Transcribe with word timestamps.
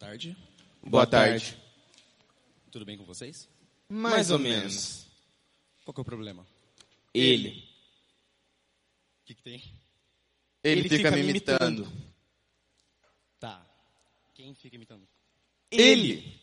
tarde. 0.00 0.34
Boa 0.82 1.06
tarde. 1.06 1.58
Tudo 2.70 2.86
bem 2.86 2.96
com 2.96 3.04
vocês? 3.04 3.46
Mais 3.86 4.30
ou 4.30 4.38
menos. 4.38 5.06
Qual 5.84 5.92
que 5.92 6.00
é 6.00 6.02
o 6.02 6.04
problema? 6.06 6.46
Ele. 7.12 7.62
O 9.20 9.26
que, 9.26 9.34
que 9.34 9.42
tem? 9.42 9.62
Ele, 10.64 10.88
fica, 10.88 11.10
me 11.10 11.20
imitando. 11.20 11.86
Tá. 13.38 13.62
Quem 14.34 14.54
fica 14.54 14.74
imitando? 14.76 15.06
Ele. 15.70 16.40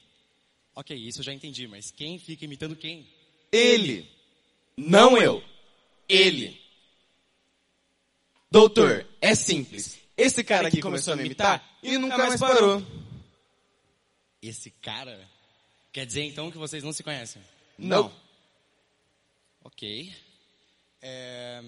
Ok, 0.76 0.96
isso 0.96 1.22
eu 1.22 1.24
já 1.24 1.34
entendi, 1.34 1.68
mas 1.68 1.90
quem 1.90 2.20
fica 2.20 2.46
imitando 2.46 2.76
quem? 2.76 3.08
Ele. 3.52 4.08
Não 4.78 5.18
eu. 5.18 5.44
Ele. 6.08 6.62
Doutor, 8.52 9.04
é 9.20 9.34
simples. 9.34 10.00
Esse 10.16 10.44
cara 10.44 10.68
aqui 10.68 10.80
começou 10.80 11.14
a 11.14 11.16
me 11.16 11.26
imitar 11.26 11.80
e 11.82 11.98
nunca 11.98 12.20
mais 12.20 12.40
parou. 12.40 12.86
Esse 14.42 14.70
cara? 14.72 15.28
Quer 15.92 16.06
dizer 16.06 16.24
então 16.24 16.52
que 16.52 16.58
vocês 16.58 16.84
não 16.84 16.94
se 16.94 17.04
conhecem? 17.04 17.42
Não. 17.78 18.12
Ok. 19.64 20.14
É, 21.02 21.62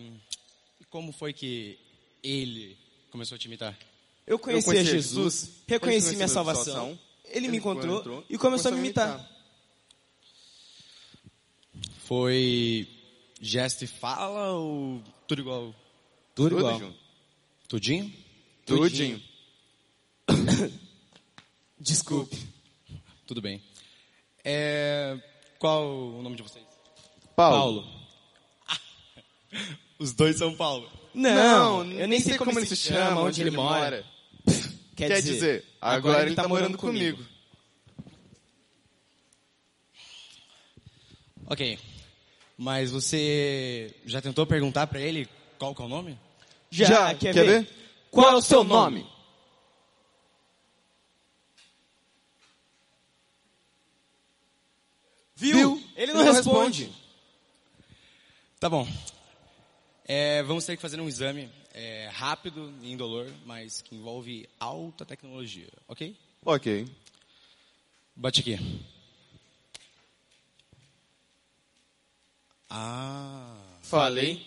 E 0.79 0.85
como 0.85 1.11
foi 1.11 1.33
que 1.33 1.77
ele 2.23 2.77
começou 3.11 3.35
a 3.35 3.39
te 3.39 3.45
imitar? 3.45 3.77
Eu 4.25 4.37
conheci, 4.37 4.65
conheci 4.65 4.87
a 4.87 4.91
a 4.91 4.93
Jesus, 4.95 5.33
Jesus, 5.35 5.63
reconheci 5.67 6.15
minha 6.15 6.27
salvação, 6.27 6.63
salvação, 6.73 6.99
ele 7.25 7.47
me 7.47 7.57
encontrou, 7.57 7.95
encontrou 7.95 8.25
e 8.29 8.37
começou 8.37 8.71
a 8.71 8.75
me 8.75 8.79
imitar. 8.79 9.27
Foi 12.05 12.87
gesto 13.41 13.83
e 13.83 13.87
fala 13.87 14.51
ou 14.51 15.01
tudo 15.27 15.41
igual? 15.41 15.75
Tudo, 16.35 16.49
Tudo 16.55 16.59
igual. 16.59 16.79
junto. 16.79 16.99
Tudinho? 17.67 18.13
Tudinho. 18.65 19.21
Desculpe. 21.79 22.37
Tudo 23.29 23.43
bem. 23.43 23.61
É, 24.43 25.15
Qual 25.59 25.87
o 25.87 26.23
nome 26.23 26.35
de 26.35 26.41
vocês? 26.41 26.65
Paulo. 27.35 27.87
Os 29.99 30.13
dois 30.13 30.35
são 30.35 30.55
Paulo. 30.55 30.89
Não, 31.13 31.85
eu 31.91 32.07
nem 32.07 32.19
sei 32.19 32.39
como 32.39 32.57
ele 32.57 32.65
se 32.65 32.75
chama, 32.75 33.21
onde 33.21 33.39
ele 33.41 33.51
mora. 33.51 34.03
Quer, 34.95 35.09
Quer 35.09 35.21
dizer, 35.21 35.63
agora 35.79 36.25
ele 36.25 36.33
tá 36.33 36.47
morando 36.47 36.75
comigo. 36.75 37.23
Ok. 41.45 41.77
Mas 42.57 42.89
você 42.89 43.93
já 44.07 44.19
tentou 44.23 44.47
perguntar 44.47 44.87
pra 44.87 44.99
ele 44.99 45.29
qual 45.59 45.75
que 45.75 45.83
é 45.83 45.85
o 45.85 45.87
nome? 45.87 46.17
Já, 46.71 47.13
quer, 47.13 47.31
ver? 47.31 47.69
Qual 48.09 48.31
é 48.31 48.35
o 48.35 48.41
seu 48.41 48.63
nome? 48.63 49.05
Viu? 55.39 55.81
Ele 55.95 56.13
não, 56.13 56.23
responde. 56.23 56.91
Tá 58.59 58.69
bom. 58.69 58.85
É, 60.03 60.43
vamos 60.43 60.65
ter 60.65 60.75
que 60.75 60.81
fazer 60.81 60.99
um 60.99 61.07
exame 61.07 61.49
é, 61.73 62.09
rápido 62.11 62.73
e 62.81 62.91
indolor, 62.91 63.25
mas 63.45 63.81
que 63.81 63.95
envolve 63.95 64.49
alta 64.59 65.05
tecnologia, 65.05 65.69
ok? 65.87 66.13
Ok. 66.43 66.85
Bate 68.13 68.41
aqui. 68.41 68.59
Ah. 72.69 73.57
Falei. 73.81 74.45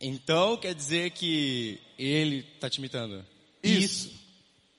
Então 0.00 0.56
quer 0.56 0.74
dizer 0.74 1.10
que 1.10 1.80
ele 1.98 2.44
tá 2.60 2.70
te 2.70 2.78
imitando? 2.78 3.24
Isso. 3.62 4.12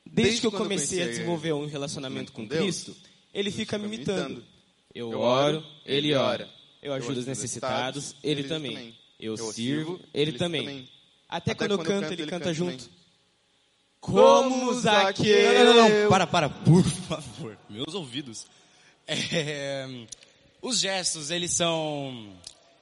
Desde, 0.06 0.42
que 0.42 0.48
eu 0.48 0.52
comecei 0.52 1.04
a 1.04 1.08
desenvolver 1.08 1.54
um 1.54 1.66
relacionamento 1.66 2.32
com 2.32 2.46
Deus, 2.46 2.62
Cristo, 2.84 2.96
ele 3.34 3.52
fica 3.52 3.78
me 3.78 3.86
imitando. 3.86 4.53
Eu 4.94 5.12
Eu 5.12 5.20
oro, 5.20 5.64
ele 5.86 6.14
ora. 6.14 6.50
Eu 6.82 6.94
ajudo 6.94 7.20
os 7.20 7.26
necessitados, 7.26 8.16
ele 8.24 8.44
também. 8.44 8.96
Eu 9.20 9.38
sirvo, 9.38 10.00
ele 10.14 10.34
também. 10.34 10.90
Até, 11.30 11.56
quando 11.56 11.72
eu 11.72 11.80
canto, 11.80 12.12
ele 12.12 12.28
canta 12.28 12.54
junto. 12.54 12.90
Como 14.00 14.74
Zaqueu. 14.74 15.64
Não, 15.64 15.74
não, 15.74 15.90
não, 15.90 16.10
para, 16.10 16.28
para, 16.28 16.50
por 16.50 16.84
favor. 16.84 17.58
Meus 17.70 17.94
ouvidos. 17.94 18.46
É, 19.08 20.06
os 20.62 20.80
gestos, 20.80 21.32
eles 21.32 21.52
são 21.52 22.34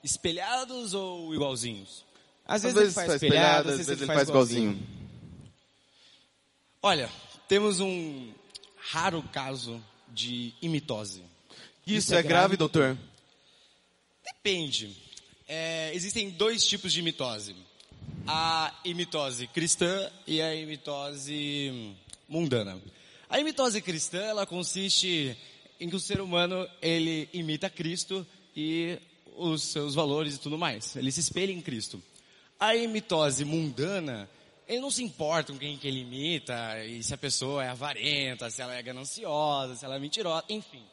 espelhados 0.04 0.94
ou 0.94 1.34
igualzinhos? 1.34 2.04
Às 2.46 2.66
Às 2.66 2.74
vezes, 2.74 2.98
ele 2.98 3.08
faz 3.08 3.14
espelhado, 3.14 3.70
às 3.70 3.78
vezes 3.78 4.02
ele 4.02 4.06
faz 4.06 4.28
igualzinho. 4.28 4.88
Olha, 6.82 7.10
temos 7.48 7.80
um 7.80 8.32
raro 8.78 9.24
caso 9.32 9.82
de 10.10 10.54
imitose. 10.62 11.24
Isso 11.86 12.14
é 12.14 12.22
grave, 12.22 12.56
doutor? 12.56 12.98
Depende. 14.24 14.96
É, 15.48 15.92
existem 15.94 16.30
dois 16.30 16.66
tipos 16.66 16.94
de 16.94 17.00
imitose. 17.00 17.56
A 18.28 18.74
imitose 18.86 19.48
cristã 19.48 20.10
e 20.26 20.42
a 20.42 20.54
imitose 20.56 21.96
mundana. 22.30 22.80
A 23.30 23.40
imitose 23.40 23.82
cristã, 23.82 24.20
ela 24.20 24.46
consiste 24.46 25.36
em 25.80 25.90
que 25.90 25.96
o 25.96 26.00
ser 26.00 26.22
humano, 26.22 26.68
ele 26.82 27.28
imita 27.34 27.70
Cristo 27.70 28.26
e 28.56 29.00
os 29.36 29.64
seus 29.64 29.96
valores 29.96 30.36
e 30.36 30.40
tudo 30.40 30.58
mais. 30.58 30.96
Ele 30.96 31.12
se 31.12 31.20
espelha 31.20 31.52
em 31.52 31.62
Cristo. 31.62 32.02
A 32.60 32.76
imitose 32.76 33.44
mundana, 33.44 34.30
ele 34.68 34.80
não 34.80 34.92
se 34.92 35.04
importa 35.04 35.52
com 35.52 35.58
quem 35.58 35.78
que 35.78 35.88
ele 35.88 36.02
imita, 36.02 36.86
e 36.86 37.02
se 37.02 37.14
a 37.14 37.18
pessoa 37.18 37.64
é 37.64 37.70
avarenta, 37.70 38.52
se 38.52 38.62
ela 38.62 38.76
é 38.76 38.84
gananciosa, 38.84 39.76
se 39.76 39.84
ela 39.84 39.96
é 39.96 40.00
mentirosa, 40.00 40.46
enfim. 40.48 40.84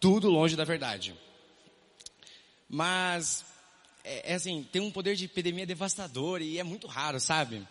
Tudo 0.00 0.30
longe 0.30 0.56
da 0.56 0.64
verdade. 0.64 1.14
Mas, 2.68 3.44
é, 4.02 4.32
é 4.32 4.34
assim, 4.34 4.66
tem 4.72 4.82
um 4.82 4.90
poder 4.90 5.16
de 5.16 5.24
epidemia 5.26 5.66
devastador 5.66 6.42
e 6.42 6.58
é 6.58 6.64
muito 6.64 6.86
raro, 6.86 7.20
sabe? 7.20 7.66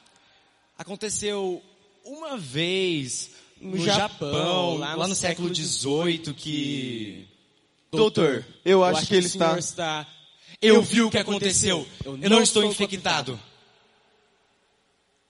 Aconteceu 0.77 1.61
uma 2.03 2.37
vez 2.37 3.31
no, 3.59 3.71
No 3.71 3.77
Japão, 3.77 4.31
Japão, 4.31 4.77
lá, 4.77 4.95
lá 4.95 5.03
no, 5.03 5.09
no 5.09 5.15
século 5.15 5.53
XVIII, 5.53 6.33
que... 6.33 7.27
Doutor, 7.91 8.45
eu 8.65 8.83
acho, 8.83 9.05
que 9.05 9.15
ele 9.15 9.27
o 9.27 9.29
senhor 9.29 9.57
está... 9.57 10.01
está... 10.01 10.13
Eu 10.61 10.81
vi 10.81 11.01
o 11.01 11.11
que 11.11 11.17
aconteceu. 11.17 11.85
Eu 12.05 12.17
não, 12.29 12.41
estou 12.41 12.63
sou 12.63 12.71
infectado. 12.71 13.39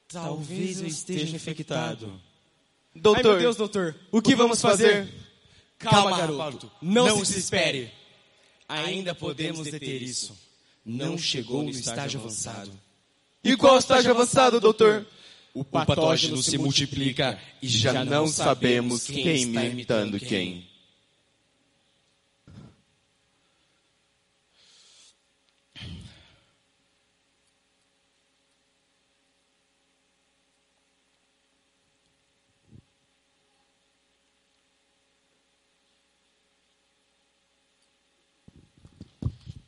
Talvez 0.08 0.80
eu 0.80 0.88
esteja 0.88 1.36
infectado. 1.36 2.22
Doutor, 2.96 3.25
Ai, 3.25 3.31
meu 3.31 3.40
Deus, 3.40 3.56
doutor. 3.56 3.96
O 4.12 4.22
que 4.22 4.36
vamos 4.36 4.62
fazer? 4.62 5.12
Calma, 5.83 6.01
Calma, 6.01 6.17
garoto. 6.17 6.38
garoto. 6.38 6.71
Não, 6.81 7.07
Não 7.07 7.19
se 7.19 7.25
se 7.25 7.33
desespere. 7.35 7.91
Ainda 8.67 9.13
podemos 9.13 9.67
deter 9.69 10.01
isso. 10.01 10.35
Não 10.85 11.17
chegou 11.17 11.63
no 11.63 11.69
estágio 11.69 12.19
avançado. 12.19 12.71
E 13.44 13.55
qual 13.55 13.77
estágio 13.77 14.11
avançado, 14.11 14.59
doutor? 14.59 15.05
O 15.53 15.63
patógeno 15.63 16.41
se 16.41 16.57
multiplica 16.57 17.39
e 17.61 17.67
Já 17.67 18.03
não 18.03 18.25
sabemos 18.27 19.05
quem 19.05 19.35
está 19.35 19.63
imitando 19.66 20.19
quem. 20.19 20.67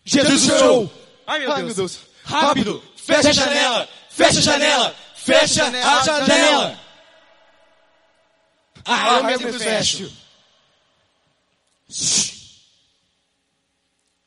Jesus 0.05 0.43
show! 0.45 0.89
Ai, 1.25 1.39
meu 1.63 1.73
Deus. 1.73 1.99
Rápido! 2.23 2.81
Fecha 2.95 3.29
a 3.29 3.33
janela! 3.33 3.89
Fecha 4.09 4.39
a 4.39 4.41
janela! 4.41 4.95
Fecha 5.15 5.65
a 5.65 6.03
janela! 6.03 6.79
Ah, 8.85 9.17
eu 9.17 9.23
mesmo 9.23 9.53
fecho. 9.53 10.11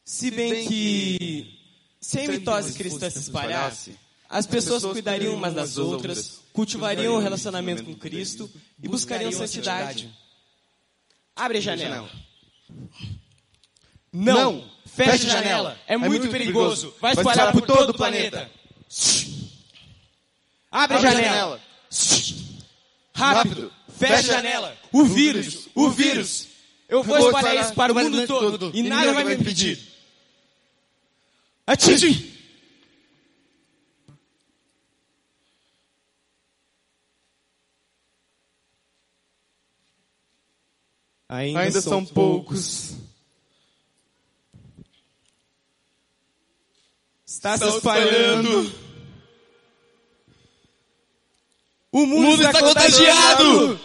Se 0.05 0.31
bem 0.33 0.67
que... 0.67 1.55
Se 2.01 2.19
a 2.19 2.25
imitose 2.25 2.73
cristã 2.75 3.09
se 3.09 3.19
espalhasse, 3.19 3.99
as 4.29 4.47
pessoas 4.47 4.83
cuidariam 4.83 5.35
umas 5.35 5.55
das 5.55 5.79
outras, 5.79 6.41
cultivariam 6.53 7.15
o 7.15 7.19
relacionamento 7.21 7.85
com 7.85 7.95
Cristo 7.95 8.51
e 8.83 8.89
buscariam 8.89 9.31
santidade. 9.31 10.13
Abre 11.37 11.59
a 11.59 11.61
janela. 11.61 12.11
Não! 14.19 14.65
Fecha 14.85 15.13
a 15.13 15.17
janela! 15.31 15.79
É 15.87 15.97
muito 15.97 16.29
perigoso! 16.29 16.93
Vai 17.01 17.13
espalhar 17.13 17.53
por 17.53 17.63
todo 17.63 17.91
o 17.91 17.95
planeta! 17.95 18.51
Abre 20.71 20.97
a 20.97 21.01
janela! 21.01 21.61
Rápido! 23.15 23.73
Fecha 23.97 24.15
a 24.15 24.23
janela! 24.23 24.77
O 24.93 25.05
vírus! 25.05 25.69
O 25.75 25.89
vírus! 25.91 26.49
Eu 26.89 27.03
vou 27.03 27.17
espalhar 27.19 27.65
isso 27.65 27.75
para 27.75 27.93
o 27.93 27.95
mundo 27.95 28.27
todo 28.27 28.71
e 28.75 28.83
nada 28.83 29.13
vai 29.13 29.25
me 29.25 29.35
impedir! 29.35 29.79
Atinge! 31.65 32.37
Ainda, 41.29 41.61
Ainda 41.61 41.81
são 41.83 42.07
poucos. 42.07 42.97
Está 47.29 47.59
se 47.59 47.69
espalhando. 47.69 48.73
O 51.93 52.07
mundo, 52.07 52.17
O 52.17 52.23
mundo 52.23 52.43
está 52.43 52.59
contagiado! 52.59 53.79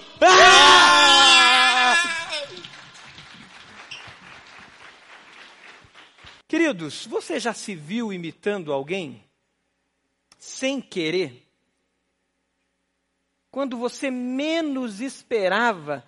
Queridos, 6.47 7.05
você 7.05 7.37
já 7.37 7.53
se 7.53 7.75
viu 7.75 8.13
imitando 8.13 8.71
alguém 8.71 9.21
sem 10.39 10.79
querer? 10.79 11.45
Quando 13.51 13.75
você 13.77 14.09
menos 14.09 15.01
esperava, 15.01 16.01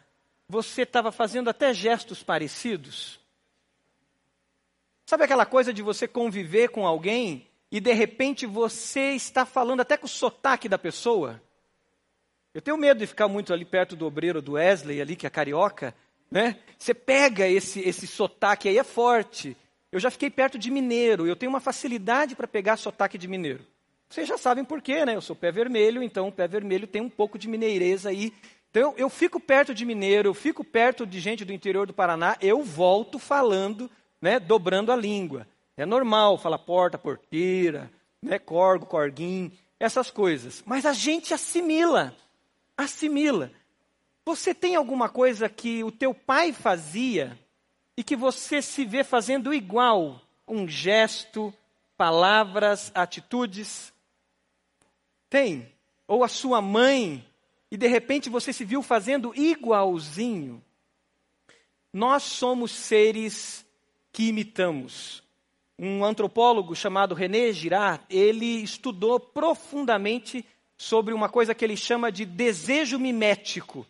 você 0.48 0.84
estava 0.84 1.12
fazendo 1.12 1.50
até 1.50 1.74
gestos 1.74 2.24
parecidos? 2.24 3.20
Sabe 5.06 5.24
aquela 5.24 5.46
coisa 5.46 5.72
de 5.72 5.84
você 5.84 6.07
conviver 6.07 6.69
com 6.69 6.88
alguém 6.88 7.48
e 7.72 7.80
de 7.80 7.94
repente 7.94 8.46
você 8.46 9.12
está 9.12 9.46
falando 9.46 9.81
até 9.81 9.98
com 9.98 10.07
o 10.07 10.10
sotaque 10.10 10.68
da 10.68 10.80
pessoa? 10.80 11.40
Eu 12.54 12.62
tenho 12.62 12.78
medo 12.78 13.00
de 13.00 13.07
ficar 13.07 13.28
muito 13.28 13.54
ali 13.54 13.66
perto 13.66 13.96
do 13.96 14.07
obreiro 14.07 14.42
do 14.42 14.54
Wesley, 14.54 15.02
ali, 15.02 15.16
que 15.16 15.28
é 15.28 15.30
carioca, 15.30 15.94
né? 16.31 16.57
Você 16.78 16.94
pega 16.94 17.48
esse, 17.48 17.81
esse 17.81 18.07
sotaque 18.07 18.68
aí, 18.68 18.78
é 18.78 18.84
forte. 18.84 19.56
Eu 19.92 20.00
já 20.00 20.10
fiquei 20.10 20.30
perto 20.30 20.57
de 20.57 20.72
mineiro, 20.72 21.28
eu 21.28 21.36
tenho 21.36 21.51
uma 21.51 21.60
facilidade 21.60 22.36
para 22.36 22.48
pegar 22.48 22.78
sotaque 22.78 23.18
de 23.18 23.28
mineiro. 23.28 23.63
Vocês 24.10 24.28
já 24.28 24.38
sabem 24.38 24.63
por 24.63 24.81
quê, 24.81 25.06
né? 25.06 25.16
Eu 25.16 25.22
sou 25.22 25.36
pé 25.36 25.51
vermelho, 25.51 26.01
então 26.01 26.30
o 26.30 26.31
pé 26.31 26.48
vermelho 26.48 26.88
tem 26.88 27.01
um 27.01 27.10
pouco 27.10 27.38
de 27.38 27.48
mineireza 27.48 28.10
aí. 28.10 28.34
Então 28.72 28.92
eu, 28.92 28.96
eu 28.98 29.10
fico 29.10 29.40
perto 29.40 29.74
de 29.74 29.86
mineiro, 29.86 30.30
eu 30.30 30.34
fico 30.34 30.63
perto 30.63 31.06
de 31.06 31.19
gente 31.19 31.46
do 31.46 31.54
interior 31.54 31.86
do 31.86 31.94
Paraná, 31.94 32.38
eu 32.42 32.63
volto 32.63 33.19
falando, 33.19 33.92
né, 34.25 34.39
dobrando 34.39 34.92
a 34.92 34.95
língua. 34.95 35.48
É 35.77 35.86
normal 35.86 36.36
falar 36.39 36.57
porta, 36.57 36.98
porteira, 36.98 37.92
né, 38.19 38.39
corgo, 38.39 38.88
corguim, 38.88 39.51
essas 39.80 40.10
coisas. 40.10 40.63
Mas 40.66 40.83
a 40.83 40.94
gente 40.94 41.31
assimila, 41.31 42.12
assimila. 42.75 43.51
Você 44.25 44.51
tem 44.51 44.75
alguma 44.75 45.07
coisa 45.10 45.48
que 45.48 45.83
o 45.83 45.92
teu 45.92 46.12
pai 46.12 46.51
fazia 46.51 47.38
e 47.95 48.04
que 48.04 48.16
você 48.16 48.63
se 48.63 48.83
vê 48.83 49.04
fazendo 49.04 49.54
igual? 49.54 50.19
Um 50.48 50.68
gesto, 50.68 51.54
palavras, 51.95 52.92
atitudes? 52.95 53.94
Tem. 55.30 55.72
Ou 56.07 56.24
a 56.24 56.27
sua 56.27 56.63
mãe, 56.63 57.24
e 57.69 57.77
de 57.77 57.88
repente 57.88 58.27
você 58.27 58.51
se 58.51 58.66
viu 58.66 58.81
fazendo 58.81 59.36
igualzinho. 59.36 60.63
Nós 61.94 62.24
somos 62.24 62.72
seres 62.72 63.64
que 64.15 64.29
imitamos. 64.29 65.21
Um 65.77 66.06
antropólogo 66.06 66.73
chamado 66.73 67.13
René 67.13 67.51
Girard, 67.51 68.01
ele 68.09 68.63
estudou 68.63 69.19
profundamente 69.19 70.45
sobre 70.77 71.13
uma 71.13 71.27
coisa 71.27 71.53
que 71.53 71.65
ele 71.65 71.75
chama 71.75 72.09
de 72.09 72.25
desejo 72.25 72.97
mimético. 72.97 73.85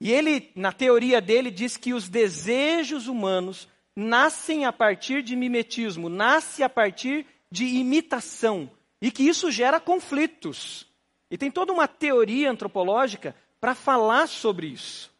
E 0.00 0.10
ele, 0.10 0.50
na 0.56 0.72
teoria 0.72 1.20
dele, 1.20 1.50
diz 1.50 1.76
que 1.76 1.92
os 1.92 2.08
desejos 2.08 3.06
humanos 3.06 3.68
nascem 3.94 4.64
a 4.64 4.72
partir 4.72 5.22
de 5.22 5.36
mimetismo, 5.36 6.08
nasce 6.08 6.62
a 6.62 6.70
partir 6.70 7.26
de 7.52 7.66
imitação, 7.66 8.70
e 9.00 9.10
que 9.10 9.24
isso 9.24 9.50
gera 9.50 9.78
conflitos. 9.78 10.86
E 11.30 11.36
tem 11.36 11.50
toda 11.50 11.70
uma 11.70 11.86
teoria 11.86 12.50
antropológica 12.50 13.36
para 13.60 13.74
falar 13.74 14.26
sobre 14.26 14.68
isso. 14.68 15.12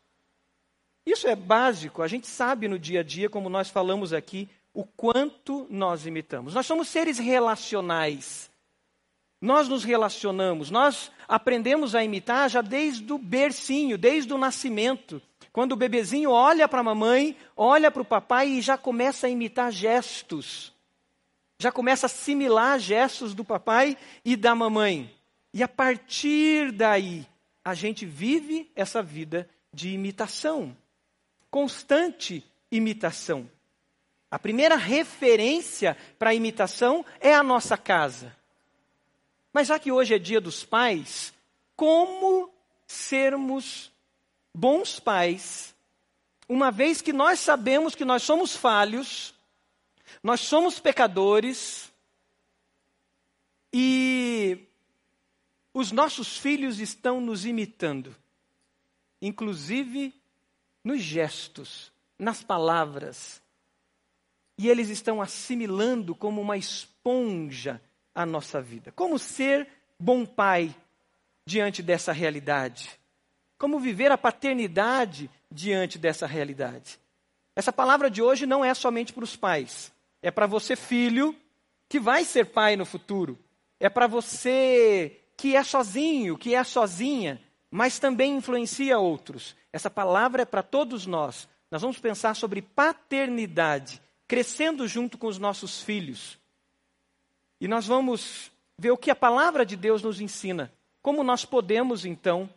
Isso 1.06 1.28
é 1.28 1.36
básico, 1.36 2.02
a 2.02 2.08
gente 2.08 2.26
sabe 2.26 2.66
no 2.66 2.78
dia 2.78 3.00
a 3.00 3.02
dia, 3.04 3.30
como 3.30 3.48
nós 3.48 3.70
falamos 3.70 4.12
aqui, 4.12 4.48
o 4.74 4.84
quanto 4.84 5.64
nós 5.70 6.04
imitamos. 6.04 6.52
Nós 6.52 6.66
somos 6.66 6.88
seres 6.88 7.16
relacionais. 7.16 8.50
Nós 9.40 9.68
nos 9.68 9.84
relacionamos, 9.84 10.70
nós 10.70 11.12
aprendemos 11.28 11.94
a 11.94 12.02
imitar 12.02 12.50
já 12.50 12.60
desde 12.60 13.12
o 13.12 13.18
bercinho, 13.18 13.96
desde 13.96 14.32
o 14.32 14.38
nascimento. 14.38 15.22
Quando 15.52 15.72
o 15.72 15.76
bebezinho 15.76 16.30
olha 16.30 16.66
para 16.66 16.80
a 16.80 16.84
mamãe, 16.84 17.36
olha 17.56 17.90
para 17.90 18.02
o 18.02 18.04
papai 18.04 18.48
e 18.48 18.60
já 18.60 18.76
começa 18.76 19.26
a 19.26 19.30
imitar 19.30 19.70
gestos. 19.70 20.72
Já 21.58 21.70
começa 21.70 22.06
a 22.06 22.08
assimilar 22.08 22.78
gestos 22.78 23.34
do 23.34 23.44
papai 23.44 23.96
e 24.24 24.36
da 24.36 24.54
mamãe. 24.54 25.10
E 25.54 25.62
a 25.62 25.68
partir 25.68 26.72
daí, 26.72 27.26
a 27.64 27.74
gente 27.74 28.04
vive 28.04 28.70
essa 28.74 29.02
vida 29.02 29.48
de 29.72 29.90
imitação. 29.90 30.76
Constante 31.56 32.44
imitação. 32.70 33.50
A 34.30 34.38
primeira 34.38 34.76
referência 34.76 35.96
para 36.18 36.28
a 36.28 36.34
imitação 36.34 37.02
é 37.18 37.34
a 37.34 37.42
nossa 37.42 37.78
casa. 37.78 38.36
Mas 39.54 39.68
já 39.68 39.78
que 39.78 39.90
hoje 39.90 40.14
é 40.14 40.18
dia 40.18 40.38
dos 40.38 40.66
pais, 40.66 41.32
como 41.74 42.52
sermos 42.86 43.90
bons 44.52 45.00
pais, 45.00 45.74
uma 46.46 46.70
vez 46.70 47.00
que 47.00 47.10
nós 47.10 47.40
sabemos 47.40 47.94
que 47.94 48.04
nós 48.04 48.22
somos 48.22 48.54
falhos, 48.54 49.34
nós 50.22 50.42
somos 50.42 50.78
pecadores 50.78 51.90
e 53.72 54.58
os 55.72 55.90
nossos 55.90 56.36
filhos 56.36 56.80
estão 56.80 57.18
nos 57.18 57.46
imitando, 57.46 58.14
inclusive 59.22 60.12
nos 60.86 61.02
gestos, 61.02 61.90
nas 62.16 62.44
palavras, 62.44 63.42
e 64.56 64.68
eles 64.68 64.88
estão 64.88 65.20
assimilando 65.20 66.14
como 66.14 66.40
uma 66.40 66.56
esponja 66.56 67.82
a 68.14 68.24
nossa 68.24 68.62
vida. 68.62 68.92
Como 68.92 69.18
ser 69.18 69.66
bom 69.98 70.24
pai 70.24 70.72
diante 71.44 71.82
dessa 71.82 72.12
realidade? 72.12 73.00
Como 73.58 73.80
viver 73.80 74.12
a 74.12 74.16
paternidade 74.16 75.28
diante 75.50 75.98
dessa 75.98 76.24
realidade? 76.24 77.00
Essa 77.56 77.72
palavra 77.72 78.08
de 78.08 78.22
hoje 78.22 78.46
não 78.46 78.64
é 78.64 78.72
somente 78.72 79.12
para 79.12 79.24
os 79.24 79.34
pais, 79.34 79.92
é 80.22 80.30
para 80.30 80.46
você, 80.46 80.76
filho, 80.76 81.34
que 81.88 81.98
vai 81.98 82.24
ser 82.24 82.46
pai 82.46 82.76
no 82.76 82.86
futuro. 82.86 83.36
É 83.80 83.88
para 83.88 84.06
você 84.06 85.20
que 85.36 85.56
é 85.56 85.64
sozinho, 85.64 86.38
que 86.38 86.54
é 86.54 86.62
sozinha, 86.62 87.42
mas 87.70 87.98
também 87.98 88.36
influencia 88.36 88.98
outros. 88.98 89.56
Essa 89.72 89.90
palavra 89.90 90.42
é 90.42 90.44
para 90.44 90.62
todos 90.62 91.06
nós. 91.06 91.48
Nós 91.70 91.82
vamos 91.82 91.98
pensar 91.98 92.34
sobre 92.34 92.62
paternidade, 92.62 94.00
crescendo 94.26 94.86
junto 94.86 95.18
com 95.18 95.26
os 95.26 95.38
nossos 95.38 95.82
filhos. 95.82 96.38
E 97.60 97.66
nós 97.66 97.86
vamos 97.86 98.50
ver 98.78 98.90
o 98.90 98.96
que 98.96 99.10
a 99.10 99.16
palavra 99.16 99.64
de 99.64 99.76
Deus 99.76 100.02
nos 100.02 100.20
ensina. 100.20 100.72
Como 101.02 101.22
nós 101.22 101.44
podemos, 101.44 102.04
então, 102.04 102.48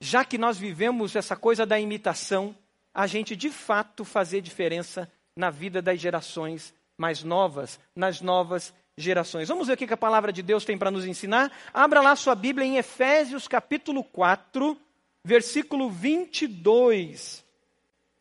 já 0.00 0.24
que 0.24 0.38
nós 0.38 0.58
vivemos 0.58 1.16
essa 1.16 1.36
coisa 1.36 1.66
da 1.66 1.78
imitação, 1.78 2.54
a 2.92 3.06
gente 3.06 3.36
de 3.36 3.50
fato 3.50 4.04
fazer 4.04 4.40
diferença 4.40 5.10
na 5.34 5.50
vida 5.50 5.82
das 5.82 6.00
gerações 6.00 6.74
mais 6.96 7.22
novas, 7.22 7.78
nas 7.94 8.20
novas 8.20 8.72
gerações. 8.96 9.48
Vamos 9.48 9.68
ver 9.68 9.74
o 9.74 9.76
que 9.76 9.92
a 9.92 9.96
palavra 9.96 10.32
de 10.32 10.42
Deus 10.42 10.64
tem 10.64 10.78
para 10.78 10.90
nos 10.90 11.04
ensinar? 11.04 11.52
Abra 11.72 12.00
lá 12.00 12.16
sua 12.16 12.34
Bíblia 12.34 12.66
em 12.66 12.76
Efésios 12.76 13.46
capítulo 13.46 14.02
4, 14.02 14.76
versículo 15.22 15.90
22. 15.90 17.44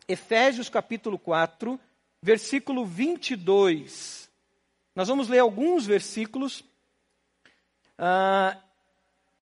Efésios 0.07 0.69
capítulo 0.69 1.17
4, 1.17 1.79
versículo 2.21 2.85
22. 2.85 4.29
Nós 4.95 5.07
vamos 5.07 5.29
ler 5.29 5.39
alguns 5.39 5.85
versículos 5.85 6.59
uh, 7.99 8.57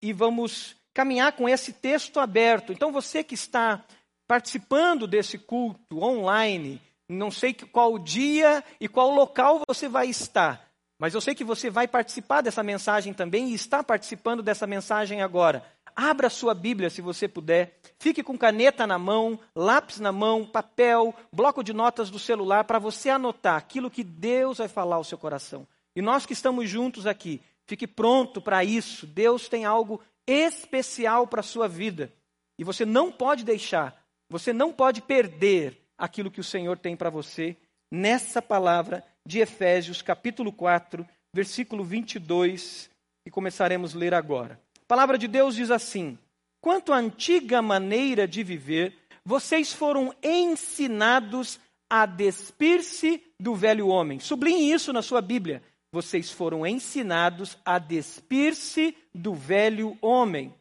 e 0.01 0.13
vamos 0.13 0.75
caminhar 0.93 1.31
com 1.33 1.49
esse 1.49 1.73
texto 1.73 2.19
aberto. 2.19 2.71
Então, 2.71 2.91
você 2.91 3.23
que 3.23 3.33
está 3.33 3.83
participando 4.27 5.07
desse 5.07 5.37
culto 5.37 6.03
online, 6.03 6.79
não 7.09 7.31
sei 7.31 7.53
qual 7.53 7.97
dia 7.97 8.63
e 8.79 8.87
qual 8.87 9.11
local 9.11 9.61
você 9.67 9.87
vai 9.87 10.07
estar, 10.07 10.72
mas 10.99 11.13
eu 11.13 11.21
sei 11.21 11.35
que 11.35 11.43
você 11.43 11.69
vai 11.69 11.87
participar 11.87 12.41
dessa 12.41 12.63
mensagem 12.63 13.13
também 13.13 13.49
e 13.49 13.53
está 13.53 13.83
participando 13.83 14.41
dessa 14.41 14.67
mensagem 14.67 15.21
agora. 15.21 15.65
Abra 15.95 16.29
sua 16.29 16.53
Bíblia 16.53 16.89
se 16.89 17.01
você 17.01 17.27
puder. 17.27 17.77
Fique 17.99 18.23
com 18.23 18.37
caneta 18.37 18.87
na 18.87 18.97
mão, 18.97 19.39
lápis 19.55 19.99
na 19.99 20.11
mão, 20.11 20.45
papel, 20.45 21.13
bloco 21.31 21.63
de 21.63 21.73
notas 21.73 22.09
do 22.09 22.17
celular 22.17 22.63
para 22.63 22.79
você 22.79 23.09
anotar 23.09 23.57
aquilo 23.57 23.91
que 23.91 24.03
Deus 24.03 24.57
vai 24.57 24.67
falar 24.67 24.95
ao 24.95 25.03
seu 25.03 25.17
coração. 25.17 25.67
E 25.95 26.01
nós 26.01 26.25
que 26.25 26.33
estamos 26.33 26.69
juntos 26.69 27.05
aqui, 27.05 27.41
fique 27.65 27.85
pronto 27.85 28.41
para 28.41 28.63
isso. 28.63 29.05
Deus 29.05 29.47
tem 29.47 29.65
algo 29.65 30.01
especial 30.25 31.27
para 31.27 31.41
a 31.41 31.43
sua 31.43 31.67
vida. 31.67 32.11
E 32.57 32.63
você 32.63 32.85
não 32.85 33.11
pode 33.11 33.43
deixar, 33.43 33.95
você 34.29 34.53
não 34.53 34.71
pode 34.71 35.01
perder 35.01 35.79
aquilo 35.97 36.31
que 36.31 36.39
o 36.39 36.43
Senhor 36.43 36.77
tem 36.77 36.95
para 36.95 37.09
você 37.09 37.55
nessa 37.91 38.41
palavra 38.41 39.03
de 39.25 39.39
Efésios, 39.39 40.01
capítulo 40.01 40.51
4, 40.51 41.07
versículo 41.33 41.83
22, 41.83 42.89
que 43.25 43.31
começaremos 43.31 43.95
a 43.95 43.99
ler 43.99 44.13
agora. 44.13 44.59
A 44.81 44.85
palavra 44.87 45.17
de 45.17 45.27
Deus 45.27 45.55
diz 45.55 45.71
assim: 45.71 46.17
Quanto 46.61 46.93
à 46.93 46.97
antiga 46.97 47.61
maneira 47.61 48.27
de 48.27 48.43
viver, 48.43 48.93
vocês 49.25 49.71
foram 49.71 50.13
ensinados 50.21 51.59
a 51.89 52.05
despir-se 52.05 53.23
do 53.39 53.55
velho 53.55 53.87
homem. 53.87 54.19
Sublinhe 54.19 54.71
isso 54.71 54.91
na 54.91 55.01
sua 55.01 55.21
Bíblia. 55.21 55.63
Vocês 55.91 56.31
foram 56.31 56.65
ensinados 56.65 57.57
a 57.63 57.77
despir-se 57.77 58.97
do 59.13 59.35
velho 59.35 59.95
homem, 60.01 60.53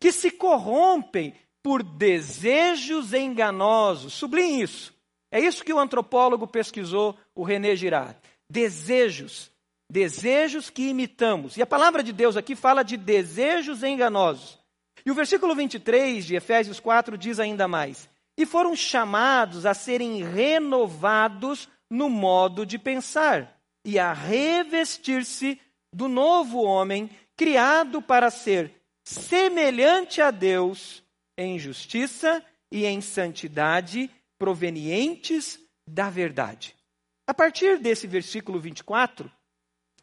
que 0.00 0.10
se 0.10 0.30
corrompem 0.30 1.34
por 1.62 1.82
desejos 1.82 3.12
enganosos. 3.12 4.14
Sublinhe 4.14 4.62
isso. 4.62 4.97
É 5.30 5.40
isso 5.40 5.64
que 5.64 5.72
o 5.72 5.78
antropólogo 5.78 6.46
pesquisou, 6.46 7.16
o 7.34 7.42
René 7.42 7.76
Girard. 7.76 8.16
Desejos. 8.50 9.50
Desejos 9.90 10.70
que 10.70 10.88
imitamos. 10.88 11.56
E 11.56 11.62
a 11.62 11.66
palavra 11.66 12.02
de 12.02 12.12
Deus 12.12 12.36
aqui 12.36 12.54
fala 12.54 12.82
de 12.82 12.96
desejos 12.96 13.82
enganosos. 13.82 14.58
E 15.04 15.10
o 15.10 15.14
versículo 15.14 15.54
23 15.54 16.24
de 16.24 16.34
Efésios 16.34 16.80
4 16.80 17.16
diz 17.16 17.40
ainda 17.40 17.66
mais: 17.66 18.08
E 18.36 18.44
foram 18.44 18.76
chamados 18.76 19.64
a 19.64 19.74
serem 19.74 20.22
renovados 20.22 21.68
no 21.90 22.10
modo 22.10 22.66
de 22.66 22.78
pensar 22.78 23.58
e 23.84 23.98
a 23.98 24.12
revestir-se 24.12 25.58
do 25.94 26.08
novo 26.08 26.62
homem, 26.62 27.08
criado 27.36 28.02
para 28.02 28.30
ser 28.30 28.72
semelhante 29.02 30.20
a 30.20 30.30
Deus 30.30 31.02
em 31.36 31.58
justiça 31.58 32.44
e 32.70 32.84
em 32.84 33.00
santidade 33.00 34.10
provenientes 34.38 35.58
da 35.86 36.08
verdade. 36.08 36.74
A 37.26 37.34
partir 37.34 37.78
desse 37.78 38.06
versículo 38.06 38.58
24, 38.58 39.30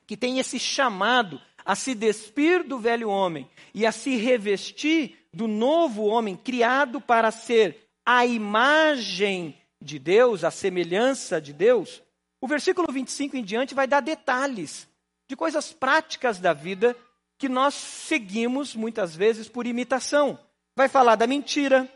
que 0.06 0.16
tem 0.16 0.40
esse 0.40 0.60
chamado 0.60 1.42
a 1.64 1.76
se 1.76 1.96
despir 1.96 2.64
do 2.64 2.78
velho 2.78 3.10
homem 3.10 3.50
e 3.74 3.86
a 3.86 3.92
se 3.92 4.16
revestir 4.18 5.18
do 5.34 5.48
novo 5.48 6.06
homem 6.06 6.36
criado 6.36 7.02
para 7.02 7.32
ser 7.32 7.90
a 8.06 8.26
imagem 8.26 9.60
de 9.82 9.98
Deus, 9.98 10.44
a 10.44 10.52
semelhança 10.52 11.42
de 11.42 11.52
Deus, 11.52 12.02
o 12.40 12.48
versículo 12.48 12.92
25 12.92 13.36
em 13.36 13.44
diante 13.44 13.74
vai 13.74 13.88
dar 13.88 14.02
detalhes 14.02 14.88
de 15.28 15.36
coisas 15.36 15.74
práticas 15.74 16.40
da 16.40 16.54
vida 16.54 16.96
que 17.38 17.50
nós 17.50 17.74
seguimos 17.74 18.76
muitas 18.76 19.16
vezes 19.16 19.50
por 19.50 19.66
imitação. 19.66 20.40
Vai 20.76 20.88
falar 20.88 21.16
da 21.16 21.26
mentira, 21.26 21.90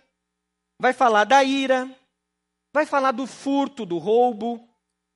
vai 0.80 0.94
falar 0.94 1.26
da 1.26 1.44
ira, 1.44 1.90
vai 2.74 2.86
falar 2.86 3.12
do 3.12 3.26
furto, 3.26 3.86
do 3.86 3.98
roubo, 3.98 4.68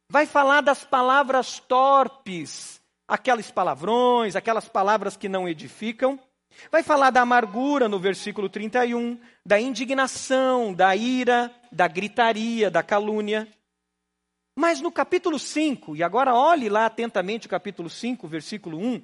vai 0.09 0.25
falar 0.25 0.61
das 0.61 0.83
palavras 0.83 1.59
torpes, 1.59 2.81
aquelas 3.07 3.51
palavrões, 3.51 4.35
aquelas 4.35 4.67
palavras 4.67 5.15
que 5.17 5.29
não 5.29 5.47
edificam. 5.47 6.19
Vai 6.71 6.83
falar 6.83 7.09
da 7.09 7.21
amargura 7.21 7.89
no 7.89 7.97
versículo 7.97 8.47
31, 8.47 9.19
da 9.43 9.59
indignação, 9.59 10.71
da 10.73 10.95
ira, 10.95 11.51
da 11.71 11.87
gritaria, 11.87 12.69
da 12.69 12.83
calúnia. 12.83 13.47
Mas 14.55 14.79
no 14.79 14.91
capítulo 14.91 15.39
5, 15.39 15.95
e 15.95 16.03
agora 16.03 16.35
olhe 16.35 16.69
lá 16.69 16.85
atentamente 16.85 17.47
o 17.47 17.49
capítulo 17.49 17.89
5, 17.89 18.27
versículo 18.27 18.77
1, 18.77 19.03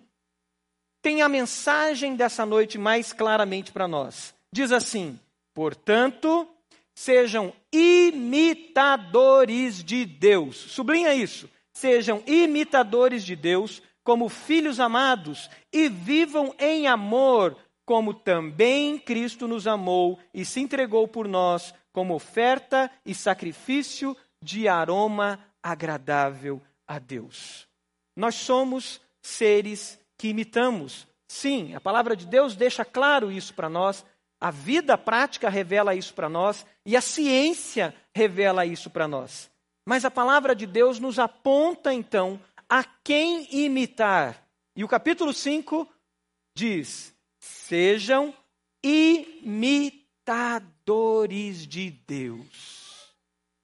tem 1.01 1.21
a 1.21 1.29
mensagem 1.29 2.15
dessa 2.15 2.45
noite 2.45 2.77
mais 2.77 3.11
claramente 3.11 3.71
para 3.71 3.87
nós. 3.87 4.35
Diz 4.51 4.71
assim: 4.71 5.19
Portanto, 5.53 6.47
sejam 6.99 7.53
imitadores 7.71 9.81
de 9.81 10.05
Deus. 10.05 10.57
Sublinha 10.57 11.13
isso. 11.13 11.49
Sejam 11.71 12.21
imitadores 12.27 13.23
de 13.23 13.37
Deus 13.37 13.81
como 14.03 14.27
filhos 14.27 14.81
amados 14.81 15.49
e 15.71 15.87
vivam 15.87 16.53
em 16.59 16.87
amor, 16.87 17.55
como 17.85 18.13
também 18.13 18.99
Cristo 18.99 19.47
nos 19.47 19.65
amou 19.65 20.19
e 20.33 20.43
se 20.43 20.59
entregou 20.59 21.07
por 21.07 21.25
nós 21.25 21.73
como 21.93 22.13
oferta 22.13 22.91
e 23.05 23.15
sacrifício 23.15 24.13
de 24.43 24.67
aroma 24.67 25.39
agradável 25.63 26.61
a 26.85 26.99
Deus. 26.99 27.65
Nós 28.13 28.35
somos 28.35 28.99
seres 29.21 29.97
que 30.17 30.27
imitamos. 30.27 31.07
Sim, 31.29 31.75
a 31.75 31.79
palavra 31.79 32.13
de 32.13 32.25
Deus 32.25 32.57
deixa 32.57 32.83
claro 32.83 33.31
isso 33.31 33.53
para 33.53 33.69
nós 33.69 34.03
a 34.39 34.51
vida 34.51 34.97
prática 34.97 35.49
revela 35.49 35.93
isso 35.93 36.13
para 36.13 36.29
nós 36.29 36.65
e 36.85 36.95
a 36.95 37.01
ciência 37.01 37.93
revela 38.15 38.65
isso 38.65 38.89
para 38.89 39.07
nós. 39.07 39.51
Mas 39.85 40.05
a 40.05 40.11
palavra 40.11 40.55
de 40.55 40.65
Deus 40.65 40.99
nos 40.99 41.19
aponta 41.19 41.93
então 41.93 42.39
a 42.69 42.83
quem 42.83 43.47
imitar. 43.53 44.47
E 44.75 44.83
o 44.83 44.87
capítulo 44.87 45.33
5 45.33 45.87
diz: 46.55 47.13
sejam 47.39 48.33
imitadores 48.83 50.07
de 51.67 51.91
Deus. 51.91 53.13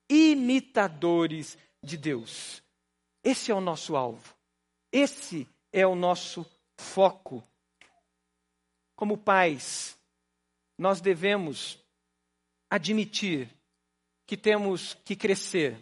Imitadores 0.10 1.58
de 1.82 1.98
Deus. 1.98 2.62
Esse 3.24 3.52
é 3.52 3.56
o 3.56 3.62
nosso 3.62 3.96
alvo. 3.96 4.36
Esse 4.92 5.48
é 5.72 5.88
o 5.88 5.96
nosso 5.96 6.46
foco. 6.78 7.44
Como 8.96 9.18
pais, 9.18 9.95
nós 10.78 11.02
devemos 11.02 11.80
admitir 12.70 13.50
que 14.26 14.36
temos 14.36 14.94
que 15.06 15.16
crescer. 15.16 15.78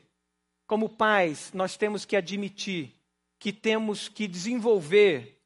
Como 0.67 0.89
pais, 0.89 1.51
nós 1.53 1.77
temos 1.77 2.05
que 2.05 2.15
admitir 2.15 2.93
que 3.39 3.51
temos 3.51 4.07
que 4.07 4.27
desenvolver 4.27 5.41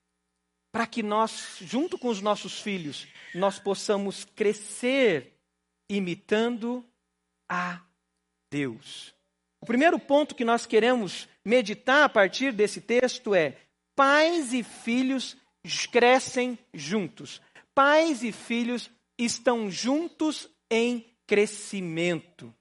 para 0.71 0.85
que 0.85 1.01
nós, 1.01 1.57
junto 1.61 1.97
com 1.97 2.09
os 2.09 2.21
nossos 2.21 2.61
filhos, 2.61 3.07
nós 3.33 3.57
possamos 3.57 4.25
crescer 4.25 5.33
imitando 5.89 6.85
a 7.49 7.81
Deus. 8.51 9.13
O 9.59 9.65
primeiro 9.65 9.97
ponto 9.97 10.35
que 10.35 10.45
nós 10.45 10.65
queremos 10.65 11.27
meditar 11.43 12.03
a 12.03 12.09
partir 12.09 12.51
desse 12.51 12.79
texto 12.79 13.33
é: 13.33 13.57
pais 13.95 14.53
e 14.53 14.61
filhos 14.63 15.35
crescem 15.91 16.57
juntos. 16.73 17.41
Pais 17.73 18.23
e 18.23 18.31
filhos 18.31 18.89
estão 19.17 19.69
juntos 19.69 20.49
em 20.69 21.05
crescimento. 21.25 22.53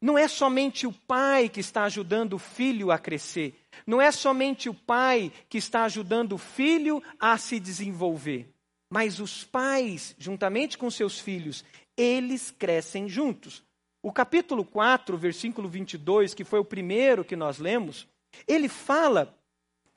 Não 0.00 0.16
é 0.16 0.28
somente 0.28 0.86
o 0.86 0.92
pai 0.92 1.48
que 1.48 1.60
está 1.60 1.84
ajudando 1.84 2.34
o 2.34 2.38
filho 2.38 2.92
a 2.92 2.98
crescer. 2.98 3.58
Não 3.86 4.00
é 4.00 4.12
somente 4.12 4.68
o 4.68 4.74
pai 4.74 5.32
que 5.48 5.58
está 5.58 5.84
ajudando 5.84 6.34
o 6.34 6.38
filho 6.38 7.02
a 7.18 7.36
se 7.36 7.58
desenvolver. 7.58 8.48
Mas 8.90 9.18
os 9.18 9.44
pais, 9.44 10.14
juntamente 10.18 10.78
com 10.78 10.90
seus 10.90 11.18
filhos, 11.18 11.64
eles 11.96 12.50
crescem 12.50 13.08
juntos. 13.08 13.62
O 14.00 14.12
capítulo 14.12 14.64
4, 14.64 15.18
versículo 15.18 15.68
22, 15.68 16.32
que 16.32 16.44
foi 16.44 16.60
o 16.60 16.64
primeiro 16.64 17.24
que 17.24 17.34
nós 17.34 17.58
lemos, 17.58 18.06
ele 18.46 18.68
fala 18.68 19.36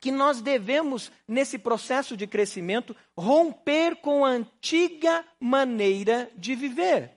que 0.02 0.10
nós 0.10 0.40
devemos, 0.40 1.12
nesse 1.28 1.56
processo 1.56 2.16
de 2.16 2.26
crescimento, 2.26 2.94
romper 3.16 3.94
com 3.94 4.24
a 4.24 4.30
antiga 4.30 5.24
maneira 5.38 6.28
de 6.36 6.56
viver. 6.56 7.12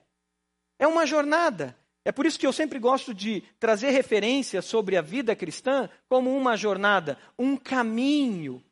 É 0.78 0.86
uma 0.86 1.04
jornada. 1.04 1.76
É 2.04 2.12
por 2.12 2.24
isso 2.24 2.38
que 2.38 2.46
eu 2.46 2.52
sempre 2.52 2.78
gosto 2.78 3.12
de 3.12 3.42
trazer 3.58 3.90
referências 3.90 4.66
sobre 4.66 4.96
a 4.96 5.02
vida 5.02 5.34
cristã 5.34 5.90
como 6.08 6.32
uma 6.36 6.56
jornada, 6.56 7.18
um 7.36 7.56
caminho. 7.56 8.62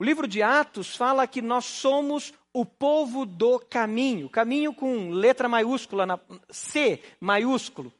O 0.00 0.04
livro 0.04 0.26
de 0.26 0.42
Atos 0.42 0.96
fala 0.96 1.24
que 1.28 1.40
nós 1.40 1.64
somos 1.64 2.34
o 2.52 2.66
povo 2.66 3.24
do 3.24 3.60
caminho, 3.60 4.28
caminho 4.28 4.74
com 4.74 5.10
letra 5.10 5.48
maiúscula, 5.48 6.04
na, 6.04 6.18
C 6.50 7.00
maiúsculo. 7.20 7.92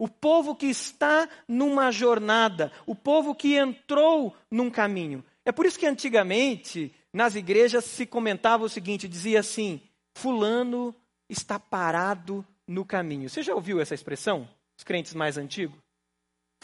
O 0.00 0.08
povo 0.08 0.56
que 0.56 0.64
está 0.64 1.28
numa 1.46 1.90
jornada, 1.90 2.72
o 2.86 2.94
povo 2.94 3.34
que 3.34 3.54
entrou 3.54 4.34
num 4.50 4.70
caminho. 4.70 5.22
É 5.44 5.52
por 5.52 5.66
isso 5.66 5.78
que 5.78 5.84
antigamente 5.84 6.90
nas 7.12 7.34
igrejas 7.34 7.84
se 7.84 8.06
comentava 8.06 8.64
o 8.64 8.68
seguinte: 8.70 9.06
dizia 9.06 9.40
assim, 9.40 9.78
Fulano 10.16 10.94
está 11.28 11.60
parado 11.60 12.42
no 12.66 12.82
caminho. 12.82 13.28
Você 13.28 13.42
já 13.42 13.54
ouviu 13.54 13.78
essa 13.78 13.94
expressão? 13.94 14.48
Os 14.74 14.84
crentes 14.84 15.12
mais 15.12 15.36
antigos? 15.36 15.78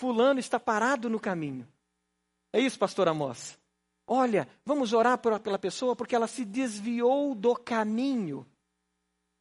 Fulano 0.00 0.40
está 0.40 0.58
parado 0.58 1.10
no 1.10 1.20
caminho. 1.20 1.68
É 2.54 2.58
isso, 2.58 2.78
pastor 2.78 3.06
Amós? 3.06 3.58
Olha, 4.06 4.48
vamos 4.64 4.94
orar 4.94 5.18
pela 5.18 5.58
pessoa 5.58 5.94
porque 5.94 6.16
ela 6.16 6.26
se 6.26 6.42
desviou 6.42 7.34
do 7.34 7.54
caminho. 7.54 8.46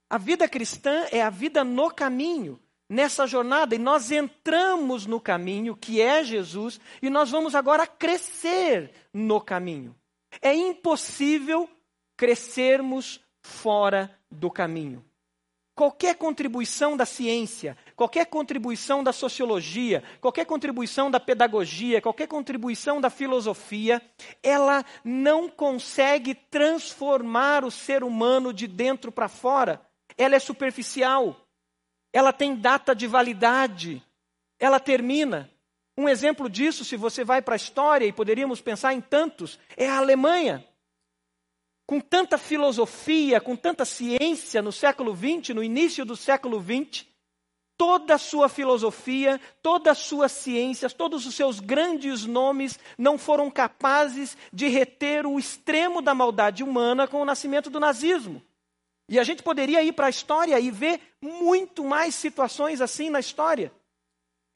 A 0.10 0.18
vida 0.18 0.50
cristã 0.50 1.06
é 1.14 1.22
a 1.22 1.30
vida 1.30 1.64
no 1.64 1.90
caminho 1.90 2.60
nessa 2.90 3.26
jornada 3.26 3.76
e 3.76 3.80
nós 3.80 4.12
entramos 4.12 5.06
no 5.06 5.20
caminho 5.20 5.76
que 5.76 6.02
é 6.02 6.24
Jesus 6.24 6.80
e 7.02 7.10
nós 7.10 7.32
vamos 7.32 7.56
agora 7.56 7.88
crescer 7.88 8.92
no 9.14 9.42
caminho. 9.42 9.96
É 10.42 10.54
impossível 10.54 11.70
crescermos 12.18 13.20
fora 13.42 14.16
do 14.30 14.50
caminho. 14.50 15.04
Qualquer 15.76 16.16
contribuição 16.16 16.96
da 16.96 17.06
ciência, 17.06 17.78
qualquer 17.98 18.28
contribuição 18.28 19.04
da 19.04 19.12
sociologia, 19.12 20.02
qualquer 20.22 20.46
contribuição 20.46 21.12
da 21.12 21.20
pedagogia, 21.20 22.02
qualquer 22.02 22.28
contribuição 22.28 23.02
da 23.02 23.10
filosofia, 23.10 24.02
ela 24.42 24.86
não 25.04 25.50
consegue 25.50 26.34
transformar 26.34 27.66
o 27.66 27.72
ser 27.72 28.06
humano 28.06 28.54
de 28.54 28.68
dentro 28.68 29.12
para 29.12 29.28
fora. 29.28 29.82
Ela 30.18 30.38
é 30.38 30.40
superficial. 30.40 31.45
Ela 32.16 32.32
tem 32.32 32.56
data 32.56 32.96
de 32.96 33.08
validade, 33.08 34.02
ela 34.58 34.80
termina. 34.80 35.52
Um 35.98 36.08
exemplo 36.08 36.50
disso, 36.50 36.86
se 36.86 36.96
você 36.96 37.26
vai 37.26 37.42
para 37.42 37.56
a 37.56 37.58
história, 37.58 38.06
e 38.06 38.14
poderíamos 38.14 38.62
pensar 38.62 38.94
em 38.94 39.02
tantos, 39.02 39.60
é 39.76 39.90
a 39.90 39.98
Alemanha. 39.98 40.66
Com 41.86 42.00
tanta 42.00 42.38
filosofia, 42.38 43.42
com 43.42 43.54
tanta 43.54 43.84
ciência 43.84 44.62
no 44.62 44.72
século 44.72 45.14
XX, 45.14 45.54
no 45.54 45.62
início 45.62 46.06
do 46.06 46.16
século 46.16 46.64
XX, 46.64 47.06
toda 47.78 48.16
a 48.16 48.18
sua 48.18 48.48
filosofia, 48.48 49.38
todas 49.62 49.98
as 49.98 50.06
suas 50.06 50.32
ciências, 50.32 50.94
todos 50.94 51.26
os 51.26 51.36
seus 51.36 51.60
grandes 51.60 52.26
nomes 52.26 52.80
não 52.98 53.18
foram 53.18 53.52
capazes 53.52 54.38
de 54.54 54.70
reter 54.70 55.26
o 55.26 55.38
extremo 55.38 56.02
da 56.02 56.16
maldade 56.16 56.64
humana 56.64 57.10
com 57.10 57.22
o 57.22 57.26
nascimento 57.26 57.70
do 57.70 57.78
nazismo. 57.78 58.42
E 59.08 59.20
a 59.20 59.24
gente 59.24 59.44
poderia 59.44 59.84
ir 59.84 59.94
para 59.94 60.08
a 60.08 60.10
história 60.10 60.60
e 60.60 60.72
ver 60.72 61.00
muito 61.22 61.84
mais 61.84 62.16
situações 62.16 62.82
assim 62.82 63.10
na 63.10 63.20
história. 63.20 63.72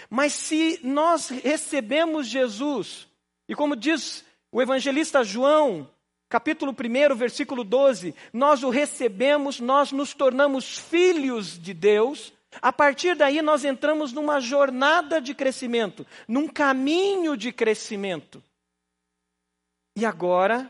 Mas 0.10 0.34
se 0.34 0.80
nós 0.84 1.30
recebemos 1.30 2.28
Jesus, 2.28 3.08
e 3.48 3.56
como 3.56 3.76
diz 3.76 4.24
o 4.52 4.62
evangelista 4.62 5.24
João, 5.24 5.90
capítulo 6.28 6.72
1, 6.72 7.16
versículo 7.16 7.64
12, 7.64 8.16
nós 8.34 8.64
o 8.64 8.70
recebemos, 8.70 9.60
nós 9.60 9.92
nos 9.92 10.14
tornamos 10.14 10.78
filhos 10.78 11.62
de 11.62 11.74
Deus, 11.74 12.34
a 12.62 12.74
partir 12.74 13.16
daí 13.16 13.42
nós 13.42 13.64
entramos 13.64 14.12
numa 14.14 14.40
jornada 14.40 15.22
de 15.22 15.36
crescimento, 15.36 16.08
num 16.28 16.48
caminho 16.48 17.38
de 17.38 17.52
crescimento. 17.52 18.44
E 19.96 20.06
agora, 20.06 20.70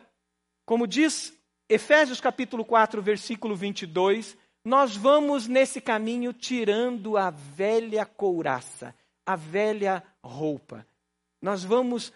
como 0.65 0.86
diz 0.88 1.33
Efésios 1.69 2.19
capítulo 2.19 2.65
4, 2.65 2.99
versículo 2.99 3.55
22, 3.55 4.35
nós 4.65 4.95
vamos 4.95 5.47
nesse 5.47 5.79
caminho 5.79 6.33
tirando 6.33 7.15
a 7.15 7.29
velha 7.29 8.07
couraça, 8.07 8.95
a 9.23 9.35
velha 9.35 10.03
roupa. 10.23 10.83
Nós 11.39 11.63
vamos 11.63 12.11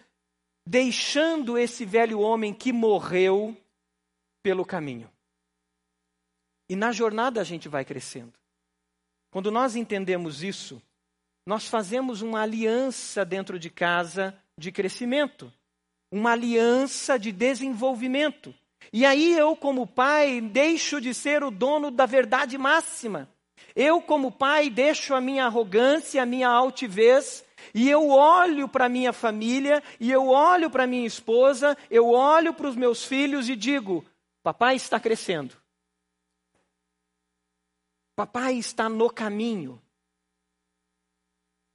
deixando 0.66 1.56
esse 1.56 1.84
velho 1.84 2.18
homem 2.18 2.52
que 2.52 2.72
morreu 2.72 3.56
pelo 4.42 4.64
caminho. 4.64 5.08
E 6.68 6.74
na 6.74 6.90
jornada 6.90 7.40
a 7.40 7.44
gente 7.44 7.68
vai 7.68 7.84
crescendo. 7.84 8.32
Quando 9.30 9.52
nós 9.52 9.76
entendemos 9.76 10.42
isso, 10.42 10.82
nós 11.46 11.68
fazemos 11.68 12.22
uma 12.22 12.40
aliança 12.40 13.24
dentro 13.24 13.56
de 13.56 13.70
casa 13.70 14.36
de 14.58 14.72
crescimento, 14.72 15.52
uma 16.10 16.32
aliança 16.32 17.16
de 17.16 17.30
desenvolvimento. 17.30 18.52
E 18.92 19.04
aí 19.04 19.32
eu, 19.36 19.56
como 19.56 19.86
pai, 19.86 20.40
deixo 20.40 21.00
de 21.00 21.12
ser 21.14 21.42
o 21.42 21.50
dono 21.50 21.90
da 21.90 22.06
verdade 22.06 22.56
máxima. 22.58 23.28
Eu, 23.74 24.00
como 24.00 24.30
pai, 24.30 24.70
deixo 24.70 25.14
a 25.14 25.20
minha 25.20 25.46
arrogância, 25.46 26.22
a 26.22 26.26
minha 26.26 26.48
altivez, 26.48 27.44
e 27.74 27.88
eu 27.88 28.08
olho 28.08 28.68
para 28.68 28.88
minha 28.88 29.12
família, 29.12 29.82
e 29.98 30.10
eu 30.10 30.28
olho 30.28 30.70
para 30.70 30.86
minha 30.86 31.06
esposa, 31.06 31.76
eu 31.90 32.10
olho 32.10 32.54
para 32.54 32.68
os 32.68 32.76
meus 32.76 33.04
filhos 33.04 33.48
e 33.48 33.56
digo: 33.56 34.04
Papai 34.42 34.76
está 34.76 35.00
crescendo. 35.00 35.56
Papai 38.14 38.54
está 38.54 38.88
no 38.88 39.10
caminho. 39.10 39.82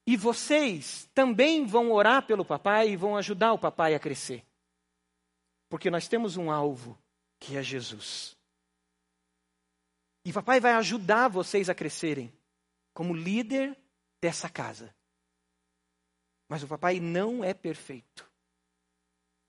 E 0.07 0.15
vocês 0.15 1.09
também 1.13 1.65
vão 1.65 1.91
orar 1.91 2.25
pelo 2.25 2.45
papai 2.45 2.89
e 2.89 2.95
vão 2.95 3.15
ajudar 3.17 3.53
o 3.53 3.59
papai 3.59 3.93
a 3.93 3.99
crescer. 3.99 4.43
Porque 5.69 5.89
nós 5.89 6.07
temos 6.07 6.35
um 6.35 6.51
alvo, 6.51 6.97
que 7.39 7.55
é 7.55 7.63
Jesus. 7.63 8.35
E 10.25 10.33
papai 10.33 10.59
vai 10.59 10.73
ajudar 10.73 11.27
vocês 11.27 11.69
a 11.69 11.75
crescerem 11.75 12.33
como 12.93 13.15
líder 13.15 13.77
dessa 14.21 14.49
casa. 14.49 14.93
Mas 16.49 16.63
o 16.63 16.67
papai 16.67 16.99
não 16.99 17.43
é 17.43 17.53
perfeito. 17.53 18.27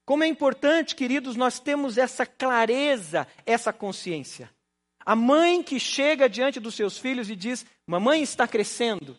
Como 0.04 0.22
é 0.22 0.26
importante, 0.26 0.94
queridos, 0.94 1.36
nós 1.36 1.58
temos 1.58 1.96
essa 1.96 2.26
clareza, 2.26 3.26
essa 3.46 3.72
consciência. 3.72 4.52
A 5.04 5.16
mãe 5.16 5.62
que 5.62 5.80
chega 5.80 6.28
diante 6.28 6.60
dos 6.60 6.74
seus 6.74 6.98
filhos 6.98 7.30
e 7.30 7.36
diz: 7.36 7.64
Mamãe 7.86 8.22
está 8.22 8.46
crescendo. 8.46 9.16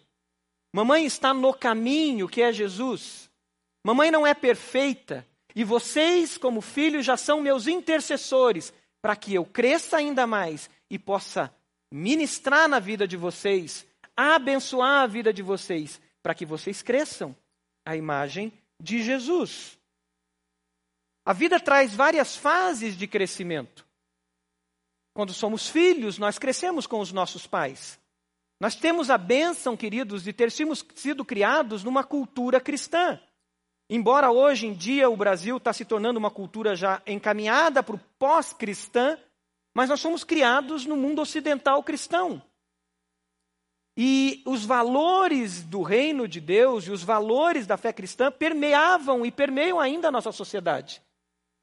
Mamãe 0.74 1.06
está 1.06 1.34
no 1.34 1.54
caminho 1.54 2.30
que 2.30 2.42
é 2.42 2.54
Jesus. 2.54 3.30
Mamãe 3.84 4.12
não 4.12 4.26
é 4.26 4.34
perfeita. 4.34 5.28
E 5.56 5.64
vocês, 5.64 6.38
como 6.38 6.62
filhos, 6.62 7.06
já 7.06 7.18
são 7.18 7.42
meus 7.42 7.68
intercessores 7.68 8.74
para 9.02 9.16
que 9.16 9.34
eu 9.34 9.46
cresça 9.46 9.98
ainda 9.98 10.28
mais 10.28 10.70
e 10.90 10.98
possa 10.98 11.54
ministrar 11.92 12.68
na 12.70 12.80
vida 12.80 13.08
de 13.08 13.18
vocês, 13.18 13.86
abençoar 14.16 15.04
a 15.04 15.08
vida 15.08 15.34
de 15.34 15.42
vocês, 15.42 16.00
para 16.22 16.36
que 16.36 16.46
vocês 16.46 16.82
cresçam 16.82 17.36
a 17.86 17.96
imagem 17.96 18.54
de 18.80 19.02
Jesus. 19.02 19.78
A 21.26 21.34
vida 21.34 21.60
traz 21.60 21.94
várias 21.94 22.36
fases 22.36 22.98
de 22.98 23.08
crescimento. 23.08 23.86
Quando 25.14 25.34
somos 25.34 25.68
filhos, 25.68 26.18
nós 26.18 26.40
crescemos 26.40 26.88
com 26.88 27.00
os 27.00 27.12
nossos 27.12 27.46
pais. 27.46 28.00
Nós 28.60 28.76
temos 28.76 29.10
a 29.10 29.18
bênção, 29.18 29.76
queridos, 29.76 30.24
de 30.24 30.32
ter 30.32 30.52
sido 30.52 31.26
criados 31.26 31.84
numa 31.84 32.04
cultura 32.04 32.62
cristã. 32.62 33.20
Embora 33.94 34.32
hoje 34.32 34.68
em 34.68 34.74
dia 34.74 35.10
o 35.10 35.18
Brasil 35.18 35.58
está 35.58 35.74
se 35.74 35.84
tornando 35.84 36.18
uma 36.18 36.32
cultura 36.32 36.78
já 36.78 37.02
encaminhada 37.06 37.84
para 37.84 37.98
o 37.98 38.02
pós-cristã, 38.18 39.18
mas 39.74 39.90
nós 39.90 40.00
somos 40.00 40.24
criados 40.24 40.86
no 40.86 40.96
mundo 40.96 41.22
ocidental 41.22 41.84
cristão. 41.84 42.42
E 43.98 44.42
os 44.46 44.64
valores 44.64 45.62
do 45.64 45.82
reino 45.82 46.26
de 46.26 46.40
Deus 46.40 46.88
e 46.88 46.92
os 46.92 47.04
valores 47.04 47.68
da 47.68 47.76
fé 47.76 47.92
cristã 47.92 48.32
permeavam 48.32 49.26
e 49.26 49.32
permeiam 49.32 49.78
ainda 49.78 50.08
a 50.08 50.12
nossa 50.12 50.32
sociedade. 50.32 51.02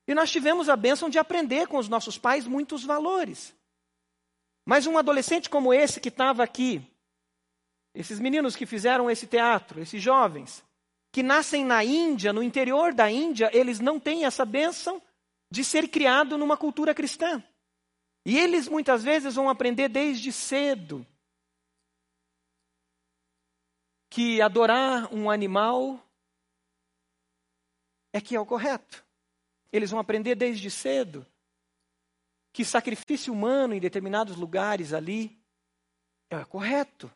E 0.06 0.14
nós 0.14 0.30
tivemos 0.30 0.68
a 0.68 0.76
bênção 0.76 1.08
de 1.08 1.18
aprender 1.18 1.66
com 1.66 1.78
os 1.78 1.88
nossos 1.88 2.18
pais 2.18 2.46
muitos 2.46 2.84
valores. 2.84 3.56
Mas 4.66 4.86
um 4.86 4.98
adolescente 4.98 5.48
como 5.48 5.72
esse 5.72 5.98
que 5.98 6.10
estava 6.10 6.44
aqui, 6.44 6.82
esses 7.94 8.20
meninos 8.20 8.54
que 8.54 8.66
fizeram 8.66 9.10
esse 9.10 9.26
teatro, 9.26 9.80
esses 9.80 10.02
jovens, 10.02 10.67
que 11.10 11.22
nascem 11.22 11.64
na 11.64 11.82
Índia, 11.82 12.32
no 12.32 12.42
interior 12.42 12.92
da 12.92 13.10
Índia, 13.10 13.50
eles 13.52 13.80
não 13.80 13.98
têm 13.98 14.24
essa 14.24 14.44
bênção 14.44 15.02
de 15.50 15.64
ser 15.64 15.88
criado 15.88 16.36
numa 16.36 16.56
cultura 16.56 16.94
cristã. 16.94 17.42
E 18.24 18.36
eles 18.36 18.68
muitas 18.68 19.02
vezes 19.02 19.34
vão 19.34 19.48
aprender 19.48 19.88
desde 19.88 20.30
cedo 20.32 21.06
que 24.10 24.40
adorar 24.42 25.12
um 25.12 25.30
animal 25.30 26.02
é 28.12 28.20
que 28.20 28.34
é 28.34 28.40
o 28.40 28.46
correto. 28.46 29.04
Eles 29.72 29.90
vão 29.90 30.00
aprender 30.00 30.34
desde 30.34 30.70
cedo 30.70 31.26
que 32.52 32.64
sacrifício 32.64 33.32
humano 33.32 33.74
em 33.74 33.80
determinados 33.80 34.36
lugares 34.36 34.92
ali 34.92 35.38
é 36.30 36.44
correto. 36.44 37.10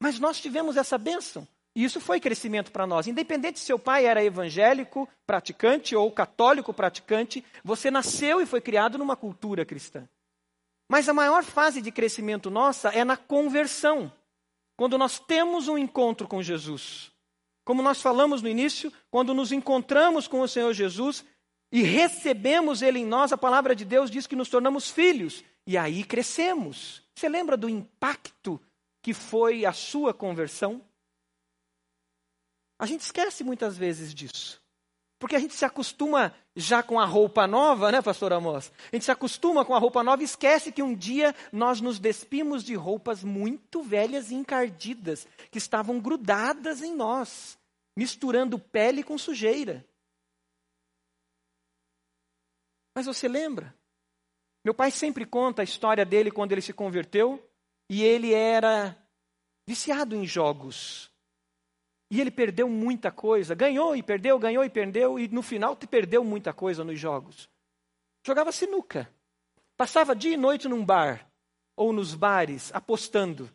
Mas 0.00 0.18
nós 0.18 0.40
tivemos 0.40 0.76
essa 0.76 0.96
bênção. 0.96 1.46
E 1.74 1.84
isso 1.84 2.00
foi 2.00 2.20
crescimento 2.20 2.70
para 2.70 2.86
nós. 2.86 3.06
Independente 3.06 3.58
se 3.58 3.64
seu 3.64 3.78
pai 3.78 4.04
era 4.04 4.22
evangélico 4.22 5.08
praticante 5.26 5.96
ou 5.96 6.10
católico 6.10 6.72
praticante, 6.74 7.44
você 7.64 7.90
nasceu 7.90 8.40
e 8.40 8.46
foi 8.46 8.60
criado 8.60 8.98
numa 8.98 9.16
cultura 9.16 9.64
cristã. 9.64 10.06
Mas 10.88 11.08
a 11.08 11.14
maior 11.14 11.42
fase 11.42 11.80
de 11.80 11.90
crescimento 11.90 12.50
nossa 12.50 12.90
é 12.90 13.04
na 13.04 13.16
conversão. 13.16 14.12
Quando 14.76 14.98
nós 14.98 15.18
temos 15.18 15.66
um 15.66 15.78
encontro 15.78 16.28
com 16.28 16.42
Jesus. 16.42 17.10
Como 17.64 17.82
nós 17.82 18.02
falamos 18.02 18.42
no 18.42 18.48
início, 18.48 18.92
quando 19.10 19.32
nos 19.32 19.52
encontramos 19.52 20.26
com 20.28 20.40
o 20.40 20.48
Senhor 20.48 20.72
Jesus 20.74 21.24
e 21.70 21.82
recebemos 21.82 22.82
Ele 22.82 22.98
em 22.98 23.06
nós, 23.06 23.32
a 23.32 23.38
palavra 23.38 23.74
de 23.74 23.84
Deus 23.84 24.10
diz 24.10 24.26
que 24.26 24.36
nos 24.36 24.50
tornamos 24.50 24.90
filhos. 24.90 25.42
E 25.66 25.78
aí 25.78 26.04
crescemos. 26.04 27.02
Você 27.14 27.28
lembra 27.28 27.56
do 27.56 27.68
impacto 27.68 28.60
que 29.00 29.14
foi 29.14 29.64
a 29.64 29.72
sua 29.72 30.12
conversão? 30.12 30.82
A 32.82 32.86
gente 32.86 33.02
esquece 33.02 33.44
muitas 33.44 33.78
vezes 33.78 34.12
disso. 34.12 34.60
Porque 35.16 35.36
a 35.36 35.38
gente 35.38 35.54
se 35.54 35.64
acostuma 35.64 36.34
já 36.56 36.82
com 36.82 36.98
a 36.98 37.04
roupa 37.04 37.46
nova, 37.46 37.92
né, 37.92 38.02
pastor 38.02 38.32
Amos? 38.32 38.72
A 38.92 38.96
gente 38.96 39.04
se 39.04 39.10
acostuma 39.12 39.64
com 39.64 39.72
a 39.72 39.78
roupa 39.78 40.02
nova 40.02 40.20
e 40.20 40.24
esquece 40.24 40.72
que 40.72 40.82
um 40.82 40.92
dia 40.92 41.32
nós 41.52 41.80
nos 41.80 42.00
despimos 42.00 42.64
de 42.64 42.74
roupas 42.74 43.22
muito 43.22 43.84
velhas 43.84 44.32
e 44.32 44.34
encardidas, 44.34 45.28
que 45.48 45.58
estavam 45.58 46.00
grudadas 46.00 46.82
em 46.82 46.92
nós, 46.92 47.56
misturando 47.96 48.58
pele 48.58 49.04
com 49.04 49.16
sujeira. 49.16 49.86
Mas 52.96 53.06
você 53.06 53.28
lembra? 53.28 53.72
Meu 54.64 54.74
pai 54.74 54.90
sempre 54.90 55.24
conta 55.24 55.62
a 55.62 55.64
história 55.64 56.04
dele 56.04 56.32
quando 56.32 56.50
ele 56.50 56.60
se 56.60 56.72
converteu 56.72 57.48
e 57.88 58.02
ele 58.02 58.34
era 58.34 59.00
viciado 59.68 60.16
em 60.16 60.26
jogos. 60.26 61.11
E 62.12 62.20
ele 62.20 62.30
perdeu 62.30 62.68
muita 62.68 63.10
coisa. 63.10 63.54
Ganhou 63.54 63.96
e 63.96 64.02
perdeu, 64.02 64.38
ganhou 64.38 64.62
e 64.62 64.68
perdeu, 64.68 65.18
e 65.18 65.28
no 65.28 65.40
final 65.40 65.74
te 65.74 65.86
perdeu 65.86 66.22
muita 66.22 66.52
coisa 66.52 66.84
nos 66.84 67.00
jogos. 67.00 67.48
Jogava 68.22 68.52
sinuca. 68.52 69.10
Passava 69.78 70.14
dia 70.14 70.34
e 70.34 70.36
noite 70.36 70.68
num 70.68 70.84
bar, 70.84 71.26
ou 71.74 71.90
nos 71.90 72.14
bares, 72.14 72.70
apostando. 72.74 73.50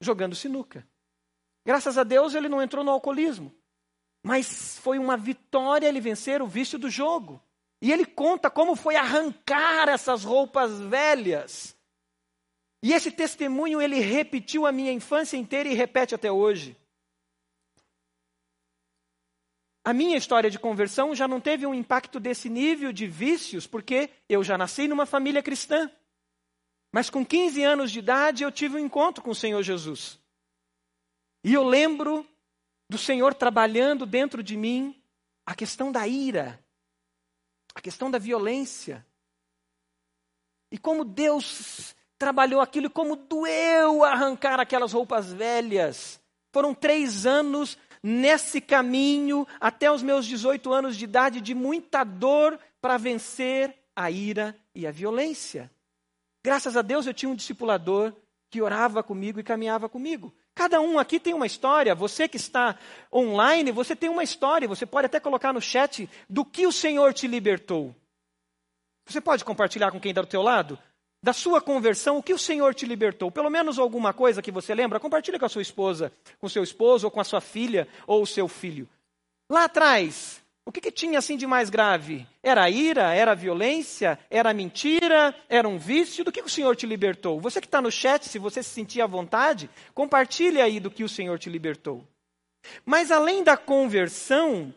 jogando 0.00 0.36
sinuca. 0.36 0.86
Graças 1.66 1.98
a 1.98 2.04
Deus 2.04 2.36
ele 2.36 2.48
não 2.48 2.62
entrou 2.62 2.84
no 2.84 2.92
alcoolismo. 2.92 3.52
Mas 4.24 4.78
foi 4.78 4.96
uma 4.96 5.16
vitória 5.16 5.88
ele 5.88 6.00
vencer 6.00 6.40
o 6.40 6.46
vício 6.46 6.78
do 6.78 6.88
jogo. 6.88 7.42
E 7.82 7.90
ele 7.90 8.06
conta 8.06 8.48
como 8.48 8.76
foi 8.76 8.94
arrancar 8.94 9.88
essas 9.88 10.22
roupas 10.22 10.78
velhas. 10.78 11.76
E 12.84 12.92
esse 12.92 13.10
testemunho 13.10 13.82
ele 13.82 13.98
repetiu 13.98 14.64
a 14.64 14.70
minha 14.70 14.92
infância 14.92 15.36
inteira 15.36 15.68
e 15.68 15.74
repete 15.74 16.14
até 16.14 16.30
hoje. 16.30 16.79
A 19.84 19.94
minha 19.94 20.16
história 20.16 20.50
de 20.50 20.58
conversão 20.58 21.14
já 21.14 21.26
não 21.26 21.40
teve 21.40 21.66
um 21.66 21.74
impacto 21.74 22.20
desse 22.20 22.48
nível 22.48 22.92
de 22.92 23.06
vícios, 23.06 23.66
porque 23.66 24.10
eu 24.28 24.44
já 24.44 24.58
nasci 24.58 24.86
numa 24.86 25.06
família 25.06 25.42
cristã. 25.42 25.90
Mas 26.92 27.08
com 27.08 27.24
15 27.24 27.62
anos 27.62 27.90
de 27.90 27.98
idade 28.00 28.42
eu 28.42 28.52
tive 28.52 28.76
um 28.76 28.84
encontro 28.84 29.22
com 29.22 29.30
o 29.30 29.34
Senhor 29.34 29.62
Jesus. 29.62 30.18
E 31.42 31.54
eu 31.54 31.64
lembro 31.64 32.26
do 32.90 32.98
Senhor 32.98 33.32
trabalhando 33.32 34.04
dentro 34.04 34.42
de 34.42 34.56
mim 34.56 35.00
a 35.46 35.54
questão 35.54 35.90
da 35.90 36.06
ira, 36.06 36.62
a 37.74 37.80
questão 37.80 38.10
da 38.10 38.18
violência. 38.18 39.06
E 40.70 40.78
como 40.78 41.04
Deus 41.04 41.94
trabalhou 42.18 42.60
aquilo 42.60 42.86
e 42.86 42.90
como 42.90 43.16
doeu 43.16 44.04
arrancar 44.04 44.60
aquelas 44.60 44.92
roupas 44.92 45.32
velhas. 45.32 46.20
Foram 46.52 46.74
três 46.74 47.24
anos 47.24 47.78
nesse 48.02 48.60
caminho, 48.60 49.46
até 49.60 49.90
os 49.90 50.02
meus 50.02 50.26
18 50.26 50.72
anos 50.72 50.96
de 50.96 51.04
idade, 51.04 51.40
de 51.40 51.54
muita 51.54 52.04
dor 52.04 52.58
para 52.80 52.96
vencer 52.96 53.74
a 53.94 54.10
ira 54.10 54.56
e 54.74 54.86
a 54.86 54.90
violência. 54.90 55.70
Graças 56.42 56.76
a 56.76 56.82
Deus 56.82 57.06
eu 57.06 57.14
tinha 57.14 57.30
um 57.30 57.34
discipulador 57.34 58.14
que 58.50 58.62
orava 58.62 59.02
comigo 59.02 59.38
e 59.38 59.44
caminhava 59.44 59.88
comigo. 59.88 60.34
Cada 60.54 60.80
um 60.80 60.98
aqui 60.98 61.20
tem 61.20 61.32
uma 61.32 61.46
história. 61.46 61.94
Você 61.94 62.26
que 62.26 62.36
está 62.36 62.76
online, 63.12 63.70
você 63.70 63.94
tem 63.94 64.10
uma 64.10 64.24
história. 64.24 64.66
Você 64.66 64.84
pode 64.84 65.06
até 65.06 65.20
colocar 65.20 65.52
no 65.52 65.60
chat 65.60 66.08
do 66.28 66.44
que 66.44 66.66
o 66.66 66.72
Senhor 66.72 67.14
te 67.14 67.26
libertou. 67.26 67.94
Você 69.06 69.20
pode 69.20 69.44
compartilhar 69.44 69.90
com 69.90 70.00
quem 70.00 70.10
está 70.10 70.22
do 70.22 70.28
teu 70.28 70.42
lado? 70.42 70.78
Da 71.22 71.34
sua 71.34 71.60
conversão, 71.60 72.16
o 72.16 72.22
que 72.22 72.32
o 72.32 72.38
Senhor 72.38 72.74
te 72.74 72.86
libertou? 72.86 73.30
Pelo 73.30 73.50
menos 73.50 73.78
alguma 73.78 74.12
coisa 74.12 74.40
que 74.40 74.50
você 74.50 74.74
lembra? 74.74 74.98
Compartilha 74.98 75.38
com 75.38 75.44
a 75.44 75.50
sua 75.50 75.60
esposa, 75.60 76.10
com 76.38 76.48
seu 76.48 76.62
esposo, 76.62 77.06
ou 77.06 77.10
com 77.10 77.20
a 77.20 77.24
sua 77.24 77.42
filha, 77.42 77.86
ou 78.06 78.22
o 78.22 78.26
seu 78.26 78.48
filho. 78.48 78.88
Lá 79.50 79.64
atrás, 79.64 80.40
o 80.64 80.72
que, 80.72 80.80
que, 80.80 80.90
tinha 80.90 81.18
assim 81.18 81.36
de 81.36 81.46
mais 81.46 81.68
grave? 81.68 82.26
Era 82.42 82.62
a 82.62 82.70
ira? 82.70 83.12
Era 83.12 83.32
a 83.32 83.34
violência? 83.34 84.18
Era 84.30 84.50
a 84.50 84.54
mentira? 84.54 85.34
Era 85.48 85.68
um 85.68 85.76
vício? 85.76 86.24
Do 86.24 86.32
que 86.32 86.40
o 86.40 86.48
Senhor 86.48 86.74
te 86.74 86.86
libertou? 86.86 87.38
Você 87.40 87.60
que 87.60 87.66
está 87.66 87.82
no 87.82 87.90
chat, 87.90 88.26
se 88.26 88.38
você 88.38 88.62
se 88.62 88.70
sentir 88.70 89.02
à 89.02 89.06
vontade, 89.06 89.68
compartilhe 89.92 90.60
aí 90.60 90.80
do 90.80 90.90
que 90.90 91.04
o 91.04 91.08
Senhor 91.08 91.38
te 91.38 91.50
libertou. 91.50 92.06
Mas 92.84 93.10
além 93.10 93.42
da 93.42 93.56
conversão, 93.56 94.72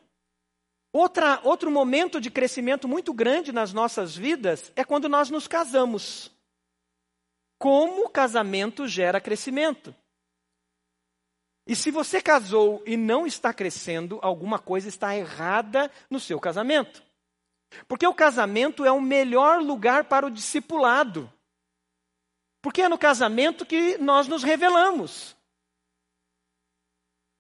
outra, 0.94 1.42
outro 1.44 1.70
momento 1.72 2.22
de 2.22 2.30
crescimento 2.30 2.88
muito 2.88 3.12
grande 3.14 3.52
nas 3.52 3.74
nossas 3.74 4.16
vidas 4.16 4.72
é 4.76 4.84
quando 4.86 5.10
nós 5.10 5.30
nos 5.30 5.48
casamos. 5.48 6.32
Como 7.60 8.06
o 8.06 8.10
casamento 8.10 8.88
gera 8.88 9.20
crescimento. 9.20 9.94
E 11.66 11.76
se 11.76 11.92
você 11.92 12.22
casou 12.22 12.84
e 12.86 12.96
não 12.96 13.26
está 13.26 13.54
crescendo, 13.54 14.20
alguma 14.22 14.60
coisa 14.60 14.90
está 14.90 15.16
errada 15.16 15.90
no 16.10 16.20
seu 16.20 16.40
casamento. 16.40 17.04
Porque 17.88 18.06
o 18.06 18.14
casamento 18.14 18.86
é 18.86 18.92
o 18.92 19.02
melhor 19.02 19.62
lugar 19.62 20.04
para 20.04 20.26
o 20.26 20.32
discipulado. 20.32 21.32
Porque 22.62 22.82
é 22.82 22.90
no 22.90 22.98
casamento 22.98 23.66
que 23.66 23.98
nós 23.98 24.28
nos 24.28 24.44
revelamos. 24.44 25.36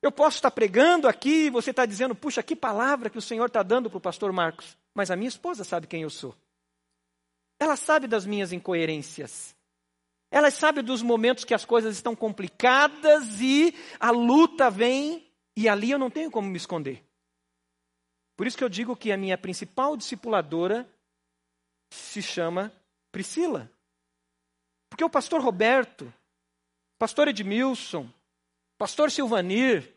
Eu 0.04 0.12
posso 0.12 0.36
estar 0.36 0.52
pregando 0.52 1.08
aqui 1.08 1.46
e 1.46 1.50
você 1.50 1.70
está 1.70 1.86
dizendo, 1.86 2.14
puxa, 2.14 2.44
que 2.44 2.58
palavra 2.58 3.10
que 3.10 3.18
o 3.18 3.22
Senhor 3.22 3.46
está 3.46 3.64
dando 3.64 3.90
para 3.90 3.98
o 3.98 4.02
pastor 4.02 4.34
Marcos. 4.34 4.78
Mas 4.94 5.10
a 5.10 5.16
minha 5.16 5.30
esposa 5.30 5.64
sabe 5.64 5.88
quem 5.88 6.02
eu 6.02 6.10
sou. 6.10 6.36
Ela 7.58 7.78
sabe 7.78 8.06
das 8.06 8.26
minhas 8.26 8.52
incoerências. 8.52 9.56
Elas 10.30 10.56
sabem 10.56 10.84
dos 10.84 11.02
momentos 11.02 11.46
que 11.46 11.54
as 11.54 11.64
coisas 11.64 11.96
estão 11.96 12.18
complicadas 12.18 13.40
e 13.40 13.74
a 13.98 14.12
luta 14.12 14.70
vem, 14.70 15.26
e 15.56 15.70
ali 15.70 15.92
eu 15.92 16.00
não 16.00 16.10
tenho 16.10 16.30
como 16.30 16.50
me 16.50 16.58
esconder. 16.58 17.02
Por 18.36 18.46
isso 18.46 18.58
que 18.58 18.64
eu 18.64 18.70
digo 18.70 18.98
que 18.98 19.10
a 19.10 19.16
minha 19.16 19.38
principal 19.38 19.96
discipuladora 19.96 20.86
se 21.90 22.22
chama 22.22 22.74
Priscila. 23.10 23.72
Porque 24.90 25.06
o 25.06 25.10
pastor 25.10 25.40
Roberto, 25.40 26.14
pastor 27.00 27.30
Edmilson, 27.30 28.12
pastor 28.78 29.12
Silvanir, 29.12 29.96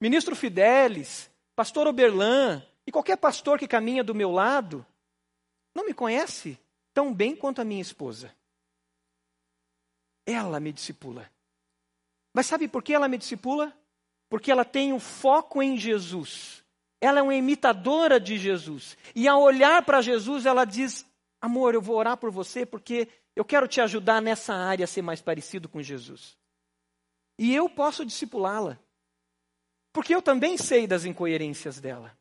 ministro 0.00 0.36
Fidelis, 0.36 1.30
pastor 1.54 1.86
Oberlan 1.86 2.62
e 2.86 2.92
qualquer 2.92 3.16
pastor 3.16 3.58
que 3.58 3.68
caminha 3.68 4.02
do 4.02 4.14
meu 4.14 4.30
lado, 4.30 4.84
não 5.74 5.84
me 5.84 5.92
conhece 5.92 6.58
tão 6.94 7.12
bem 7.12 7.36
quanto 7.36 7.60
a 7.60 7.64
minha 7.64 7.82
esposa. 7.82 8.34
Ela 10.26 10.58
me 10.60 10.72
discipula. 10.72 11.30
Mas 12.34 12.46
sabe 12.46 12.68
por 12.68 12.82
que 12.82 12.92
ela 12.92 13.08
me 13.08 13.18
discipula? 13.18 13.72
Porque 14.28 14.50
ela 14.50 14.64
tem 14.64 14.92
o 14.92 14.96
um 14.96 15.00
foco 15.00 15.62
em 15.62 15.76
Jesus. 15.76 16.62
Ela 17.00 17.20
é 17.20 17.22
uma 17.22 17.34
imitadora 17.34 18.18
de 18.18 18.36
Jesus. 18.36 18.96
E 19.14 19.28
ao 19.28 19.40
olhar 19.40 19.84
para 19.84 20.02
Jesus, 20.02 20.46
ela 20.46 20.64
diz: 20.64 21.06
Amor, 21.40 21.74
eu 21.74 21.80
vou 21.80 21.96
orar 21.96 22.16
por 22.16 22.30
você 22.30 22.66
porque 22.66 23.08
eu 23.34 23.44
quero 23.44 23.68
te 23.68 23.80
ajudar 23.80 24.20
nessa 24.20 24.54
área 24.54 24.84
a 24.84 24.88
ser 24.88 25.02
mais 25.02 25.22
parecido 25.22 25.68
com 25.68 25.80
Jesus. 25.80 26.36
E 27.38 27.54
eu 27.54 27.68
posso 27.68 28.04
discipulá-la. 28.04 28.78
Porque 29.92 30.14
eu 30.14 30.20
também 30.20 30.56
sei 30.56 30.86
das 30.86 31.04
incoerências 31.04 31.80
dela. 31.80 32.16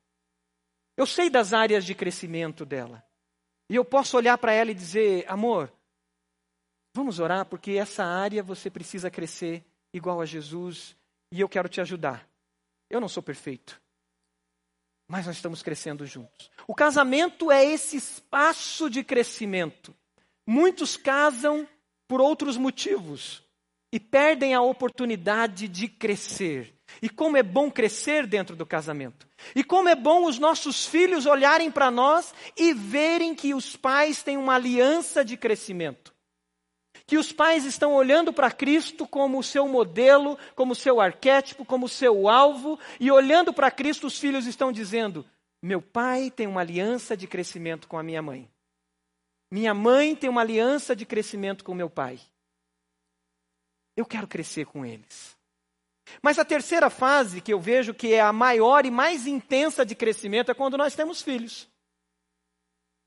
Eu 0.96 1.06
sei 1.06 1.30
das 1.30 1.54
áreas 1.54 1.86
de 1.86 1.96
crescimento 1.96 2.66
dela. 2.66 3.04
E 3.70 3.76
eu 3.76 3.84
posso 3.84 4.16
olhar 4.16 4.38
para 4.38 4.54
ela 4.54 4.72
e 4.72 4.76
dizer: 4.76 5.26
Amor, 5.28 5.72
Vamos 6.98 7.20
orar, 7.20 7.46
porque 7.46 7.74
essa 7.74 8.04
área 8.04 8.42
você 8.42 8.72
precisa 8.72 9.12
crescer 9.12 9.64
igual 9.94 10.20
a 10.20 10.26
Jesus 10.26 10.96
e 11.32 11.40
eu 11.40 11.48
quero 11.48 11.70
te 11.70 11.80
ajudar. 11.80 12.28
Eu 12.90 13.00
não 13.00 13.08
sou 13.08 13.22
perfeito, 13.22 13.80
mas 15.08 15.28
nós 15.28 15.36
estamos 15.36 15.62
crescendo 15.62 16.08
juntos. 16.08 16.50
O 16.66 16.74
casamento 16.74 17.52
é 17.52 17.64
esse 17.64 17.98
espaço 17.98 18.90
de 18.90 19.04
crescimento. 19.04 19.94
Muitos 20.44 20.98
casam 20.98 21.70
por 22.08 22.20
outros 22.20 22.58
motivos 22.58 23.44
e 23.92 24.00
perdem 24.00 24.54
a 24.54 24.62
oportunidade 24.62 25.68
de 25.68 25.88
crescer. 25.88 26.74
E 27.02 27.10
como 27.10 27.38
é 27.38 27.44
bom 27.44 27.70
crescer 27.70 28.26
dentro 28.26 28.56
do 28.56 28.66
casamento. 28.66 29.28
E 29.56 29.64
como 29.64 29.90
é 29.90 29.96
bom 29.96 30.26
os 30.26 30.40
nossos 30.40 30.86
filhos 30.86 31.26
olharem 31.26 31.70
para 31.70 31.92
nós 31.92 32.34
e 32.56 32.74
verem 32.74 33.36
que 33.36 33.54
os 33.54 33.76
pais 33.76 34.24
têm 34.24 34.38
uma 34.38 34.56
aliança 34.56 35.24
de 35.24 35.36
crescimento 35.36 36.18
que 37.08 37.18
os 37.18 37.32
pais 37.32 37.64
estão 37.64 37.94
olhando 37.94 38.34
para 38.34 38.52
Cristo 38.52 39.08
como 39.08 39.40
o 39.40 39.44
seu 39.44 39.66
modelo, 39.66 40.38
como 40.54 40.74
o 40.74 40.76
seu 40.76 41.00
arquétipo, 41.00 41.64
como 41.64 41.86
o 41.86 41.90
seu 41.90 42.28
alvo, 42.28 42.78
e 43.00 43.10
olhando 43.10 43.54
para 43.54 43.72
Cristo, 43.72 44.08
os 44.08 44.20
filhos 44.20 44.46
estão 44.46 44.74
dizendo: 44.74 45.26
Meu 45.64 45.82
pai 45.82 46.30
tem 46.30 46.46
uma 46.46 46.60
aliança 46.60 47.16
de 47.16 47.26
crescimento 47.26 47.88
com 47.88 47.98
a 47.98 48.04
minha 48.04 48.22
mãe. 48.22 48.50
Minha 49.50 49.74
mãe 49.74 50.14
tem 50.16 50.30
uma 50.30 50.42
aliança 50.42 50.94
de 50.94 51.06
crescimento 51.06 51.64
com 51.64 51.74
meu 51.74 51.90
pai. 51.90 52.20
Eu 53.98 54.06
quero 54.06 54.28
crescer 54.28 54.66
com 54.68 54.86
eles. 54.86 55.36
Mas 56.22 56.40
a 56.40 56.46
terceira 56.46 56.90
fase 56.90 57.42
que 57.42 57.52
eu 57.52 57.60
vejo 57.60 57.94
que 57.94 58.14
é 58.14 58.22
a 58.22 58.32
maior 58.32 58.86
e 58.86 58.92
mais 58.92 59.28
intensa 59.28 59.86
de 59.86 59.96
crescimento 59.96 60.52
é 60.52 60.54
quando 60.54 60.78
nós 60.78 60.96
temos 60.96 61.22
filhos. 61.22 61.68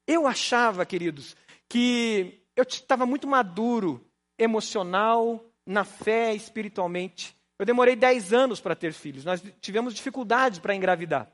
Eu 0.07 0.26
achava, 0.26 0.85
queridos, 0.85 1.37
que 1.68 2.42
eu 2.57 2.64
estava 2.64 3.07
muito 3.07 3.29
maduro, 3.29 4.05
emocional, 4.37 5.44
na 5.64 5.85
fé, 5.85 6.35
espiritualmente. 6.35 7.37
Eu 7.59 7.64
demorei 7.64 7.94
10 7.94 8.33
anos 8.33 8.61
para 8.61 8.74
ter 8.74 8.92
filhos. 8.92 9.24
Nós 9.24 9.42
tivemos 9.61 9.94
dificuldades 9.94 10.59
para 10.59 10.74
engravidar. 10.74 11.31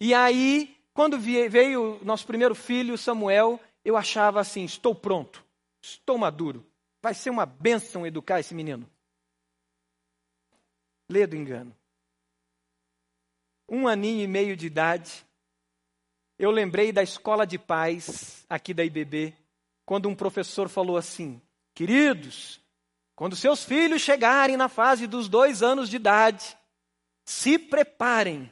E 0.00 0.12
aí, 0.12 0.76
quando 0.92 1.18
veio 1.18 2.00
o 2.00 2.04
nosso 2.04 2.26
primeiro 2.26 2.54
filho, 2.54 2.98
Samuel, 2.98 3.60
eu 3.84 3.96
achava 3.96 4.40
assim: 4.40 4.64
estou 4.64 4.94
pronto, 4.94 5.44
estou 5.80 6.18
maduro. 6.18 6.67
Vai 7.00 7.14
ser 7.14 7.30
uma 7.30 7.46
bênção 7.46 8.06
educar 8.06 8.40
esse 8.40 8.54
menino. 8.54 8.88
Lê 11.08 11.26
do 11.26 11.36
engano. 11.36 11.74
Um 13.68 13.86
aninho 13.86 14.24
e 14.24 14.26
meio 14.26 14.56
de 14.56 14.66
idade, 14.66 15.24
eu 16.38 16.50
lembrei 16.50 16.92
da 16.92 17.02
escola 17.02 17.46
de 17.46 17.58
paz 17.58 18.44
aqui 18.48 18.72
da 18.72 18.84
IBB, 18.84 19.34
quando 19.84 20.08
um 20.08 20.14
professor 20.14 20.68
falou 20.68 20.96
assim: 20.96 21.40
Queridos, 21.74 22.60
quando 23.14 23.36
seus 23.36 23.64
filhos 23.64 24.02
chegarem 24.02 24.56
na 24.56 24.68
fase 24.68 25.06
dos 25.06 25.28
dois 25.28 25.62
anos 25.62 25.88
de 25.88 25.96
idade, 25.96 26.56
se 27.24 27.58
preparem, 27.58 28.50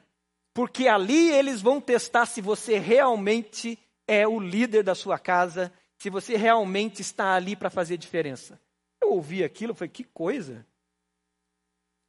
porque 0.53 0.89
ali 0.89 1.31
eles 1.31 1.63
vão 1.63 1.81
testar 1.81 2.27
se 2.27 2.41
você 2.41 2.79
realmente 2.79 3.79
é 4.07 4.27
o 4.27 4.39
líder 4.39 4.83
da 4.83 4.95
sua 4.95 5.19
casa, 5.19 5.73
se 5.99 6.11
você 6.11 6.37
realmente 6.37 7.01
está 7.01 7.35
ali 7.35 7.57
para 7.57 7.71
fazer 7.71 7.97
diferença. 7.97 8.61
Eu 9.01 9.13
ouvi 9.13 9.43
aquilo, 9.43 9.75
falei: 9.75 9.91
Que 9.91 10.05
coisa! 10.05 10.67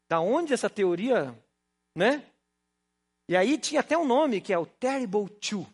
Da 0.09 0.19
onde 0.19 0.53
essa 0.53 0.69
teoria, 0.69 1.37
né? 1.95 2.23
E 3.27 3.35
aí 3.35 3.57
tinha 3.57 3.81
até 3.81 3.97
um 3.97 4.05
nome 4.05 4.39
que 4.39 4.53
é 4.53 4.57
o 4.57 4.65
Terrible 4.65 5.29
Two. 5.29 5.67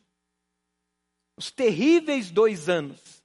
Os 1.37 1.51
terríveis 1.51 2.31
dois 2.31 2.67
anos. 2.67 3.23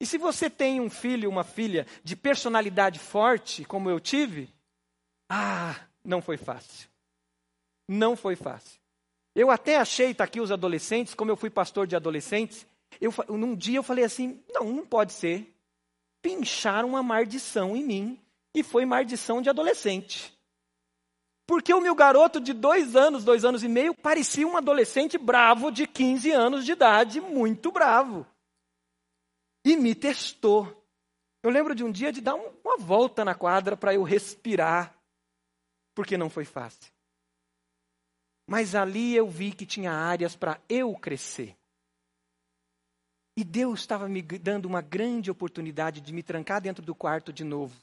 E 0.00 0.06
se 0.06 0.18
você 0.18 0.50
tem 0.50 0.80
um 0.80 0.90
filho, 0.90 1.30
uma 1.30 1.44
filha 1.44 1.86
de 2.02 2.16
personalidade 2.16 2.98
forte, 2.98 3.64
como 3.64 3.88
eu 3.88 4.00
tive, 4.00 4.48
ah, 5.28 5.76
não 6.04 6.20
foi 6.20 6.36
fácil. 6.36 6.88
Não 7.88 8.16
foi 8.16 8.34
fácil. 8.34 8.80
Eu 9.34 9.50
até 9.50 9.76
achei, 9.76 10.10
está 10.10 10.24
aqui 10.24 10.40
os 10.40 10.50
adolescentes, 10.50 11.14
como 11.14 11.30
eu 11.30 11.36
fui 11.36 11.50
pastor 11.50 11.86
de 11.86 11.96
adolescentes, 11.96 12.66
eu, 13.00 13.12
num 13.28 13.54
dia 13.54 13.78
eu 13.78 13.82
falei 13.82 14.04
assim: 14.04 14.42
não, 14.52 14.72
não 14.72 14.86
pode 14.86 15.12
ser. 15.12 15.52
Pincharam 16.20 16.90
uma 16.90 17.02
maldição 17.02 17.76
em 17.76 17.84
mim, 17.84 18.20
e 18.54 18.62
foi 18.62 18.84
maldição 18.84 19.42
de 19.42 19.50
adolescente. 19.50 20.36
Porque 21.46 21.74
o 21.74 21.80
meu 21.80 21.94
garoto 21.94 22.40
de 22.40 22.52
dois 22.52 22.94
anos, 22.94 23.24
dois 23.24 23.44
anos 23.44 23.62
e 23.62 23.68
meio, 23.68 23.94
parecia 23.94 24.46
um 24.46 24.56
adolescente 24.56 25.18
bravo 25.18 25.70
de 25.70 25.86
15 25.86 26.30
anos 26.30 26.64
de 26.64 26.72
idade, 26.72 27.20
muito 27.20 27.72
bravo. 27.72 28.26
E 29.64 29.76
me 29.76 29.94
testou. 29.94 30.82
Eu 31.42 31.50
lembro 31.50 31.74
de 31.74 31.82
um 31.82 31.90
dia 31.90 32.12
de 32.12 32.20
dar 32.20 32.36
uma 32.36 32.78
volta 32.78 33.24
na 33.24 33.34
quadra 33.34 33.76
para 33.76 33.92
eu 33.92 34.02
respirar, 34.02 34.94
porque 35.94 36.16
não 36.16 36.30
foi 36.30 36.44
fácil. 36.44 36.92
Mas 38.46 38.74
ali 38.74 39.14
eu 39.14 39.28
vi 39.28 39.52
que 39.52 39.66
tinha 39.66 39.92
áreas 39.92 40.36
para 40.36 40.60
eu 40.68 40.94
crescer. 40.94 41.56
E 43.36 43.44
Deus 43.44 43.80
estava 43.80 44.08
me 44.08 44.20
dando 44.20 44.66
uma 44.66 44.82
grande 44.82 45.30
oportunidade 45.30 46.00
de 46.00 46.12
me 46.12 46.22
trancar 46.22 46.60
dentro 46.60 46.84
do 46.84 46.94
quarto 46.94 47.32
de 47.32 47.44
novo, 47.44 47.74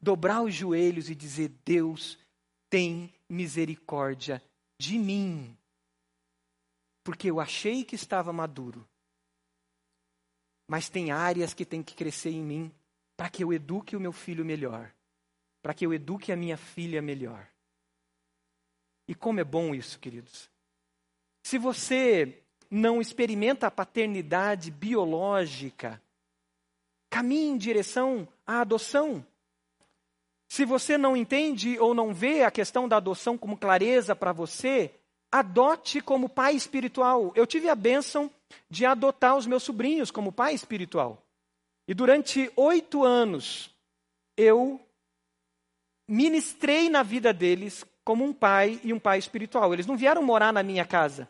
dobrar 0.00 0.42
os 0.42 0.54
joelhos 0.54 1.08
e 1.08 1.14
dizer: 1.14 1.50
Deus, 1.64 2.18
tem 2.68 3.12
misericórdia 3.28 4.42
de 4.80 4.98
mim. 4.98 5.56
Porque 7.04 7.30
eu 7.30 7.38
achei 7.38 7.84
que 7.84 7.94
estava 7.94 8.32
maduro. 8.32 8.86
Mas 10.68 10.88
tem 10.88 11.12
áreas 11.12 11.54
que 11.54 11.64
tem 11.64 11.80
que 11.82 11.94
crescer 11.94 12.30
em 12.30 12.42
mim 12.42 12.72
para 13.16 13.30
que 13.30 13.44
eu 13.44 13.52
eduque 13.52 13.94
o 13.94 14.00
meu 14.00 14.12
filho 14.12 14.44
melhor, 14.44 14.92
para 15.62 15.72
que 15.72 15.86
eu 15.86 15.94
eduque 15.94 16.32
a 16.32 16.36
minha 16.36 16.56
filha 16.56 17.00
melhor. 17.00 17.48
E 19.08 19.14
como 19.14 19.38
é 19.38 19.44
bom 19.44 19.72
isso, 19.72 20.00
queridos. 20.00 20.50
Se 21.44 21.56
você 21.56 22.42
não 22.70 23.00
experimenta 23.00 23.66
a 23.66 23.70
paternidade 23.70 24.70
biológica, 24.70 26.00
caminhe 27.10 27.48
em 27.48 27.56
direção 27.56 28.26
à 28.46 28.60
adoção. 28.60 29.24
Se 30.48 30.64
você 30.64 30.96
não 30.96 31.16
entende 31.16 31.78
ou 31.78 31.94
não 31.94 32.14
vê 32.14 32.42
a 32.42 32.50
questão 32.50 32.88
da 32.88 32.96
adoção 32.96 33.36
como 33.36 33.56
clareza 33.56 34.14
para 34.14 34.32
você, 34.32 34.92
adote 35.30 36.00
como 36.00 36.28
pai 36.28 36.54
espiritual. 36.54 37.32
Eu 37.34 37.46
tive 37.46 37.68
a 37.68 37.74
bênção 37.74 38.30
de 38.70 38.86
adotar 38.86 39.36
os 39.36 39.46
meus 39.46 39.62
sobrinhos 39.62 40.10
como 40.10 40.32
pai 40.32 40.54
espiritual. 40.54 41.22
E 41.88 41.94
durante 41.94 42.50
oito 42.56 43.04
anos, 43.04 43.70
eu 44.36 44.80
ministrei 46.08 46.88
na 46.88 47.02
vida 47.02 47.32
deles 47.32 47.84
como 48.04 48.24
um 48.24 48.32
pai 48.32 48.80
e 48.84 48.92
um 48.92 48.98
pai 48.98 49.18
espiritual. 49.18 49.72
Eles 49.72 49.86
não 49.86 49.96
vieram 49.96 50.22
morar 50.22 50.52
na 50.52 50.62
minha 50.62 50.84
casa, 50.84 51.28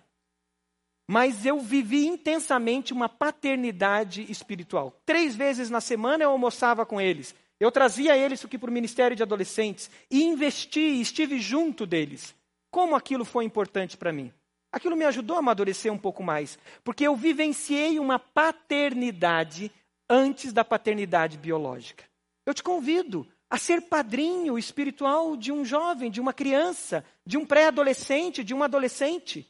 mas 1.08 1.46
eu 1.46 1.60
vivi 1.60 2.06
intensamente 2.06 2.92
uma 2.92 3.08
paternidade 3.08 4.30
espiritual. 4.30 4.92
Três 5.04 5.36
vezes 5.36 5.70
na 5.70 5.80
semana 5.80 6.24
eu 6.24 6.30
almoçava 6.30 6.84
com 6.84 7.00
eles. 7.00 7.34
Eu 7.58 7.70
trazia 7.70 8.16
eles 8.16 8.44
aqui 8.44 8.58
para 8.58 8.70
o 8.70 8.72
Ministério 8.72 9.16
de 9.16 9.22
Adolescentes 9.22 9.90
e 10.10 10.22
investi, 10.22 11.00
estive 11.00 11.38
junto 11.38 11.86
deles. 11.86 12.34
Como 12.70 12.94
aquilo 12.94 13.24
foi 13.24 13.44
importante 13.44 13.96
para 13.96 14.12
mim? 14.12 14.32
Aquilo 14.72 14.96
me 14.96 15.04
ajudou 15.04 15.36
a 15.36 15.38
amadurecer 15.38 15.90
um 15.90 15.96
pouco 15.96 16.22
mais, 16.22 16.58
porque 16.84 17.06
eu 17.06 17.16
vivenciei 17.16 17.98
uma 17.98 18.18
paternidade 18.18 19.72
antes 20.10 20.52
da 20.52 20.64
paternidade 20.64 21.38
biológica. 21.38 22.04
Eu 22.44 22.52
te 22.52 22.62
convido 22.62 23.26
a 23.48 23.56
ser 23.56 23.82
padrinho 23.82 24.58
espiritual 24.58 25.36
de 25.36 25.52
um 25.52 25.64
jovem, 25.64 26.10
de 26.10 26.20
uma 26.20 26.32
criança, 26.32 27.04
de 27.24 27.38
um 27.38 27.46
pré-adolescente, 27.46 28.44
de 28.44 28.52
um 28.52 28.62
adolescente. 28.62 29.46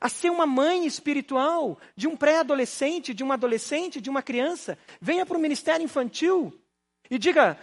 A 0.00 0.08
ser 0.08 0.30
uma 0.30 0.46
mãe 0.46 0.86
espiritual 0.86 1.78
de 1.94 2.08
um 2.08 2.16
pré-adolescente, 2.16 3.12
de 3.12 3.22
uma 3.22 3.34
adolescente, 3.34 4.00
de 4.00 4.08
uma 4.08 4.22
criança. 4.22 4.78
Venha 5.00 5.26
para 5.26 5.36
o 5.36 5.40
ministério 5.40 5.84
infantil 5.84 6.52
e 7.10 7.18
diga: 7.18 7.58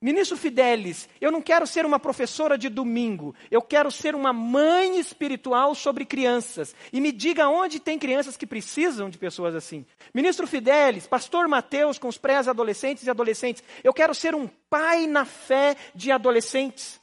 Ministro 0.00 0.36
Fidelis, 0.36 1.08
eu 1.20 1.32
não 1.32 1.40
quero 1.40 1.66
ser 1.66 1.86
uma 1.86 1.98
professora 1.98 2.58
de 2.58 2.68
domingo, 2.68 3.34
eu 3.50 3.62
quero 3.62 3.90
ser 3.90 4.14
uma 4.14 4.30
mãe 4.30 4.98
espiritual 4.98 5.74
sobre 5.74 6.04
crianças. 6.04 6.76
E 6.92 7.00
me 7.00 7.10
diga 7.10 7.48
onde 7.48 7.80
tem 7.80 7.98
crianças 7.98 8.36
que 8.36 8.46
precisam 8.46 9.08
de 9.08 9.16
pessoas 9.16 9.54
assim. 9.54 9.86
Ministro 10.14 10.46
Fidelis, 10.46 11.06
Pastor 11.06 11.48
Mateus 11.48 11.98
com 11.98 12.08
os 12.08 12.18
pré-adolescentes 12.18 13.06
e 13.06 13.10
adolescentes, 13.10 13.64
eu 13.82 13.92
quero 13.94 14.14
ser 14.14 14.34
um 14.34 14.46
pai 14.68 15.06
na 15.06 15.24
fé 15.24 15.74
de 15.94 16.12
adolescentes. 16.12 17.00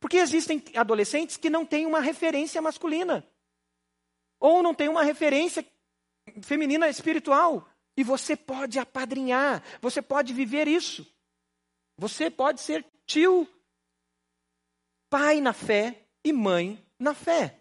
Porque 0.00 0.16
existem 0.16 0.62
adolescentes 0.74 1.36
que 1.36 1.50
não 1.50 1.66
têm 1.66 1.84
uma 1.84 2.00
referência 2.00 2.62
masculina, 2.62 3.22
ou 4.40 4.62
não 4.62 4.74
têm 4.74 4.88
uma 4.88 5.04
referência 5.04 5.64
feminina 6.42 6.88
espiritual. 6.88 7.68
E 7.96 8.02
você 8.02 8.34
pode 8.34 8.78
apadrinhar, 8.78 9.62
você 9.80 10.00
pode 10.00 10.32
viver 10.32 10.66
isso. 10.66 11.06
Você 11.98 12.30
pode 12.30 12.62
ser 12.62 12.84
tio, 13.04 13.46
pai 15.10 15.40
na 15.40 15.52
fé 15.52 16.06
e 16.24 16.32
mãe 16.32 16.82
na 16.98 17.12
fé. 17.12 17.60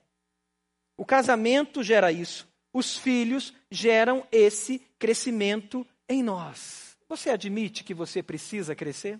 O 0.96 1.06
casamento 1.06 1.84
gera 1.84 2.12
isso. 2.12 2.48
Os 2.72 2.98
filhos 2.98 3.54
geram 3.70 4.26
esse 4.32 4.80
crescimento 4.98 5.86
em 6.08 6.24
nós. 6.24 6.98
Você 7.10 7.32
admite 7.32 7.84
que 7.84 7.94
você 7.94 8.22
precisa 8.22 8.76
crescer? 8.76 9.20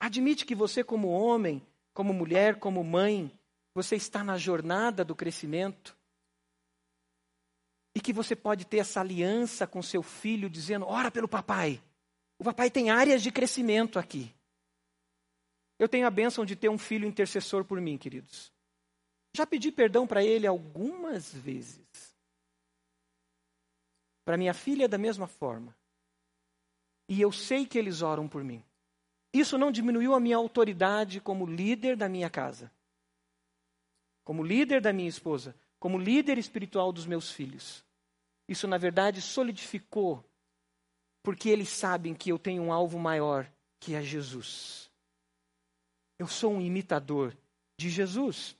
Admite 0.00 0.44
que 0.44 0.54
você, 0.54 0.82
como 0.82 1.08
homem, 1.08 1.64
como 1.94 2.12
mulher, 2.12 2.58
como 2.58 2.82
mãe, 2.82 3.30
você 3.74 3.96
está 3.96 4.22
na 4.22 4.36
jornada 4.36 5.04
do 5.04 5.14
crescimento? 5.14 5.96
E 7.94 8.00
que 8.00 8.12
você 8.12 8.34
pode 8.34 8.64
ter 8.64 8.78
essa 8.78 9.00
aliança 9.00 9.66
com 9.66 9.82
seu 9.82 10.02
filho, 10.02 10.48
dizendo: 10.48 10.86
ora 10.86 11.10
pelo 11.10 11.28
papai. 11.28 11.82
O 12.38 12.44
papai 12.44 12.70
tem 12.70 12.90
áreas 12.90 13.22
de 13.22 13.30
crescimento 13.30 13.98
aqui. 13.98 14.34
Eu 15.78 15.88
tenho 15.88 16.06
a 16.06 16.10
bênção 16.10 16.44
de 16.44 16.56
ter 16.56 16.68
um 16.68 16.78
filho 16.78 17.06
intercessor 17.06 17.64
por 17.64 17.80
mim, 17.80 17.98
queridos. 17.98 18.52
Já 19.34 19.46
pedi 19.46 19.72
perdão 19.72 20.06
para 20.06 20.22
ele 20.22 20.46
algumas 20.46 21.32
vezes. 21.32 22.14
Para 24.24 24.36
minha 24.36 24.54
filha, 24.54 24.88
da 24.88 24.98
mesma 24.98 25.26
forma. 25.26 25.76
E 27.08 27.20
eu 27.20 27.32
sei 27.32 27.66
que 27.66 27.78
eles 27.78 28.02
oram 28.02 28.28
por 28.28 28.44
mim. 28.44 28.62
Isso 29.32 29.56
não 29.56 29.72
diminuiu 29.72 30.14
a 30.14 30.20
minha 30.20 30.36
autoridade 30.36 31.20
como 31.20 31.46
líder 31.46 31.96
da 31.96 32.08
minha 32.08 32.28
casa, 32.28 32.70
como 34.24 34.42
líder 34.42 34.80
da 34.80 34.92
minha 34.92 35.08
esposa, 35.08 35.54
como 35.78 35.98
líder 35.98 36.38
espiritual 36.38 36.92
dos 36.92 37.06
meus 37.06 37.30
filhos. 37.30 37.84
Isso, 38.48 38.66
na 38.68 38.78
verdade, 38.78 39.20
solidificou, 39.20 40.24
porque 41.22 41.48
eles 41.48 41.68
sabem 41.68 42.14
que 42.14 42.30
eu 42.30 42.38
tenho 42.38 42.62
um 42.62 42.72
alvo 42.72 42.98
maior, 42.98 43.50
que 43.80 43.94
é 43.94 44.02
Jesus. 44.02 44.90
Eu 46.18 46.26
sou 46.26 46.54
um 46.54 46.60
imitador 46.60 47.36
de 47.76 47.90
Jesus. 47.90 48.56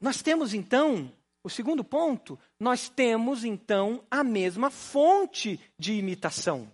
Nós 0.00 0.22
temos 0.22 0.54
então, 0.54 1.12
o 1.44 1.50
segundo 1.50 1.84
ponto, 1.84 2.38
nós 2.58 2.88
temos 2.88 3.44
então 3.44 4.02
a 4.10 4.24
mesma 4.24 4.70
fonte 4.70 5.60
de 5.78 5.92
imitação, 5.92 6.70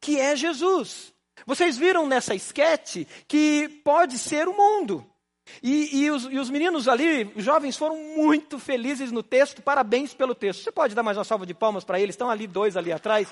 que 0.00 0.18
é 0.18 0.36
Jesus. 0.36 1.12
Vocês 1.46 1.76
viram 1.76 2.06
nessa 2.06 2.34
esquete 2.34 3.06
que 3.26 3.68
pode 3.84 4.18
ser 4.18 4.48
o 4.48 4.56
mundo. 4.56 5.08
E, 5.62 6.04
e, 6.04 6.10
os, 6.10 6.24
e, 6.24 6.38
os, 6.38 6.50
meninos 6.50 6.88
ali, 6.88 7.30
os 7.34 7.44
jovens, 7.44 7.76
foram 7.76 7.96
muito 8.16 8.58
felizes 8.58 9.10
no 9.10 9.22
texto, 9.22 9.62
parabéns 9.62 10.14
pelo 10.14 10.34
texto. 10.34 10.62
Você 10.62 10.72
pode 10.72 10.94
dar 10.94 11.02
mais 11.02 11.16
uma 11.16 11.24
salva 11.24 11.46
de 11.46 11.54
palmas 11.54 11.84
para 11.84 11.98
eles? 12.00 12.14
Estão 12.14 12.30
ali 12.30 12.46
dois 12.46 12.76
ali 12.76 12.92
atrás. 12.92 13.28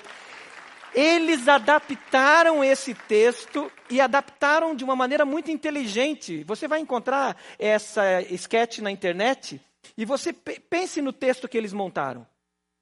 Eles 0.93 1.47
adaptaram 1.47 2.63
esse 2.63 2.93
texto 2.93 3.71
e 3.89 4.01
adaptaram 4.01 4.75
de 4.75 4.83
uma 4.83 4.95
maneira 4.95 5.25
muito 5.25 5.51
inteligente. 5.51 6.43
Você 6.45 6.67
vai 6.67 6.79
encontrar 6.79 7.37
essa 7.59 8.21
sketch 8.31 8.79
na 8.79 8.89
internet 8.89 9.61
e 9.95 10.05
você 10.05 10.33
pense 10.33 11.01
no 11.01 11.13
texto 11.13 11.47
que 11.47 11.57
eles 11.57 11.71
montaram. 11.71 12.25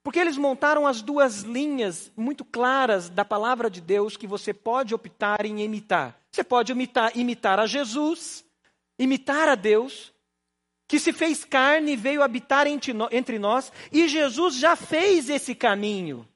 Porque 0.04 0.20
eles 0.20 0.38
montaram 0.38 0.86
as 0.86 1.02
duas 1.02 1.42
linhas 1.42 2.12
muito 2.16 2.46
claras 2.46 3.10
da 3.10 3.26
palavra 3.26 3.72
de 3.72 3.82
Deus 3.82 4.16
que 4.16 4.28
você 4.28 4.54
pode 4.54 4.94
optar 4.94 5.44
em 5.46 5.62
imitar. 5.62 6.16
Você 6.32 6.44
pode 6.44 6.72
imitar, 6.72 7.18
imitar 7.18 7.60
a 7.60 7.66
Jesus 7.66 8.45
imitar 8.98 9.50
a 9.50 9.56
Deus, 9.56 10.14
que 10.88 11.00
se 11.00 11.12
fez 11.12 11.44
carne 11.44 11.94
e 11.94 11.96
veio 11.96 12.22
habitar 12.22 12.68
entre 12.68 13.40
nós, 13.40 13.72
e 13.92 14.08
Jesus 14.08 14.56
já 14.56 14.76
fez 14.76 15.30
esse 15.30 15.56
caminho. 15.56 16.28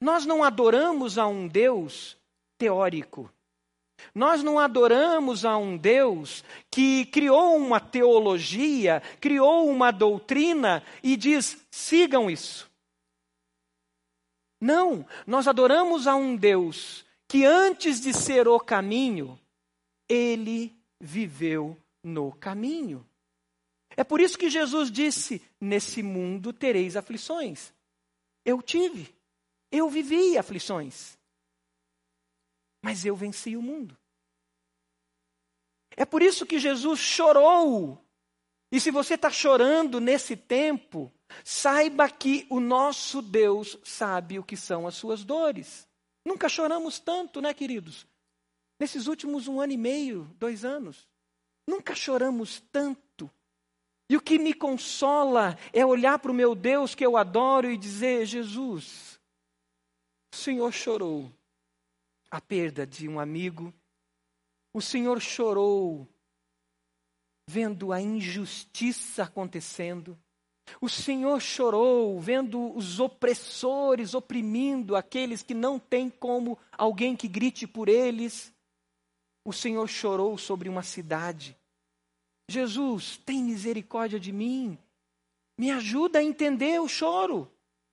Nós 0.00 0.26
não 0.26 0.42
adoramos 0.42 1.18
a 1.18 1.26
um 1.26 1.46
Deus 1.46 2.16
teórico, 2.58 3.30
Nós 4.14 4.42
não 4.42 4.58
adoramos 4.58 5.44
a 5.44 5.56
um 5.56 5.76
Deus 5.76 6.44
que 6.70 7.06
criou 7.06 7.56
uma 7.56 7.80
teologia, 7.80 9.02
criou 9.20 9.68
uma 9.68 9.90
doutrina 9.90 10.82
e 11.02 11.16
diz: 11.16 11.64
sigam 11.70 12.30
isso. 12.30 12.70
Não, 14.60 15.06
nós 15.26 15.48
adoramos 15.48 16.06
a 16.06 16.14
um 16.14 16.36
Deus 16.36 17.04
que 17.26 17.44
antes 17.44 18.00
de 18.00 18.12
ser 18.12 18.46
o 18.46 18.60
caminho, 18.60 19.38
ele 20.08 20.76
viveu 21.00 21.76
no 22.02 22.32
caminho. 22.32 23.06
É 23.96 24.04
por 24.04 24.20
isso 24.20 24.38
que 24.38 24.50
Jesus 24.50 24.90
disse: 24.90 25.42
Nesse 25.60 26.02
mundo 26.02 26.52
tereis 26.52 26.96
aflições. 26.96 27.72
Eu 28.44 28.60
tive, 28.60 29.14
eu 29.70 29.88
vivi 29.88 30.36
aflições, 30.36 31.16
mas 32.82 33.04
eu 33.04 33.14
venci 33.14 33.56
o 33.56 33.62
mundo. 33.62 33.96
É 35.96 36.04
por 36.04 36.22
isso 36.22 36.44
que 36.44 36.58
Jesus 36.58 36.98
chorou. 36.98 38.02
E 38.72 38.80
se 38.80 38.90
você 38.90 39.14
está 39.14 39.30
chorando 39.30 40.00
nesse 40.00 40.34
tempo, 40.34 41.12
saiba 41.44 42.08
que 42.08 42.46
o 42.48 42.58
nosso 42.58 43.20
Deus 43.20 43.78
sabe 43.84 44.38
o 44.38 44.44
que 44.44 44.56
são 44.56 44.86
as 44.86 44.94
suas 44.94 45.22
dores. 45.22 45.86
Nunca 46.24 46.48
choramos 46.48 46.98
tanto, 46.98 47.40
né, 47.40 47.52
queridos? 47.52 48.06
Nesses 48.78 49.06
últimos 49.06 49.48
um 49.48 49.60
ano 49.60 49.72
e 49.72 49.76
meio, 49.76 50.24
dois 50.38 50.64
anos. 50.64 51.08
Nunca 51.66 51.94
choramos 51.94 52.60
tanto. 52.72 53.30
E 54.10 54.16
o 54.16 54.20
que 54.20 54.38
me 54.38 54.52
consola 54.52 55.56
é 55.72 55.86
olhar 55.86 56.18
para 56.18 56.30
o 56.30 56.34
meu 56.34 56.54
Deus 56.54 56.94
que 56.94 57.04
eu 57.04 57.16
adoro 57.16 57.70
e 57.70 57.78
dizer: 57.78 58.26
Jesus, 58.26 59.18
o 60.34 60.36
Senhor 60.36 60.72
chorou 60.72 61.32
a 62.30 62.40
perda 62.40 62.86
de 62.86 63.08
um 63.08 63.20
amigo, 63.20 63.72
o 64.74 64.80
Senhor 64.80 65.20
chorou 65.20 66.08
vendo 67.48 67.92
a 67.92 68.00
injustiça 68.00 69.22
acontecendo, 69.22 70.18
o 70.80 70.88
Senhor 70.88 71.40
chorou 71.40 72.20
vendo 72.20 72.74
os 72.76 73.00
opressores 73.00 74.14
oprimindo 74.14 74.96
aqueles 74.96 75.42
que 75.42 75.54
não 75.54 75.78
têm 75.78 76.08
como 76.08 76.58
alguém 76.72 77.16
que 77.16 77.28
grite 77.28 77.66
por 77.66 77.88
eles. 77.88 78.51
O 79.44 79.52
Senhor 79.52 79.88
chorou 79.88 80.38
sobre 80.38 80.68
uma 80.68 80.82
cidade. 80.82 81.56
Jesus, 82.48 83.16
tem 83.18 83.42
misericórdia 83.42 84.20
de 84.20 84.32
mim. 84.32 84.78
Me 85.58 85.70
ajuda 85.70 86.18
a 86.18 86.22
entender 86.22 86.80
o 86.80 86.88
choro 86.88 87.50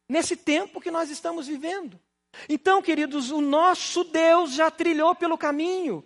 nesse 0.07 0.35
tempo 0.35 0.81
que 0.81 0.91
nós 0.91 1.09
estamos 1.09 1.47
vivendo. 1.47 1.99
Então, 2.47 2.81
queridos, 2.81 3.31
o 3.31 3.41
nosso 3.41 4.03
Deus 4.03 4.53
já 4.53 4.69
trilhou 4.69 5.15
pelo 5.15 5.37
caminho. 5.37 6.03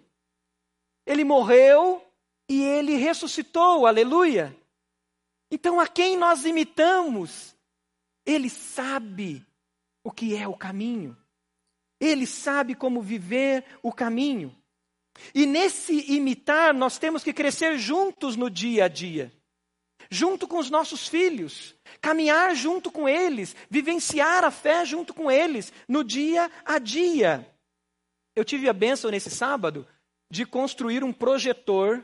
Ele 1.05 1.23
morreu 1.23 2.05
e 2.49 2.61
ele 2.63 2.95
ressuscitou, 2.95 3.85
aleluia. 3.85 4.55
Então, 5.51 5.79
a 5.79 5.87
quem 5.87 6.17
nós 6.17 6.45
imitamos? 6.45 7.55
Ele 8.25 8.49
sabe 8.49 9.45
o 10.03 10.11
que 10.11 10.35
é 10.35 10.47
o 10.47 10.55
caminho. 10.55 11.17
Ele 11.99 12.25
sabe 12.25 12.75
como 12.75 13.01
viver 13.01 13.65
o 13.81 13.91
caminho. 13.91 14.55
E 15.33 15.45
nesse 15.45 16.11
imitar, 16.11 16.73
nós 16.73 16.97
temos 16.97 17.23
que 17.23 17.33
crescer 17.33 17.77
juntos 17.77 18.35
no 18.35 18.49
dia 18.49 18.85
a 18.85 18.87
dia, 18.87 19.31
junto 20.09 20.47
com 20.47 20.57
os 20.57 20.69
nossos 20.69 21.07
filhos, 21.07 21.75
caminhar 22.01 22.55
junto 22.55 22.91
com 22.91 23.07
eles, 23.07 23.55
vivenciar 23.69 24.43
a 24.43 24.51
fé 24.51 24.85
junto 24.85 25.13
com 25.13 25.29
eles, 25.29 25.71
no 25.87 26.03
dia 26.03 26.51
a 26.65 26.79
dia. 26.79 27.47
Eu 28.35 28.43
tive 28.43 28.67
a 28.67 28.73
bênção 28.73 29.11
nesse 29.11 29.29
sábado 29.29 29.87
de 30.31 30.45
construir 30.45 31.03
um 31.03 31.13
projetor 31.13 32.03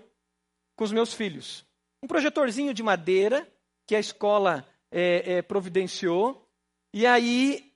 com 0.75 0.83
os 0.83 0.91
meus 0.91 1.13
filhos. 1.13 1.65
Um 2.03 2.07
projetorzinho 2.07 2.73
de 2.73 2.83
madeira 2.83 3.51
que 3.87 3.95
a 3.95 3.99
escola 3.99 4.65
é, 4.91 5.37
é, 5.37 5.41
providenciou. 5.41 6.47
E 6.93 7.05
aí 7.05 7.73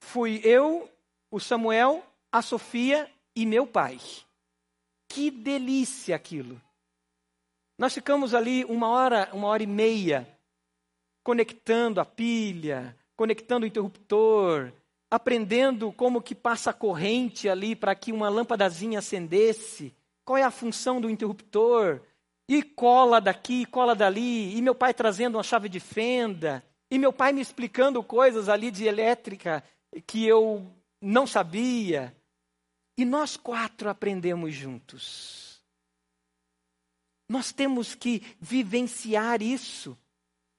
fui 0.00 0.40
eu, 0.44 0.88
o 1.30 1.40
Samuel, 1.40 2.04
a 2.32 2.40
Sofia 2.40 3.10
e 3.34 3.44
meu 3.44 3.66
pai. 3.66 3.98
Que 5.08 5.30
delícia 5.30 6.14
aquilo! 6.14 6.60
Nós 7.78 7.94
ficamos 7.94 8.34
ali 8.34 8.64
uma 8.64 8.88
hora, 8.88 9.30
uma 9.32 9.48
hora 9.48 9.62
e 9.62 9.66
meia, 9.66 10.28
conectando 11.24 12.00
a 12.00 12.04
pilha, 12.04 12.96
conectando 13.16 13.64
o 13.64 13.68
interruptor, 13.68 14.72
aprendendo 15.10 15.92
como 15.92 16.20
que 16.20 16.34
passa 16.34 16.70
a 16.70 16.74
corrente 16.74 17.48
ali 17.48 17.74
para 17.74 17.94
que 17.94 18.12
uma 18.12 18.28
lâmpadazinha 18.28 18.98
acendesse, 18.98 19.94
qual 20.24 20.36
é 20.36 20.42
a 20.42 20.50
função 20.50 21.00
do 21.00 21.08
interruptor, 21.08 22.00
e 22.48 22.62
cola 22.62 23.20
daqui, 23.20 23.64
cola 23.66 23.94
dali, 23.94 24.56
e 24.56 24.62
meu 24.62 24.74
pai 24.74 24.92
trazendo 24.92 25.36
uma 25.36 25.42
chave 25.42 25.68
de 25.68 25.80
fenda, 25.80 26.64
e 26.90 26.98
meu 26.98 27.12
pai 27.12 27.32
me 27.32 27.40
explicando 27.40 28.02
coisas 28.02 28.48
ali 28.48 28.70
de 28.70 28.86
elétrica 28.86 29.62
que 30.06 30.26
eu 30.26 30.66
não 31.00 31.26
sabia. 31.26 32.14
E 32.98 33.04
nós 33.04 33.36
quatro 33.36 33.88
aprendemos 33.88 34.52
juntos. 34.52 35.62
Nós 37.28 37.52
temos 37.52 37.94
que 37.94 38.36
vivenciar 38.40 39.40
isso 39.40 39.96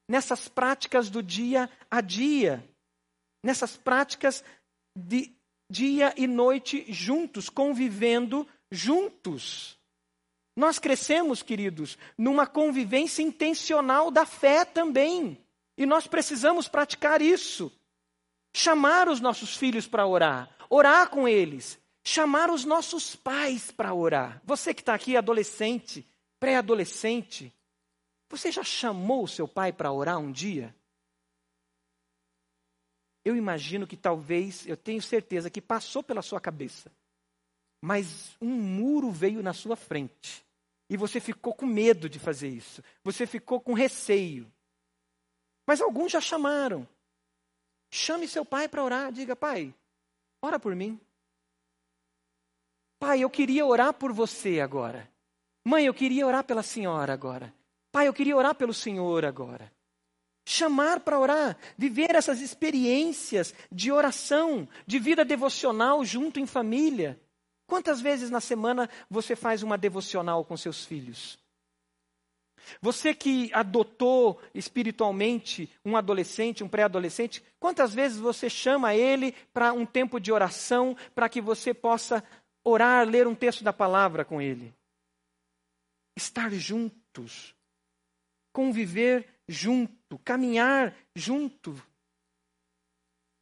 nessas 0.08 0.48
práticas 0.48 1.10
do 1.10 1.22
dia 1.22 1.70
a 1.92 2.00
dia, 2.00 2.66
nessas 3.44 3.76
práticas 3.76 4.42
de 4.96 5.36
dia 5.70 6.14
e 6.16 6.28
noite 6.28 6.86
juntos, 6.92 7.50
convivendo 7.50 8.48
juntos. 8.72 9.78
Nós 10.56 10.80
crescemos, 10.80 11.44
queridos, 11.44 11.98
numa 12.18 12.48
convivência 12.48 13.22
intencional 13.22 14.10
da 14.10 14.26
fé 14.26 14.64
também. 14.64 15.38
E 15.78 15.86
nós 15.86 16.08
precisamos 16.08 16.70
praticar 16.70 17.22
isso. 17.22 17.70
Chamar 18.56 19.10
os 19.10 19.20
nossos 19.20 19.58
filhos 19.58 19.88
para 19.88 20.08
orar, 20.08 20.50
orar 20.70 21.10
com 21.10 21.28
eles, 21.28 21.80
chamar 22.04 22.50
os 22.50 22.66
nossos 22.66 23.16
pais 23.16 23.72
para 23.72 23.94
orar. 23.94 24.42
Você 24.46 24.74
que 24.74 24.82
está 24.82 24.94
aqui, 24.94 25.16
adolescente, 25.16 26.08
pré-adolescente, 26.40 27.54
você 28.30 28.52
já 28.52 28.64
chamou 28.64 29.24
o 29.24 29.28
seu 29.28 29.48
pai 29.48 29.74
para 29.74 29.92
orar 29.92 30.20
um 30.20 30.32
dia? 30.32 30.76
Eu 33.26 33.36
imagino 33.36 33.86
que 33.86 33.98
talvez, 33.98 34.66
eu 34.66 34.78
tenho 34.78 35.02
certeza 35.02 35.50
que 35.50 35.62
passou 35.62 36.02
pela 36.02 36.22
sua 36.22 36.40
cabeça, 36.40 36.92
mas 37.82 38.36
um 38.42 38.50
muro 38.50 39.12
veio 39.12 39.44
na 39.44 39.54
sua 39.54 39.76
frente 39.76 40.46
e 40.90 40.98
você 40.98 41.20
ficou 41.20 41.54
com 41.54 41.66
medo 41.66 42.10
de 42.10 42.18
fazer 42.18 42.50
isso, 42.50 42.84
você 43.04 43.28
ficou 43.28 43.60
com 43.60 43.74
receio. 43.74 44.52
Mas 45.68 45.82
alguns 45.82 46.12
já 46.12 46.20
chamaram. 46.20 46.88
Chame 47.92 48.28
seu 48.28 48.44
pai 48.44 48.68
para 48.68 48.84
orar, 48.84 49.12
diga, 49.12 49.36
pai, 49.36 49.74
ora 50.42 50.60
por 50.60 50.76
mim. 50.76 51.00
Pai, 53.00 53.24
eu 53.24 53.30
queria 53.30 53.66
orar 53.66 53.94
por 53.94 54.12
você 54.12 54.60
agora. 54.60 55.10
Mãe, 55.64 55.86
eu 55.86 55.94
queria 55.94 56.28
orar 56.28 56.44
pela 56.44 56.62
senhora 56.62 57.14
agora. 57.14 57.54
Pai, 57.92 58.08
eu 58.08 58.14
queria 58.14 58.36
orar 58.36 58.54
pelo 58.54 58.74
Senhor 58.74 59.26
agora. 59.26 59.72
Chamar 60.46 61.00
para 61.00 61.20
orar, 61.20 61.58
viver 61.78 62.16
essas 62.16 62.42
experiências 62.42 63.54
de 63.72 63.92
oração, 63.92 64.68
de 64.86 65.00
vida 65.00 65.24
devocional 65.24 66.04
junto 66.04 66.40
em 66.40 66.46
família. 66.46 67.20
Quantas 67.66 68.02
vezes 68.02 68.30
na 68.30 68.42
semana 68.42 68.90
você 69.10 69.36
faz 69.36 69.64
uma 69.64 69.78
devocional 69.78 70.44
com 70.44 70.58
seus 70.58 70.84
filhos? 70.86 71.40
Você 72.82 73.14
que 73.14 73.50
adotou 73.54 74.40
espiritualmente 74.54 75.70
um 75.84 75.96
adolescente, 75.96 76.64
um 76.64 76.68
pré-adolescente, 76.68 77.44
quantas 77.60 77.94
vezes 77.94 78.18
você 78.18 78.50
chama 78.50 78.94
ele 78.94 79.34
para 79.54 79.74
um 79.74 79.86
tempo 79.86 80.20
de 80.20 80.32
oração, 80.32 80.96
para 81.16 81.30
que 81.30 81.42
você 81.42 81.74
possa 81.74 82.24
orar, 82.64 83.08
ler 83.08 83.28
um 83.28 83.36
texto 83.36 83.64
da 83.64 83.74
palavra 83.74 84.24
com 84.24 84.42
ele. 84.42 84.74
Estar 86.16 86.52
juntos, 86.52 87.56
conviver 88.54 89.28
junto, 89.48 90.20
caminhar 90.20 90.96
junto. 91.16 91.82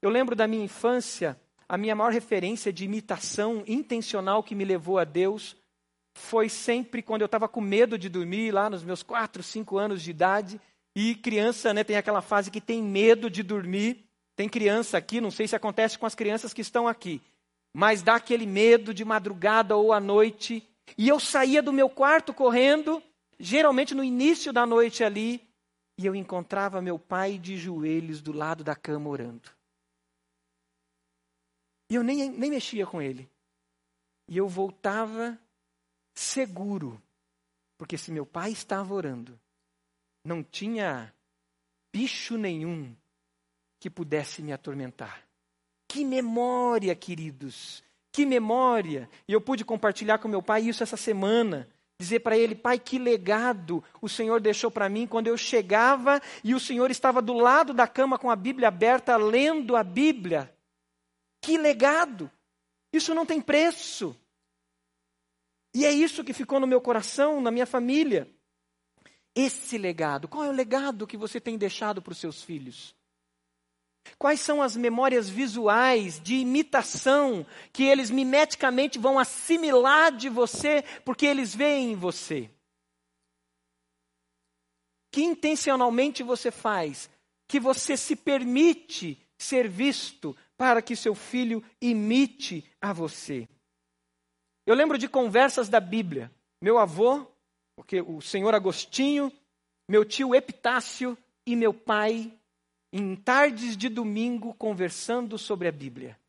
Eu 0.01 0.09
lembro 0.09 0.35
da 0.35 0.47
minha 0.47 0.63
infância, 0.63 1.39
a 1.67 1.77
minha 1.77 1.95
maior 1.95 2.11
referência 2.11 2.71
de 2.71 2.85
imitação 2.85 3.63
intencional 3.67 4.43
que 4.43 4.55
me 4.55 4.63
levou 4.63 4.99
a 4.99 5.03
Deus 5.03 5.55
foi 6.17 6.49
sempre 6.49 7.01
quando 7.01 7.21
eu 7.21 7.27
estava 7.27 7.47
com 7.47 7.61
medo 7.61 7.97
de 7.97 8.09
dormir, 8.09 8.51
lá 8.51 8.69
nos 8.69 8.83
meus 8.83 9.03
4, 9.03 9.43
5 9.43 9.77
anos 9.77 10.01
de 10.01 10.09
idade. 10.09 10.59
E 10.95 11.13
criança 11.13 11.73
né, 11.73 11.83
tem 11.83 11.95
aquela 11.95 12.21
fase 12.21 12.49
que 12.49 12.59
tem 12.59 12.81
medo 12.81 13.29
de 13.29 13.43
dormir. 13.43 14.03
Tem 14.35 14.49
criança 14.49 14.97
aqui, 14.97 15.21
não 15.21 15.31
sei 15.31 15.47
se 15.47 15.55
acontece 15.55 15.97
com 15.97 16.05
as 16.05 16.15
crianças 16.15 16.53
que 16.53 16.61
estão 16.61 16.87
aqui, 16.87 17.21
mas 17.77 18.01
dá 18.01 18.15
aquele 18.15 18.47
medo 18.47 18.91
de 18.91 19.05
madrugada 19.05 19.75
ou 19.75 19.93
à 19.93 19.99
noite. 19.99 20.67
E 20.97 21.07
eu 21.07 21.19
saía 21.19 21.61
do 21.61 21.71
meu 21.71 21.87
quarto 21.87 22.33
correndo, 22.33 23.03
geralmente 23.39 23.93
no 23.93 24.03
início 24.03 24.51
da 24.51 24.65
noite 24.65 25.03
ali, 25.03 25.47
e 25.95 26.03
eu 26.03 26.15
encontrava 26.15 26.81
meu 26.81 26.97
pai 26.97 27.37
de 27.37 27.55
joelhos 27.55 28.19
do 28.19 28.31
lado 28.31 28.63
da 28.63 28.75
cama 28.75 29.07
orando. 29.07 29.51
E 31.87 31.93
eu 31.93 32.03
nem, 32.03 32.31
nem 32.31 32.49
mexia 32.49 32.87
com 32.87 32.99
ele. 32.99 33.29
E 34.27 34.35
eu 34.35 34.47
voltava 34.47 35.39
seguro. 36.15 36.99
Porque 37.77 37.95
se 37.95 38.11
meu 38.11 38.25
pai 38.25 38.53
estava 38.53 38.91
orando, 38.91 39.39
não 40.25 40.43
tinha 40.43 41.13
bicho 41.93 42.39
nenhum 42.39 42.97
que 43.79 43.87
pudesse 43.87 44.41
me 44.41 44.51
atormentar. 44.51 45.26
Que 45.97 46.05
memória, 46.05 46.95
queridos! 46.95 47.83
Que 48.11 48.23
memória! 48.23 49.09
E 49.27 49.33
eu 49.33 49.41
pude 49.41 49.65
compartilhar 49.65 50.19
com 50.19 50.27
meu 50.27 50.43
pai 50.43 50.61
isso 50.61 50.83
essa 50.83 50.95
semana. 50.95 51.67
Dizer 51.99 52.19
para 52.19 52.37
ele, 52.37 52.53
pai, 52.53 52.77
que 52.77 52.99
legado 52.99 53.83
o 53.99 54.07
Senhor 54.07 54.39
deixou 54.39 54.69
para 54.69 54.87
mim 54.89 55.07
quando 55.07 55.25
eu 55.25 55.35
chegava 55.35 56.21
e 56.43 56.53
o 56.53 56.59
Senhor 56.59 56.91
estava 56.91 57.19
do 57.19 57.33
lado 57.33 57.73
da 57.73 57.87
cama 57.87 58.19
com 58.19 58.29
a 58.29 58.35
Bíblia 58.35 58.67
aberta, 58.67 59.17
lendo 59.17 59.75
a 59.75 59.83
Bíblia. 59.83 60.55
Que 61.41 61.57
legado! 61.57 62.29
Isso 62.93 63.15
não 63.15 63.25
tem 63.25 63.41
preço. 63.41 64.15
E 65.73 65.83
é 65.83 65.91
isso 65.91 66.23
que 66.23 66.31
ficou 66.31 66.59
no 66.59 66.67
meu 66.67 66.79
coração, 66.79 67.41
na 67.41 67.49
minha 67.49 67.65
família. 67.65 68.31
Esse 69.33 69.79
legado. 69.79 70.27
Qual 70.27 70.43
é 70.43 70.49
o 70.49 70.53
legado 70.53 71.07
que 71.07 71.17
você 71.17 71.41
tem 71.41 71.57
deixado 71.57 72.03
para 72.03 72.11
os 72.11 72.19
seus 72.19 72.43
filhos? 72.43 72.95
Quais 74.17 74.39
são 74.39 74.61
as 74.61 74.75
memórias 74.75 75.29
visuais 75.29 76.19
de 76.19 76.35
imitação 76.35 77.45
que 77.71 77.83
eles 77.83 78.09
mimeticamente 78.09 78.97
vão 78.97 79.19
assimilar 79.19 80.11
de 80.11 80.29
você 80.29 80.83
porque 81.03 81.25
eles 81.25 81.53
veem 81.53 81.91
em 81.91 81.95
você? 81.95 82.49
Que 85.11 85.23
intencionalmente 85.23 86.23
você 86.23 86.51
faz, 86.51 87.09
que 87.47 87.59
você 87.59 87.95
se 87.97 88.15
permite 88.15 89.17
ser 89.37 89.67
visto 89.67 90.35
para 90.57 90.81
que 90.81 90.95
seu 90.95 91.13
filho 91.13 91.63
imite 91.81 92.69
a 92.81 92.91
você. 92.91 93.47
Eu 94.65 94.75
lembro 94.75 94.97
de 94.97 95.07
conversas 95.07 95.69
da 95.69 95.79
Bíblia. 95.79 96.31
Meu 96.61 96.77
avô, 96.77 97.25
o 98.07 98.21
senhor 98.21 98.53
Agostinho, 98.53 99.31
meu 99.87 100.03
tio 100.03 100.35
Epitácio 100.35 101.17
e 101.45 101.55
meu 101.55 101.73
pai 101.73 102.33
em 102.91 103.15
tardes 103.15 103.75
de 103.75 103.89
domingo 103.89 104.53
conversando 104.53 105.37
sobre 105.37 105.67
a 105.67 105.71
Bíblia. 105.71 106.19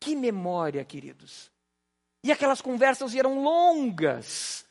Que 0.00 0.14
memória, 0.14 0.84
queridos. 0.84 1.50
E 2.22 2.30
aquelas 2.30 2.60
conversas 2.60 3.14
eram 3.14 3.42
longas, 3.42 4.64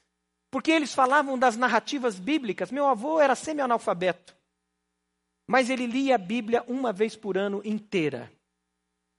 porque 0.50 0.72
eles 0.72 0.94
falavam 0.94 1.38
das 1.38 1.58
narrativas 1.58 2.20
bíblicas. 2.20 2.72
Meu 2.72 2.88
avô 2.88 3.20
era 3.20 3.36
semi-analfabeto, 3.36 4.36
mas 5.48 5.70
ele 5.70 5.86
lia 5.86 6.16
a 6.16 6.18
Bíblia 6.18 6.64
uma 6.68 6.94
vez 6.94 7.16
por 7.16 7.38
ano 7.38 7.62
inteira. 7.64 8.32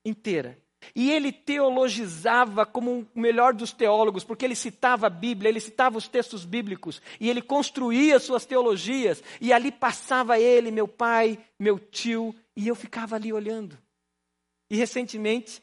Inteira. 0.05 0.64
E 0.95 1.11
ele 1.11 1.31
teologizava 1.31 2.67
como 2.67 3.07
o 3.15 3.21
melhor 3.21 3.55
dos 3.55 3.73
teólogos, 3.73 4.25
porque 4.25 4.45
ele 4.45 4.55
citava 4.55 5.07
a 5.07 5.11
Bíblia, 5.11 5.49
ele 5.49 5.61
citava 5.61 5.99
os 5.99 6.09
textos 6.09 6.45
bíblicos, 6.45 7.01
e 7.21 7.31
ele 7.31 7.41
construía 7.41 8.19
suas 8.19 8.45
teologias, 8.45 9.23
e 9.41 9.53
ali 9.53 9.71
passava 9.71 10.39
ele, 10.39 10.71
meu 10.71 10.89
pai, 10.89 11.39
meu 11.59 11.79
tio, 11.79 12.35
e 12.57 12.67
eu 12.69 12.75
ficava 12.75 13.17
ali 13.17 13.33
olhando. 13.33 13.79
E 14.71 14.77
recentemente, 14.77 15.63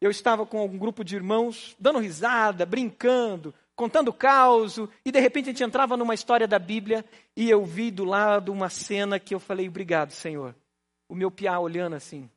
eu 0.00 0.10
estava 0.10 0.46
com 0.46 0.64
um 0.64 0.78
grupo 0.78 1.04
de 1.04 1.16
irmãos, 1.16 1.76
dando 1.78 1.98
risada, 1.98 2.64
brincando, 2.64 3.54
contando 3.76 4.12
caos, 4.12 4.78
e 5.04 5.12
de 5.12 5.20
repente 5.20 5.46
a 5.46 5.52
gente 5.52 5.64
entrava 5.64 5.96
numa 5.96 6.14
história 6.14 6.48
da 6.48 6.58
Bíblia, 6.58 7.04
e 7.36 7.48
eu 7.48 7.64
vi 7.64 7.90
do 7.90 8.04
lado 8.04 8.52
uma 8.52 8.68
cena 8.68 9.18
que 9.18 9.34
eu 9.34 9.40
falei, 9.40 9.68
obrigado, 9.68 10.10
Senhor. 10.10 10.54
O 11.08 11.14
meu 11.14 11.30
piá 11.30 11.58
olhando 11.58 11.94
assim 11.94 12.28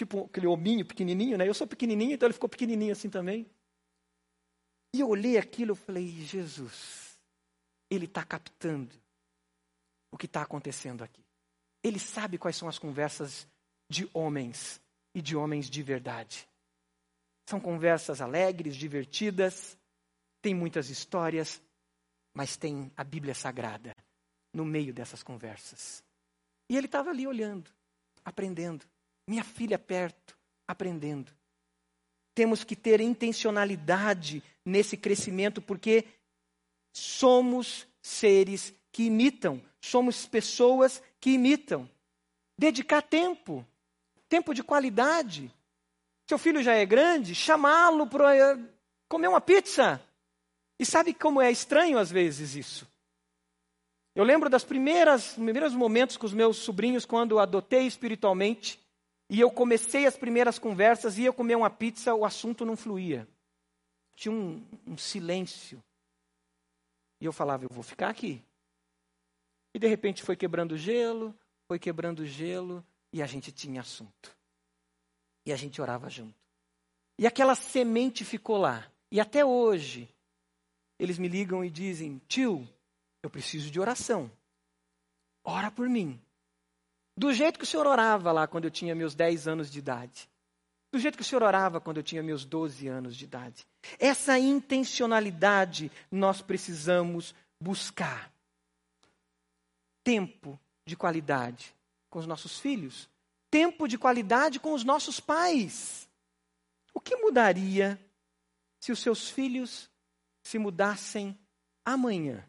tipo 0.00 0.24
aquele 0.24 0.46
hominho 0.46 0.84
pequenininho, 0.84 1.36
né? 1.36 1.46
Eu 1.46 1.52
sou 1.52 1.66
pequenininho, 1.66 2.14
então 2.14 2.26
ele 2.26 2.32
ficou 2.32 2.48
pequenininho 2.48 2.92
assim 2.92 3.10
também. 3.10 3.46
E 4.94 5.00
eu 5.00 5.08
olhei 5.08 5.36
aquilo 5.36 5.74
e 5.74 5.76
falei, 5.76 6.08
Jesus, 6.08 7.20
ele 7.90 8.06
está 8.06 8.24
captando 8.24 8.94
o 10.10 10.16
que 10.16 10.24
está 10.24 10.40
acontecendo 10.40 11.04
aqui. 11.04 11.22
Ele 11.82 11.98
sabe 11.98 12.38
quais 12.38 12.56
são 12.56 12.66
as 12.66 12.78
conversas 12.78 13.46
de 13.90 14.08
homens 14.14 14.80
e 15.14 15.20
de 15.20 15.36
homens 15.36 15.68
de 15.68 15.82
verdade. 15.82 16.48
São 17.46 17.60
conversas 17.60 18.22
alegres, 18.22 18.76
divertidas, 18.76 19.78
tem 20.40 20.54
muitas 20.54 20.88
histórias, 20.88 21.62
mas 22.34 22.56
tem 22.56 22.90
a 22.96 23.04
Bíblia 23.04 23.34
Sagrada 23.34 23.94
no 24.54 24.64
meio 24.64 24.94
dessas 24.94 25.22
conversas. 25.22 26.02
E 26.70 26.76
ele 26.76 26.86
estava 26.86 27.10
ali 27.10 27.26
olhando, 27.26 27.70
aprendendo 28.24 28.86
minha 29.30 29.44
filha 29.44 29.78
perto, 29.78 30.36
aprendendo. 30.66 31.30
Temos 32.34 32.64
que 32.64 32.74
ter 32.74 33.00
intencionalidade 33.00 34.42
nesse 34.64 34.96
crescimento, 34.96 35.62
porque 35.62 36.04
somos 36.92 37.86
seres 38.02 38.74
que 38.90 39.04
imitam, 39.04 39.62
somos 39.80 40.26
pessoas 40.26 41.00
que 41.20 41.30
imitam. 41.30 41.88
Dedicar 42.58 43.02
tempo, 43.02 43.64
tempo 44.28 44.52
de 44.52 44.64
qualidade. 44.64 45.48
Seu 46.28 46.36
filho 46.36 46.60
já 46.60 46.74
é 46.74 46.84
grande, 46.84 47.32
chamá-lo 47.32 48.08
para 48.08 48.36
eh, 48.36 48.58
comer 49.08 49.28
uma 49.28 49.40
pizza. 49.40 50.02
E 50.76 50.84
sabe 50.84 51.14
como 51.14 51.40
é 51.40 51.52
estranho 51.52 51.98
às 51.98 52.10
vezes 52.10 52.56
isso? 52.56 52.84
Eu 54.12 54.24
lembro 54.24 54.50
das 54.50 54.64
primeiras 54.64 55.34
primeiros 55.34 55.72
momentos 55.72 56.16
com 56.16 56.26
os 56.26 56.32
meus 56.32 56.56
sobrinhos 56.56 57.04
quando 57.04 57.38
adotei 57.38 57.86
espiritualmente. 57.86 58.79
E 59.30 59.38
eu 59.38 59.48
comecei 59.48 60.06
as 60.06 60.16
primeiras 60.16 60.58
conversas, 60.58 61.16
ia 61.16 61.32
comer 61.32 61.54
uma 61.54 61.70
pizza, 61.70 62.12
o 62.12 62.24
assunto 62.24 62.64
não 62.64 62.76
fluía. 62.76 63.28
Tinha 64.16 64.32
um, 64.32 64.66
um 64.84 64.98
silêncio. 64.98 65.80
E 67.20 67.26
eu 67.26 67.32
falava, 67.32 67.64
eu 67.64 67.68
vou 67.70 67.84
ficar 67.84 68.08
aqui. 68.08 68.42
E 69.72 69.78
de 69.78 69.86
repente 69.86 70.24
foi 70.24 70.34
quebrando 70.34 70.76
gelo, 70.76 71.32
foi 71.68 71.78
quebrando 71.78 72.26
gelo, 72.26 72.84
e 73.12 73.22
a 73.22 73.26
gente 73.26 73.52
tinha 73.52 73.82
assunto. 73.82 74.36
E 75.46 75.52
a 75.52 75.56
gente 75.56 75.80
orava 75.80 76.10
junto. 76.10 76.34
E 77.16 77.24
aquela 77.24 77.54
semente 77.54 78.24
ficou 78.24 78.56
lá. 78.56 78.90
E 79.12 79.20
até 79.20 79.44
hoje, 79.44 80.08
eles 80.98 81.18
me 81.18 81.28
ligam 81.28 81.64
e 81.64 81.70
dizem: 81.70 82.20
tio, 82.26 82.68
eu 83.22 83.30
preciso 83.30 83.70
de 83.70 83.78
oração. 83.78 84.28
Ora 85.44 85.70
por 85.70 85.88
mim. 85.88 86.20
Do 87.20 87.34
jeito 87.34 87.58
que 87.58 87.66
o 87.66 87.68
senhor 87.68 87.86
orava 87.86 88.32
lá 88.32 88.46
quando 88.46 88.64
eu 88.64 88.70
tinha 88.70 88.94
meus 88.94 89.14
10 89.14 89.46
anos 89.46 89.70
de 89.70 89.78
idade. 89.78 90.26
Do 90.90 90.98
jeito 90.98 91.16
que 91.16 91.22
o 91.22 91.24
senhor 91.24 91.42
orava 91.42 91.78
quando 91.78 91.98
eu 91.98 92.02
tinha 92.02 92.22
meus 92.22 92.46
12 92.46 92.88
anos 92.88 93.14
de 93.14 93.26
idade. 93.26 93.66
Essa 93.98 94.38
intencionalidade 94.38 95.92
nós 96.10 96.40
precisamos 96.40 97.34
buscar. 97.60 98.32
Tempo 100.02 100.58
de 100.86 100.96
qualidade 100.96 101.74
com 102.08 102.18
os 102.18 102.26
nossos 102.26 102.58
filhos. 102.58 103.06
Tempo 103.50 103.86
de 103.86 103.98
qualidade 103.98 104.58
com 104.58 104.72
os 104.72 104.82
nossos 104.82 105.20
pais. 105.20 106.08
O 106.94 107.00
que 107.02 107.14
mudaria 107.16 108.00
se 108.80 108.92
os 108.92 108.98
seus 108.98 109.28
filhos 109.28 109.90
se 110.42 110.58
mudassem 110.58 111.38
amanhã? 111.84 112.42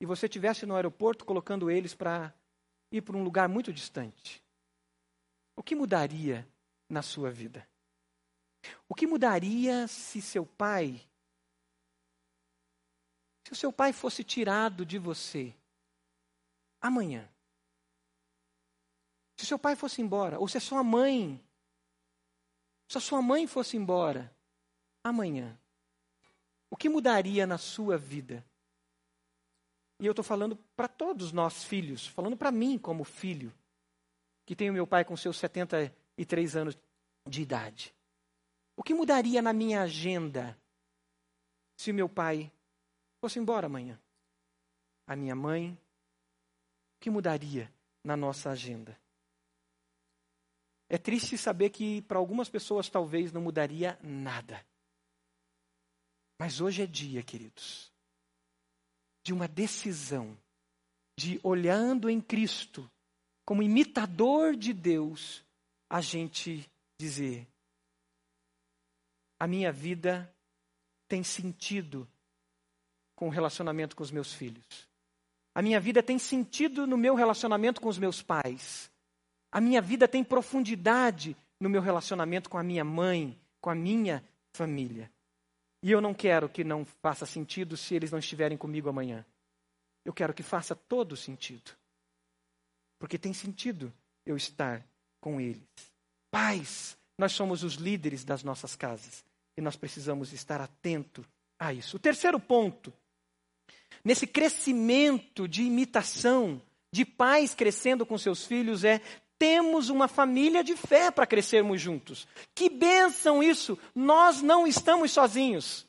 E 0.00 0.06
você 0.06 0.26
estivesse 0.26 0.64
no 0.64 0.76
aeroporto 0.76 1.24
colocando 1.24 1.68
eles 1.68 1.92
para 1.92 2.32
ir 2.90 3.02
para 3.02 3.16
um 3.16 3.22
lugar 3.22 3.48
muito 3.48 3.72
distante? 3.72 4.42
O 5.56 5.62
que 5.62 5.74
mudaria 5.74 6.48
na 6.88 7.02
sua 7.02 7.30
vida? 7.30 7.68
O 8.88 8.94
que 8.94 9.06
mudaria 9.06 9.86
se 9.88 10.20
seu 10.20 10.44
pai, 10.44 11.00
se 13.46 13.52
o 13.52 13.56
seu 13.56 13.72
pai 13.72 13.92
fosse 13.92 14.22
tirado 14.22 14.84
de 14.84 14.98
você 14.98 15.54
amanhã? 16.80 17.28
Se 19.38 19.46
seu 19.46 19.58
pai 19.58 19.74
fosse 19.74 20.02
embora, 20.02 20.38
ou 20.38 20.46
se 20.46 20.58
a 20.58 20.60
sua 20.60 20.84
mãe, 20.84 21.42
se 22.88 22.98
a 22.98 23.00
sua 23.00 23.22
mãe 23.22 23.46
fosse 23.46 23.76
embora 23.76 24.34
amanhã, 25.02 25.58
o 26.68 26.76
que 26.76 26.88
mudaria 26.88 27.46
na 27.46 27.56
sua 27.56 27.96
vida? 27.96 28.44
E 30.00 30.06
eu 30.06 30.12
estou 30.12 30.24
falando 30.24 30.56
para 30.74 30.88
todos 30.88 31.30
nós 31.30 31.62
filhos, 31.62 32.06
falando 32.06 32.34
para 32.34 32.50
mim 32.50 32.78
como 32.78 33.04
filho, 33.04 33.52
que 34.46 34.56
tenho 34.56 34.72
meu 34.72 34.86
pai 34.86 35.04
com 35.04 35.14
seus 35.14 35.36
73 35.36 36.56
anos 36.56 36.78
de 37.28 37.42
idade. 37.42 37.94
O 38.74 38.82
que 38.82 38.94
mudaria 38.94 39.42
na 39.42 39.52
minha 39.52 39.82
agenda 39.82 40.58
se 41.76 41.92
meu 41.92 42.08
pai 42.08 42.50
fosse 43.20 43.38
embora 43.38 43.66
amanhã? 43.66 44.00
A 45.06 45.14
minha 45.14 45.36
mãe? 45.36 45.72
O 46.96 47.00
que 47.00 47.10
mudaria 47.10 47.70
na 48.02 48.16
nossa 48.16 48.50
agenda? 48.50 48.98
É 50.88 50.96
triste 50.96 51.36
saber 51.36 51.68
que 51.70 52.00
para 52.02 52.18
algumas 52.18 52.48
pessoas 52.48 52.88
talvez 52.88 53.32
não 53.32 53.42
mudaria 53.42 53.98
nada. 54.02 54.64
Mas 56.38 56.58
hoje 56.58 56.82
é 56.82 56.86
dia, 56.86 57.22
queridos, 57.22 57.89
de 59.24 59.32
uma 59.32 59.46
decisão 59.46 60.36
de 61.18 61.38
olhando 61.42 62.08
em 62.08 62.20
Cristo 62.20 62.90
como 63.44 63.62
imitador 63.62 64.54
de 64.56 64.72
Deus, 64.72 65.44
a 65.90 66.00
gente 66.00 66.68
dizer: 66.98 67.46
a 69.38 69.46
minha 69.46 69.72
vida 69.72 70.32
tem 71.08 71.24
sentido 71.24 72.08
com 73.16 73.26
o 73.26 73.30
relacionamento 73.30 73.96
com 73.96 74.02
os 74.02 74.10
meus 74.10 74.32
filhos. 74.32 74.88
A 75.54 75.60
minha 75.60 75.80
vida 75.80 76.02
tem 76.02 76.18
sentido 76.18 76.86
no 76.86 76.96
meu 76.96 77.14
relacionamento 77.14 77.80
com 77.80 77.88
os 77.88 77.98
meus 77.98 78.22
pais. 78.22 78.90
A 79.50 79.60
minha 79.60 79.82
vida 79.82 80.06
tem 80.06 80.22
profundidade 80.22 81.36
no 81.60 81.68
meu 81.68 81.82
relacionamento 81.82 82.48
com 82.48 82.56
a 82.56 82.62
minha 82.62 82.84
mãe, 82.84 83.38
com 83.60 83.68
a 83.68 83.74
minha 83.74 84.24
família. 84.54 85.10
E 85.82 85.90
eu 85.90 86.00
não 86.00 86.12
quero 86.12 86.48
que 86.48 86.62
não 86.62 86.84
faça 86.84 87.24
sentido 87.24 87.76
se 87.76 87.94
eles 87.94 88.10
não 88.10 88.18
estiverem 88.18 88.58
comigo 88.58 88.88
amanhã. 88.88 89.24
Eu 90.04 90.12
quero 90.12 90.34
que 90.34 90.42
faça 90.42 90.74
todo 90.74 91.16
sentido. 91.16 91.72
Porque 92.98 93.18
tem 93.18 93.32
sentido 93.32 93.92
eu 94.26 94.36
estar 94.36 94.84
com 95.20 95.40
eles. 95.40 95.62
Pais, 96.30 96.96
nós 97.18 97.32
somos 97.32 97.62
os 97.62 97.74
líderes 97.74 98.24
das 98.24 98.42
nossas 98.42 98.76
casas 98.76 99.24
e 99.56 99.60
nós 99.60 99.76
precisamos 99.76 100.32
estar 100.32 100.60
atento 100.60 101.26
a 101.58 101.72
isso. 101.72 101.96
O 101.96 102.00
terceiro 102.00 102.38
ponto, 102.38 102.92
nesse 104.04 104.26
crescimento 104.26 105.48
de 105.48 105.62
imitação, 105.62 106.60
de 106.92 107.04
pais 107.04 107.54
crescendo 107.54 108.04
com 108.04 108.16
seus 108.18 108.44
filhos, 108.46 108.84
é 108.84 109.00
temos 109.40 109.88
uma 109.88 110.06
família 110.06 110.62
de 110.62 110.76
fé 110.76 111.10
para 111.10 111.26
crescermos 111.26 111.80
juntos. 111.80 112.28
Que 112.54 112.68
bênção 112.68 113.42
isso! 113.42 113.78
Nós 113.94 114.42
não 114.42 114.66
estamos 114.66 115.12
sozinhos. 115.12 115.86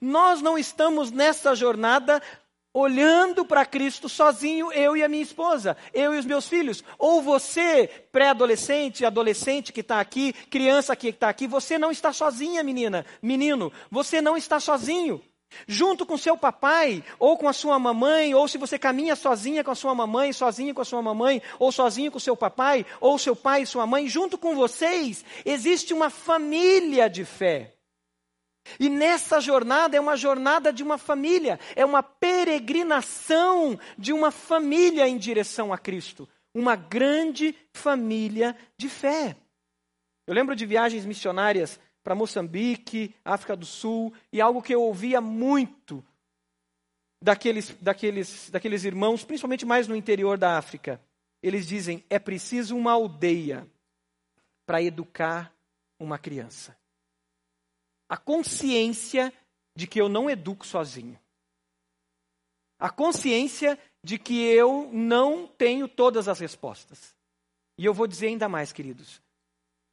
Nós 0.00 0.40
não 0.40 0.56
estamos 0.56 1.10
nessa 1.10 1.54
jornada 1.54 2.22
olhando 2.72 3.44
para 3.44 3.66
Cristo 3.66 4.08
sozinho, 4.08 4.72
eu 4.72 4.96
e 4.96 5.04
a 5.04 5.08
minha 5.08 5.22
esposa, 5.22 5.76
eu 5.92 6.14
e 6.14 6.18
os 6.18 6.24
meus 6.24 6.48
filhos. 6.48 6.82
Ou 6.98 7.20
você, 7.20 7.86
pré-adolescente, 8.10 9.04
adolescente 9.04 9.70
que 9.70 9.80
está 9.80 10.00
aqui, 10.00 10.32
criança 10.48 10.96
que 10.96 11.08
está 11.08 11.28
aqui, 11.28 11.46
você 11.46 11.76
não 11.76 11.90
está 11.90 12.10
sozinha, 12.10 12.62
menina, 12.62 13.04
menino. 13.20 13.70
Você 13.90 14.22
não 14.22 14.34
está 14.34 14.58
sozinho 14.58 15.20
junto 15.66 16.04
com 16.04 16.16
seu 16.16 16.36
papai, 16.36 17.02
ou 17.18 17.36
com 17.36 17.48
a 17.48 17.52
sua 17.52 17.78
mamãe, 17.78 18.34
ou 18.34 18.46
se 18.48 18.58
você 18.58 18.78
caminha 18.78 19.16
sozinha 19.16 19.64
com 19.64 19.70
a 19.70 19.74
sua 19.74 19.94
mamãe, 19.94 20.32
sozinho 20.32 20.74
com 20.74 20.80
a 20.80 20.84
sua 20.84 21.02
mamãe, 21.02 21.40
ou 21.58 21.70
sozinho 21.70 22.10
com 22.10 22.18
seu 22.18 22.36
papai, 22.36 22.84
ou 23.00 23.18
seu 23.18 23.34
pai 23.34 23.62
e 23.62 23.66
sua 23.66 23.86
mãe, 23.86 24.08
junto 24.08 24.36
com 24.38 24.54
vocês, 24.54 25.24
existe 25.44 25.92
uma 25.92 26.10
família 26.10 27.08
de 27.08 27.24
fé. 27.24 27.74
E 28.80 28.88
nessa 28.88 29.40
jornada 29.40 29.96
é 29.96 30.00
uma 30.00 30.16
jornada 30.16 30.72
de 30.72 30.82
uma 30.82 30.96
família, 30.96 31.60
é 31.76 31.84
uma 31.84 32.02
peregrinação 32.02 33.78
de 33.98 34.12
uma 34.12 34.30
família 34.30 35.06
em 35.06 35.18
direção 35.18 35.72
a 35.72 35.78
Cristo, 35.78 36.28
uma 36.54 36.74
grande 36.74 37.54
família 37.72 38.56
de 38.78 38.88
fé. 38.88 39.36
Eu 40.26 40.34
lembro 40.34 40.56
de 40.56 40.64
viagens 40.64 41.04
missionárias 41.04 41.78
para 42.04 42.14
Moçambique, 42.14 43.14
África 43.24 43.56
do 43.56 43.64
Sul, 43.64 44.12
e 44.30 44.40
algo 44.40 44.62
que 44.62 44.74
eu 44.74 44.82
ouvia 44.82 45.22
muito 45.22 46.04
daqueles, 47.20 47.70
daqueles, 47.80 48.50
daqueles 48.50 48.84
irmãos, 48.84 49.24
principalmente 49.24 49.64
mais 49.64 49.88
no 49.88 49.96
interior 49.96 50.36
da 50.36 50.58
África. 50.58 51.00
Eles 51.42 51.66
dizem: 51.66 52.04
é 52.10 52.18
preciso 52.18 52.76
uma 52.76 52.92
aldeia 52.92 53.66
para 54.66 54.82
educar 54.82 55.50
uma 55.98 56.18
criança. 56.18 56.76
A 58.06 58.18
consciência 58.18 59.32
de 59.74 59.86
que 59.86 59.98
eu 59.98 60.08
não 60.08 60.28
educo 60.28 60.66
sozinho. 60.66 61.18
A 62.78 62.90
consciência 62.90 63.78
de 64.02 64.18
que 64.18 64.42
eu 64.42 64.90
não 64.92 65.46
tenho 65.46 65.88
todas 65.88 66.28
as 66.28 66.38
respostas. 66.38 67.14
E 67.78 67.84
eu 67.86 67.94
vou 67.94 68.06
dizer 68.06 68.26
ainda 68.26 68.48
mais, 68.48 68.72
queridos. 68.72 69.23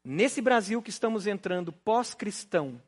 Nesse 0.04 0.42
Brasil 0.42 0.82
que 0.82 0.90
estamos 0.90 1.28
entrando 1.28 1.72
pós-cristão, 1.72 2.82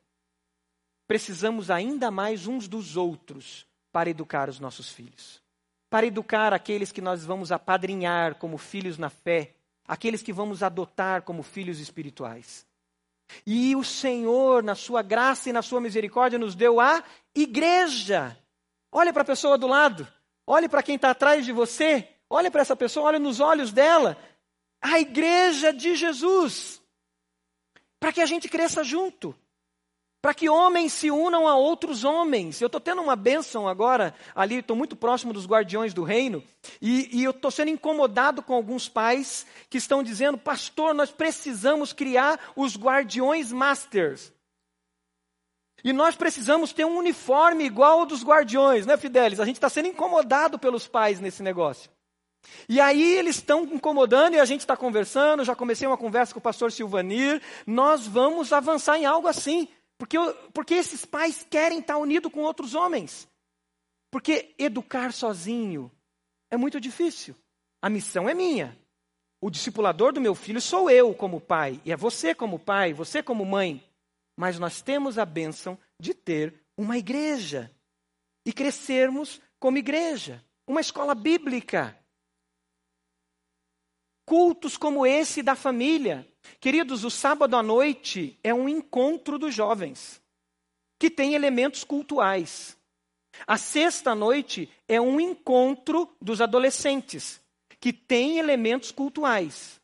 precisamos 1.06 1.70
ainda 1.70 2.10
mais 2.10 2.46
uns 2.46 2.66
dos 2.66 2.96
outros 2.96 3.66
para 3.92 4.10
educar 4.10 4.48
os 4.48 4.58
nossos 4.58 4.90
filhos. 4.90 5.40
Para 5.88 6.06
educar 6.06 6.52
aqueles 6.52 6.90
que 6.90 7.00
nós 7.00 7.24
vamos 7.24 7.52
apadrinhar 7.52 8.34
como 8.34 8.58
filhos 8.58 8.98
na 8.98 9.08
fé, 9.08 9.54
aqueles 9.86 10.22
que 10.22 10.32
vamos 10.32 10.60
adotar 10.60 11.22
como 11.22 11.44
filhos 11.44 11.78
espirituais. 11.78 12.66
E 13.46 13.76
o 13.76 13.84
Senhor, 13.84 14.62
na 14.64 14.74
sua 14.74 15.00
graça 15.00 15.48
e 15.48 15.52
na 15.52 15.62
sua 15.62 15.80
misericórdia, 15.80 16.38
nos 16.38 16.56
deu 16.56 16.80
a 16.80 17.04
igreja. 17.32 18.36
Olhe 18.90 19.12
para 19.12 19.22
a 19.22 19.26
pessoa 19.26 19.56
do 19.56 19.68
lado, 19.68 20.06
olhe 20.44 20.68
para 20.68 20.82
quem 20.82 20.96
está 20.96 21.10
atrás 21.10 21.44
de 21.44 21.52
você, 21.52 22.08
olhe 22.28 22.50
para 22.50 22.62
essa 22.62 22.74
pessoa, 22.74 23.06
olhe 23.06 23.20
nos 23.20 23.38
olhos 23.38 23.72
dela. 23.72 24.18
A 24.80 24.98
igreja 24.98 25.72
de 25.72 25.94
Jesus 25.94 26.82
para 28.04 28.12
que 28.12 28.20
a 28.20 28.26
gente 28.26 28.50
cresça 28.50 28.84
junto. 28.84 29.34
Para 30.20 30.34
que 30.34 30.46
homens 30.46 30.92
se 30.92 31.10
unam 31.10 31.48
a 31.48 31.56
outros 31.56 32.04
homens. 32.04 32.60
Eu 32.60 32.66
estou 32.66 32.78
tendo 32.78 33.00
uma 33.00 33.16
bênção 33.16 33.66
agora, 33.66 34.14
ali, 34.34 34.56
estou 34.56 34.76
muito 34.76 34.94
próximo 34.94 35.32
dos 35.32 35.46
guardiões 35.46 35.94
do 35.94 36.02
reino, 36.02 36.44
e, 36.82 37.08
e 37.18 37.24
eu 37.24 37.30
estou 37.30 37.50
sendo 37.50 37.70
incomodado 37.70 38.42
com 38.42 38.52
alguns 38.52 38.90
pais 38.90 39.46
que 39.70 39.78
estão 39.78 40.02
dizendo: 40.02 40.36
Pastor, 40.36 40.92
nós 40.92 41.10
precisamos 41.10 41.94
criar 41.94 42.38
os 42.54 42.76
guardiões 42.76 43.50
masters. 43.50 44.30
E 45.82 45.90
nós 45.90 46.14
precisamos 46.14 46.74
ter 46.74 46.84
um 46.84 46.98
uniforme 46.98 47.64
igual 47.64 48.00
ao 48.00 48.06
dos 48.06 48.22
guardiões, 48.22 48.84
né, 48.84 48.98
Fidelis? 48.98 49.40
A 49.40 49.46
gente 49.46 49.56
está 49.56 49.70
sendo 49.70 49.88
incomodado 49.88 50.58
pelos 50.58 50.86
pais 50.86 51.20
nesse 51.20 51.42
negócio. 51.42 51.90
E 52.68 52.80
aí 52.80 53.16
eles 53.16 53.36
estão 53.36 53.64
incomodando 53.64 54.34
e 54.34 54.40
a 54.40 54.44
gente 54.44 54.60
está 54.60 54.76
conversando. 54.76 55.44
Já 55.44 55.54
comecei 55.54 55.86
uma 55.86 55.96
conversa 55.96 56.32
com 56.32 56.38
o 56.38 56.42
pastor 56.42 56.72
Silvanir. 56.72 57.40
Nós 57.66 58.06
vamos 58.06 58.52
avançar 58.52 58.98
em 58.98 59.04
algo 59.04 59.28
assim. 59.28 59.68
Porque, 59.98 60.16
porque 60.52 60.74
esses 60.74 61.04
pais 61.04 61.46
querem 61.48 61.80
estar 61.80 61.96
unidos 61.96 62.32
com 62.32 62.40
outros 62.40 62.74
homens. 62.74 63.28
Porque 64.10 64.54
educar 64.58 65.12
sozinho 65.12 65.90
é 66.50 66.56
muito 66.56 66.80
difícil. 66.80 67.34
A 67.82 67.90
missão 67.90 68.28
é 68.28 68.34
minha. 68.34 68.78
O 69.40 69.50
discipulador 69.50 70.12
do 70.12 70.20
meu 70.20 70.34
filho 70.34 70.60
sou 70.60 70.88
eu 70.88 71.12
como 71.14 71.40
pai. 71.40 71.80
E 71.84 71.92
é 71.92 71.96
você 71.96 72.34
como 72.34 72.58
pai, 72.58 72.92
você 72.92 73.22
como 73.22 73.44
mãe. 73.44 73.82
Mas 74.36 74.58
nós 74.58 74.80
temos 74.80 75.18
a 75.18 75.24
bênção 75.24 75.78
de 76.00 76.14
ter 76.14 76.54
uma 76.76 76.96
igreja. 76.96 77.70
E 78.46 78.52
crescermos 78.52 79.40
como 79.58 79.78
igreja. 79.78 80.42
Uma 80.66 80.80
escola 80.80 81.14
bíblica 81.14 81.98
cultos 84.24 84.76
como 84.76 85.06
esse 85.06 85.42
da 85.42 85.54
família. 85.54 86.26
Queridos, 86.60 87.04
o 87.04 87.10
sábado 87.10 87.56
à 87.56 87.62
noite 87.62 88.38
é 88.42 88.52
um 88.52 88.68
encontro 88.68 89.38
dos 89.38 89.54
jovens, 89.54 90.20
que 90.98 91.10
tem 91.10 91.34
elementos 91.34 91.84
cultuais. 91.84 92.76
A 93.46 93.56
sexta 93.56 94.14
noite 94.14 94.70
é 94.86 95.00
um 95.00 95.20
encontro 95.20 96.14
dos 96.20 96.40
adolescentes, 96.40 97.40
que 97.80 97.92
tem 97.92 98.38
elementos 98.38 98.90
cultuais. 98.90 99.80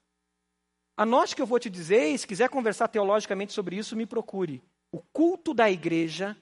Anote 0.97 1.35
que 1.35 1.43
eu 1.43 1.47
vou 1.47 1.59
te 1.59 1.71
dizer, 1.71 2.09
e 2.09 2.19
se 2.19 2.27
quiser 2.27 2.49
conversar 2.49 2.89
teologicamente 2.89 3.53
sobre 3.53 3.77
isso, 3.77 3.97
me 3.97 4.07
procure. 4.07 4.63
O 4.93 5.01
culto 5.13 5.55
da 5.55 5.71
igreja 5.71 6.37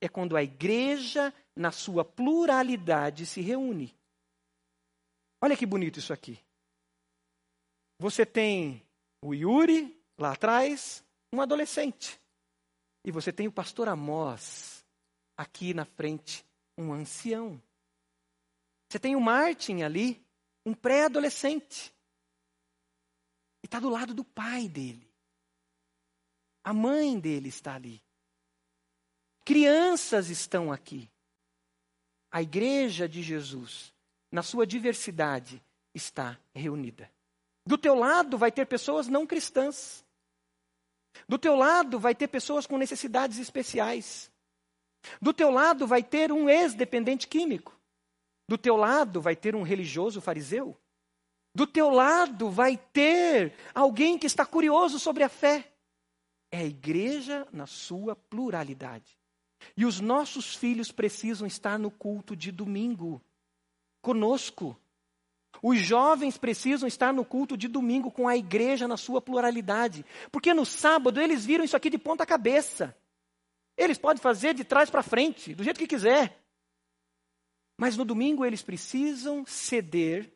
é 0.00 0.08
quando 0.08 0.36
a 0.36 0.42
igreja, 0.42 1.32
na 1.56 1.70
sua 1.70 2.04
pluralidade, 2.04 3.24
se 3.24 3.40
reúne. 3.40 3.94
Olha 5.40 5.56
que 5.56 5.66
bonito 5.66 5.98
isso 5.98 6.12
aqui. 6.12 6.38
Você 8.04 8.26
tem 8.26 8.86
o 9.22 9.32
Yuri 9.32 9.98
lá 10.18 10.32
atrás, 10.32 11.02
um 11.32 11.40
adolescente. 11.40 12.20
E 13.02 13.10
você 13.10 13.32
tem 13.32 13.48
o 13.48 13.52
pastor 13.52 13.88
Amós 13.88 14.84
aqui 15.34 15.72
na 15.72 15.86
frente, 15.86 16.44
um 16.76 16.92
ancião. 16.92 17.58
Você 18.86 18.98
tem 18.98 19.16
o 19.16 19.20
Martin 19.22 19.80
ali, 19.80 20.22
um 20.66 20.74
pré-adolescente. 20.74 21.94
E 23.62 23.66
está 23.66 23.80
do 23.80 23.88
lado 23.88 24.12
do 24.12 24.22
pai 24.22 24.68
dele. 24.68 25.10
A 26.62 26.74
mãe 26.74 27.18
dele 27.18 27.48
está 27.48 27.74
ali. 27.74 28.02
Crianças 29.46 30.28
estão 30.28 30.70
aqui. 30.70 31.10
A 32.30 32.42
igreja 32.42 33.08
de 33.08 33.22
Jesus, 33.22 33.94
na 34.30 34.42
sua 34.42 34.66
diversidade, 34.66 35.64
está 35.94 36.38
reunida. 36.54 37.13
Do 37.66 37.78
teu 37.78 37.94
lado 37.94 38.36
vai 38.36 38.52
ter 38.52 38.66
pessoas 38.66 39.08
não 39.08 39.26
cristãs. 39.26 40.04
Do 41.28 41.38
teu 41.38 41.56
lado 41.56 41.98
vai 41.98 42.14
ter 42.14 42.28
pessoas 42.28 42.66
com 42.66 42.76
necessidades 42.76 43.38
especiais. 43.38 44.30
Do 45.20 45.32
teu 45.32 45.50
lado 45.50 45.86
vai 45.86 46.02
ter 46.02 46.32
um 46.32 46.48
ex-dependente 46.48 47.26
químico. 47.26 47.78
Do 48.48 48.58
teu 48.58 48.76
lado 48.76 49.20
vai 49.20 49.34
ter 49.34 49.54
um 49.54 49.62
religioso 49.62 50.20
fariseu. 50.20 50.76
Do 51.54 51.66
teu 51.66 51.88
lado 51.88 52.50
vai 52.50 52.76
ter 52.76 53.54
alguém 53.74 54.18
que 54.18 54.26
está 54.26 54.44
curioso 54.44 54.98
sobre 54.98 55.22
a 55.22 55.28
fé. 55.28 55.72
É 56.50 56.58
a 56.58 56.64
igreja 56.64 57.46
na 57.52 57.66
sua 57.66 58.14
pluralidade. 58.14 59.18
E 59.76 59.86
os 59.86 60.00
nossos 60.00 60.54
filhos 60.54 60.92
precisam 60.92 61.46
estar 61.46 61.78
no 61.78 61.90
culto 61.90 62.36
de 62.36 62.52
domingo 62.52 63.22
conosco. 64.02 64.76
Os 65.62 65.78
jovens 65.78 66.36
precisam 66.36 66.86
estar 66.86 67.12
no 67.12 67.24
culto 67.24 67.56
de 67.56 67.68
domingo 67.68 68.10
com 68.10 68.28
a 68.28 68.36
igreja 68.36 68.88
na 68.88 68.96
sua 68.96 69.20
pluralidade. 69.20 70.04
Porque 70.30 70.52
no 70.52 70.66
sábado 70.66 71.20
eles 71.20 71.44
viram 71.44 71.64
isso 71.64 71.76
aqui 71.76 71.88
de 71.88 71.98
ponta 71.98 72.26
cabeça. 72.26 72.96
Eles 73.76 73.98
podem 73.98 74.22
fazer 74.22 74.54
de 74.54 74.64
trás 74.64 74.90
para 74.90 75.02
frente, 75.02 75.54
do 75.54 75.64
jeito 75.64 75.78
que 75.78 75.86
quiser. 75.86 76.38
Mas 77.78 77.96
no 77.96 78.04
domingo 78.04 78.44
eles 78.44 78.62
precisam 78.62 79.44
ceder, 79.46 80.30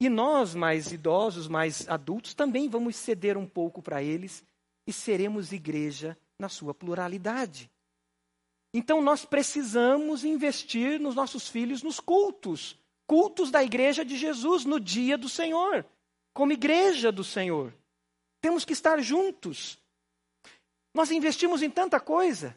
e 0.00 0.08
nós, 0.08 0.54
mais 0.54 0.92
idosos, 0.92 1.48
mais 1.48 1.88
adultos, 1.88 2.34
também 2.34 2.68
vamos 2.68 2.94
ceder 2.94 3.36
um 3.36 3.46
pouco 3.46 3.82
para 3.82 4.02
eles 4.02 4.44
e 4.86 4.92
seremos 4.92 5.52
igreja 5.52 6.16
na 6.38 6.48
sua 6.48 6.72
pluralidade. 6.72 7.68
Então 8.72 9.02
nós 9.02 9.24
precisamos 9.24 10.24
investir 10.24 11.00
nos 11.00 11.14
nossos 11.14 11.48
filhos 11.48 11.82
nos 11.82 11.98
cultos, 11.98 12.78
cultos 13.08 13.50
da 13.50 13.64
igreja 13.64 14.04
de 14.04 14.16
Jesus 14.16 14.66
no 14.66 14.78
dia 14.78 15.16
do 15.16 15.30
Senhor, 15.30 15.84
como 16.34 16.52
igreja 16.52 17.10
do 17.10 17.24
Senhor. 17.24 17.74
Temos 18.40 18.64
que 18.66 18.74
estar 18.74 19.00
juntos. 19.00 19.78
Nós 20.94 21.10
investimos 21.10 21.62
em 21.62 21.70
tanta 21.70 21.98
coisa. 21.98 22.54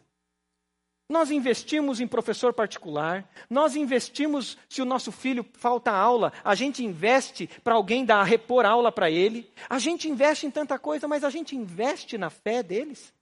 Nós 1.10 1.32
investimos 1.32 1.99
em 1.99 2.08
professor 2.08 2.54
particular, 2.54 3.30
nós 3.49 3.76
investimos, 3.76 4.58
se 4.70 4.82
o 4.82 4.86
nosso 4.86 5.12
filho 5.12 5.45
falta 5.56 5.91
aula, 5.91 6.32
a 6.41 6.56
gente 6.56 6.86
investe 6.86 7.49
para 7.66 7.74
alguém 7.74 8.06
dar 8.06 8.24
repor 8.24 8.66
aula 8.66 8.93
para 8.93 9.12
ele. 9.12 9.52
A 9.70 9.78
gente 9.78 10.08
investe 10.08 10.45
em 10.45 10.52
tanta 10.52 10.80
coisa, 10.80 11.10
mas 11.10 11.26
a 11.26 11.30
gente 11.30 11.54
investe 11.54 12.18
na 12.18 12.30
fé 12.30 12.64
deles. 12.64 13.14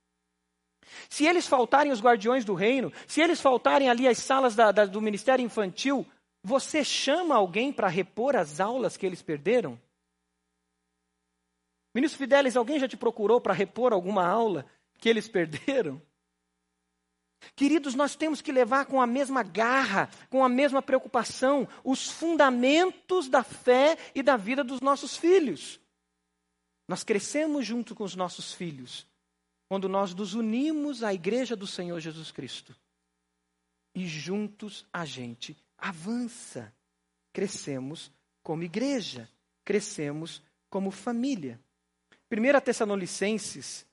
Se 1.10 1.26
eles 1.26 1.48
faltarem 1.48 1.92
os 1.92 2.00
guardiões 2.00 2.46
do 2.46 2.54
reino, 2.54 2.94
se 3.08 3.22
eles 3.22 3.42
faltarem 3.42 3.90
ali 3.90 4.08
as 4.08 4.20
salas 4.20 4.56
da, 4.56 4.72
da, 4.72 4.86
do 4.86 5.02
ministério 5.02 5.44
infantil, 5.44 6.06
você 6.44 6.84
chama 6.84 7.36
alguém 7.36 7.72
para 7.72 7.88
repor 7.88 8.36
as 8.36 8.60
aulas 8.60 8.96
que 8.96 9.06
eles 9.06 9.22
perderam? 9.22 9.80
Ministro 11.94 12.20
Fidelis, 12.20 12.56
alguém 12.56 12.80
já 12.80 12.88
te 12.88 12.96
procurou 12.96 13.42
para 13.42 13.54
repor 13.54 13.92
alguma 13.92 14.26
aula 14.26 14.66
que 14.98 15.10
eles 15.10 15.28
perderam? 15.28 16.02
Queridos, 17.56 17.96
nós 17.96 18.16
temos 18.16 18.42
que 18.42 18.52
levar 18.52 18.86
com 18.86 19.02
a 19.02 19.08
mesma 19.08 19.44
garra, 19.44 20.10
com 20.30 20.44
a 20.44 20.50
mesma 20.50 20.82
preocupação, 20.82 21.68
os 21.84 22.10
fundamentos 22.10 23.30
da 23.30 23.44
fé 23.44 23.98
e 24.14 24.22
da 24.22 24.36
vida 24.38 24.64
dos 24.64 24.82
nossos 24.82 25.16
filhos. 25.16 25.80
Nós 26.88 27.04
crescemos 27.04 27.66
junto 27.66 27.96
com 27.96 28.04
os 28.04 28.16
nossos 28.16 28.54
filhos 28.54 29.08
quando 29.70 29.88
nós 29.88 30.14
nos 30.14 30.34
unimos 30.34 31.04
à 31.04 31.14
igreja 31.14 31.56
do 31.56 31.68
Senhor 31.68 32.00
Jesus 32.00 32.32
Cristo. 32.32 32.76
E 33.96 34.08
juntos 34.08 34.86
a 34.92 35.06
gente 35.06 35.56
avança. 35.82 36.74
Crescemos 37.34 38.12
como 38.44 38.64
igreja, 38.64 39.30
crescemos 39.64 40.42
como 40.70 40.92
família. 40.92 41.60
1 42.32 42.60
Tessalonicenses, 42.62 43.86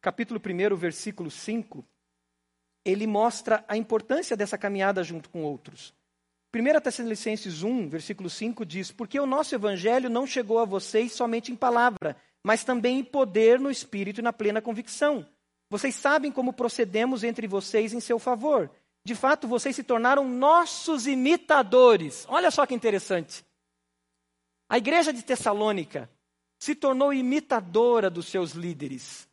capítulo 0.00 0.40
1, 0.40 0.76
versículo 0.76 1.30
5, 1.30 1.84
ele 2.84 3.06
mostra 3.06 3.64
a 3.68 3.76
importância 3.76 4.36
dessa 4.36 4.56
caminhada 4.56 5.02
junto 5.02 5.28
com 5.28 5.42
outros. 5.42 5.94
1 6.54 6.80
Tessalonicenses 6.80 7.62
1, 7.62 7.88
versículo 7.88 8.28
5 8.28 8.64
diz: 8.66 8.90
Porque 8.90 9.20
o 9.20 9.26
nosso 9.26 9.54
evangelho 9.54 10.10
não 10.10 10.26
chegou 10.26 10.58
a 10.58 10.64
vocês 10.64 11.12
somente 11.12 11.52
em 11.52 11.56
palavra, 11.56 12.16
mas 12.42 12.64
também 12.64 12.98
em 12.98 13.04
poder 13.04 13.60
no 13.60 13.70
espírito 13.70 14.20
e 14.20 14.22
na 14.22 14.32
plena 14.32 14.60
convicção. 14.60 15.26
Vocês 15.68 15.94
sabem 15.94 16.32
como 16.32 16.52
procedemos 16.52 17.22
entre 17.22 17.46
vocês 17.46 17.92
em 17.92 18.00
seu 18.00 18.18
favor. 18.18 18.70
De 19.04 19.14
fato, 19.14 19.48
vocês 19.48 19.74
se 19.74 19.82
tornaram 19.82 20.28
nossos 20.28 21.06
imitadores. 21.06 22.26
Olha 22.28 22.50
só 22.50 22.66
que 22.66 22.74
interessante. 22.74 23.44
A 24.68 24.78
igreja 24.78 25.12
de 25.12 25.22
Tessalônica 25.22 26.10
se 26.58 26.74
tornou 26.74 27.12
imitadora 27.12 28.10
dos 28.10 28.26
seus 28.26 28.52
líderes. 28.52 29.28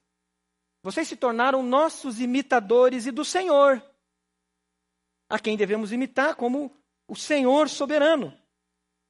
Vocês 0.82 1.07
se 1.07 1.18
tornaram 1.18 1.61
nossos 1.61 2.22
imitadores 2.22 3.05
e 3.05 3.11
do 3.11 3.26
Senhor, 3.26 3.84
a 5.30 5.38
quem 5.38 5.57
devemos 5.57 5.91
imitar 5.91 6.36
como 6.36 6.72
o 7.07 7.15
Senhor 7.15 7.68
soberano. 7.68 8.34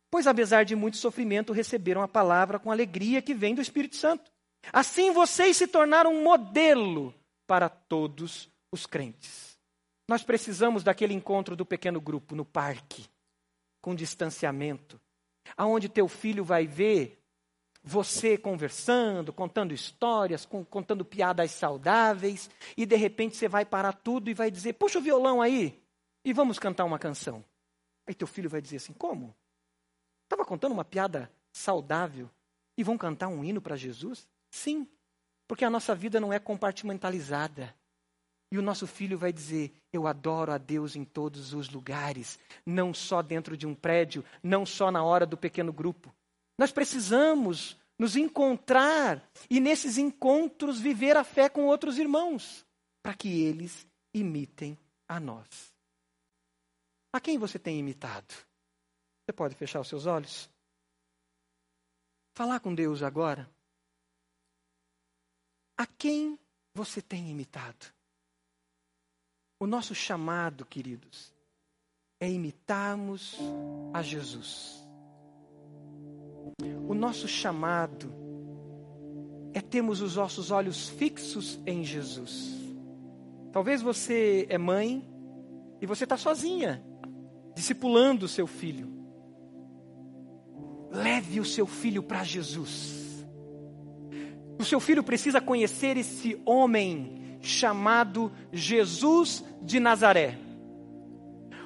Pois, 0.09 0.25
apesar 0.25 0.63
de 0.63 0.75
muito 0.75 0.97
sofrimento, 0.97 1.53
receberam 1.53 2.01
a 2.01 2.07
palavra 2.07 2.57
com 2.57 2.71
alegria 2.71 3.21
que 3.21 3.33
vem 3.33 3.53
do 3.53 3.61
Espírito 3.61 3.95
Santo. 3.95 4.31
Assim 4.73 5.11
vocês 5.11 5.55
se 5.57 5.67
tornaram 5.67 6.13
um 6.13 6.23
modelo 6.23 7.13
para 7.45 7.69
todos 7.69 8.49
os 8.71 8.85
crentes. 8.85 9.56
Nós 10.07 10.23
precisamos 10.23 10.83
daquele 10.83 11.13
encontro 11.13 11.55
do 11.55 11.65
pequeno 11.65 11.99
grupo 11.99 12.35
no 12.35 12.45
parque, 12.45 13.05
com 13.81 13.93
distanciamento, 13.93 14.99
aonde 15.55 15.89
teu 15.89 16.07
filho 16.07 16.43
vai 16.43 16.65
ver 16.65 17.21
você 17.83 18.37
conversando, 18.37 19.31
contando 19.31 19.73
histórias, 19.73 20.45
contando 20.45 21.05
piadas 21.05 21.51
saudáveis, 21.51 22.49
e 22.75 22.85
de 22.85 22.95
repente 22.95 23.37
você 23.37 23.47
vai 23.47 23.65
parar 23.65 23.93
tudo 23.93 24.29
e 24.29 24.33
vai 24.33 24.51
dizer: 24.51 24.73
Puxa 24.73 24.99
o 24.99 25.01
violão 25.01 25.41
aí 25.41 25.81
e 26.23 26.33
vamos 26.33 26.59
cantar 26.59 26.85
uma 26.85 26.99
canção. 26.99 27.43
Aí 28.05 28.13
teu 28.13 28.27
filho 28.27 28.49
vai 28.49 28.61
dizer 28.61 28.77
assim: 28.77 28.93
Como? 28.93 29.35
Estava 30.23 30.45
contando 30.45 30.73
uma 30.73 30.83
piada 30.83 31.31
saudável 31.51 32.29
e 32.77 32.83
vão 32.83 32.97
cantar 32.97 33.29
um 33.29 33.43
hino 33.43 33.61
para 33.61 33.77
Jesus? 33.77 34.27
Sim, 34.49 34.87
porque 35.47 35.63
a 35.63 35.69
nossa 35.69 35.95
vida 35.95 36.19
não 36.19 36.33
é 36.33 36.39
compartimentalizada. 36.39 37.73
E 38.51 38.57
o 38.57 38.61
nosso 38.61 38.87
filho 38.87 39.17
vai 39.17 39.33
dizer: 39.33 39.73
Eu 39.91 40.07
adoro 40.07 40.51
a 40.51 40.57
Deus 40.57 40.95
em 40.95 41.03
todos 41.03 41.53
os 41.53 41.69
lugares, 41.69 42.39
não 42.65 42.93
só 42.93 43.21
dentro 43.21 43.57
de 43.57 43.67
um 43.67 43.75
prédio, 43.75 44.23
não 44.41 44.65
só 44.65 44.89
na 44.91 45.03
hora 45.03 45.25
do 45.25 45.37
pequeno 45.37 45.73
grupo. 45.73 46.13
Nós 46.57 46.71
precisamos 46.71 47.77
nos 47.99 48.15
encontrar 48.15 49.27
e 49.49 49.59
nesses 49.59 49.97
encontros 49.97 50.79
viver 50.79 51.17
a 51.17 51.23
fé 51.23 51.49
com 51.49 51.65
outros 51.65 51.97
irmãos, 51.97 52.65
para 53.01 53.13
que 53.13 53.43
eles 53.43 53.87
imitem 54.13 54.77
a 55.07 55.19
nós. 55.19 55.73
A 57.11 57.19
quem 57.19 57.37
você 57.37 57.57
tem 57.57 57.79
imitado? 57.79 58.33
Você 59.25 59.33
pode 59.33 59.55
fechar 59.55 59.81
os 59.81 59.87
seus 59.87 60.05
olhos? 60.05 60.49
Falar 62.33 62.59
com 62.59 62.73
Deus 62.73 63.01
agora. 63.01 63.49
A 65.75 65.85
quem 65.85 66.39
você 66.73 67.01
tem 67.01 67.29
imitado? 67.29 67.96
O 69.59 69.65
nosso 69.65 69.95
chamado, 69.95 70.65
queridos, 70.65 71.33
é 72.19 72.29
imitarmos 72.29 73.37
a 73.91 74.03
Jesus. 74.03 74.85
O 76.87 76.93
nosso 76.93 77.27
chamado 77.27 78.13
é 79.53 79.61
termos 79.61 80.01
os 80.01 80.15
nossos 80.15 80.51
olhos 80.51 80.89
fixos 80.89 81.59
em 81.65 81.83
Jesus. 81.83 82.55
Talvez 83.51 83.81
você 83.81 84.45
é 84.49 84.57
mãe 84.59 85.03
e 85.81 85.87
você 85.87 86.03
está 86.03 86.17
sozinha, 86.17 86.83
discipulando 87.55 88.27
o 88.27 88.29
seu 88.29 88.45
filho. 88.45 88.87
Leve 90.91 91.39
o 91.39 91.45
seu 91.45 91.65
filho 91.65 92.03
para 92.03 92.23
Jesus. 92.23 93.25
O 94.59 94.63
seu 94.63 94.79
filho 94.79 95.03
precisa 95.03 95.41
conhecer 95.41 95.97
esse 95.97 96.39
homem 96.45 97.26
chamado 97.47 98.31
Jesus 98.51 99.43
de 99.61 99.79
Nazaré. 99.79 100.37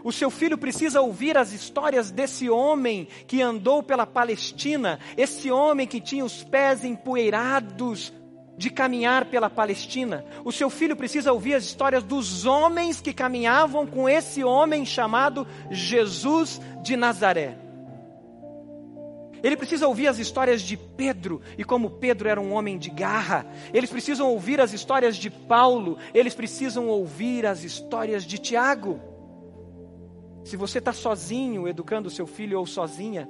O 0.03 0.11
seu 0.11 0.31
filho 0.31 0.57
precisa 0.57 1.01
ouvir 1.01 1.37
as 1.37 1.51
histórias 1.51 2.09
desse 2.09 2.49
homem 2.49 3.07
que 3.27 3.41
andou 3.41 3.83
pela 3.83 4.05
Palestina, 4.05 4.99
esse 5.15 5.51
homem 5.51 5.85
que 5.85 6.01
tinha 6.01 6.25
os 6.25 6.43
pés 6.43 6.83
empoeirados 6.83 8.11
de 8.57 8.69
caminhar 8.69 9.25
pela 9.25 9.49
Palestina. 9.49 10.25
O 10.43 10.51
seu 10.51 10.69
filho 10.69 10.95
precisa 10.95 11.31
ouvir 11.31 11.55
as 11.55 11.65
histórias 11.65 12.03
dos 12.03 12.45
homens 12.45 12.99
que 12.99 13.13
caminhavam 13.13 13.85
com 13.85 14.09
esse 14.09 14.43
homem 14.43 14.85
chamado 14.85 15.47
Jesus 15.69 16.59
de 16.81 16.95
Nazaré. 16.95 17.57
Ele 19.43 19.57
precisa 19.57 19.87
ouvir 19.87 20.07
as 20.07 20.19
histórias 20.19 20.61
de 20.61 20.77
Pedro 20.77 21.41
e 21.57 21.63
como 21.63 21.89
Pedro 21.89 22.29
era 22.29 22.39
um 22.39 22.53
homem 22.53 22.77
de 22.77 22.89
garra. 22.89 23.45
Eles 23.73 23.89
precisam 23.89 24.29
ouvir 24.29 24.61
as 24.61 24.71
histórias 24.71 25.15
de 25.17 25.29
Paulo. 25.29 25.97
Eles 26.13 26.35
precisam 26.35 26.87
ouvir 26.87 27.45
as 27.45 27.63
histórias 27.63 28.23
de 28.23 28.37
Tiago. 28.37 28.99
Se 30.43 30.55
você 30.55 30.79
está 30.79 30.93
sozinho 30.93 31.67
educando 31.67 32.09
seu 32.09 32.27
filho 32.27 32.59
ou 32.59 32.65
sozinha, 32.65 33.27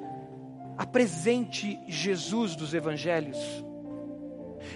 apresente 0.78 1.80
Jesus 1.88 2.56
dos 2.56 2.74
evangelhos. 2.74 3.38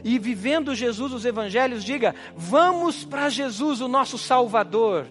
E 0.04 0.18
vivendo 0.20 0.76
Jesus 0.76 1.12
dos 1.12 1.26
evangelhos, 1.26 1.84
diga: 1.84 2.16
vamos 2.36 3.04
para 3.04 3.30
Jesus, 3.30 3.82
o 3.82 3.88
nosso 3.88 4.18
Salvador. 4.18 5.08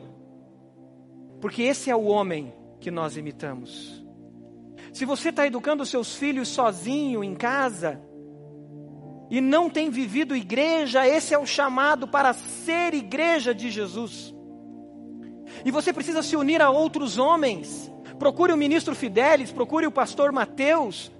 Porque 1.40 1.62
esse 1.62 1.90
é 1.90 1.96
o 1.96 2.04
homem 2.04 2.52
que 2.80 2.90
nós 2.90 3.16
imitamos. 3.16 4.03
Se 4.94 5.04
você 5.04 5.30
está 5.30 5.44
educando 5.44 5.84
seus 5.84 6.14
filhos 6.14 6.48
sozinho 6.48 7.24
em 7.24 7.34
casa 7.34 8.00
e 9.28 9.40
não 9.40 9.68
tem 9.68 9.90
vivido 9.90 10.36
igreja, 10.36 11.04
esse 11.04 11.34
é 11.34 11.38
o 11.38 11.44
chamado 11.44 12.06
para 12.06 12.32
ser 12.32 12.94
igreja 12.94 13.52
de 13.52 13.72
Jesus. 13.72 14.32
E 15.64 15.72
você 15.72 15.92
precisa 15.92 16.22
se 16.22 16.36
unir 16.36 16.62
a 16.62 16.70
outros 16.70 17.18
homens. 17.18 17.92
Procure 18.20 18.52
o 18.52 18.56
ministro 18.56 18.94
Fidelis, 18.94 19.50
procure 19.50 19.84
o 19.84 19.90
pastor 19.90 20.30
Mateus. 20.30 21.10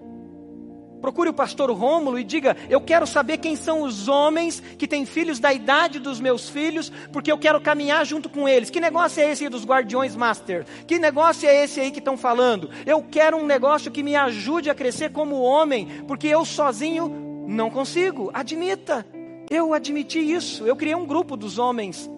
Procure 1.04 1.28
o 1.28 1.34
pastor 1.34 1.70
Rômulo 1.70 2.18
e 2.18 2.24
diga: 2.24 2.56
Eu 2.70 2.80
quero 2.80 3.06
saber 3.06 3.36
quem 3.36 3.56
são 3.56 3.82
os 3.82 4.08
homens 4.08 4.60
que 4.78 4.88
têm 4.88 5.04
filhos 5.04 5.38
da 5.38 5.52
idade 5.52 5.98
dos 5.98 6.18
meus 6.18 6.48
filhos, 6.48 6.90
porque 7.12 7.30
eu 7.30 7.36
quero 7.36 7.60
caminhar 7.60 8.06
junto 8.06 8.30
com 8.30 8.48
eles. 8.48 8.70
Que 8.70 8.80
negócio 8.80 9.22
é 9.22 9.30
esse 9.30 9.44
aí 9.44 9.50
dos 9.50 9.66
Guardiões 9.66 10.16
Master? 10.16 10.64
Que 10.86 10.98
negócio 10.98 11.46
é 11.46 11.62
esse 11.62 11.78
aí 11.78 11.90
que 11.90 11.98
estão 11.98 12.16
falando? 12.16 12.70
Eu 12.86 13.02
quero 13.02 13.36
um 13.36 13.44
negócio 13.44 13.90
que 13.90 14.02
me 14.02 14.16
ajude 14.16 14.70
a 14.70 14.74
crescer 14.74 15.12
como 15.12 15.42
homem, 15.42 16.02
porque 16.08 16.26
eu 16.26 16.42
sozinho 16.42 17.44
não 17.46 17.68
consigo. 17.68 18.30
Admita. 18.32 19.04
Eu 19.50 19.74
admiti 19.74 20.20
isso. 20.20 20.66
Eu 20.66 20.74
criei 20.74 20.94
um 20.94 21.04
grupo 21.04 21.36
dos 21.36 21.58
homens, 21.58 22.10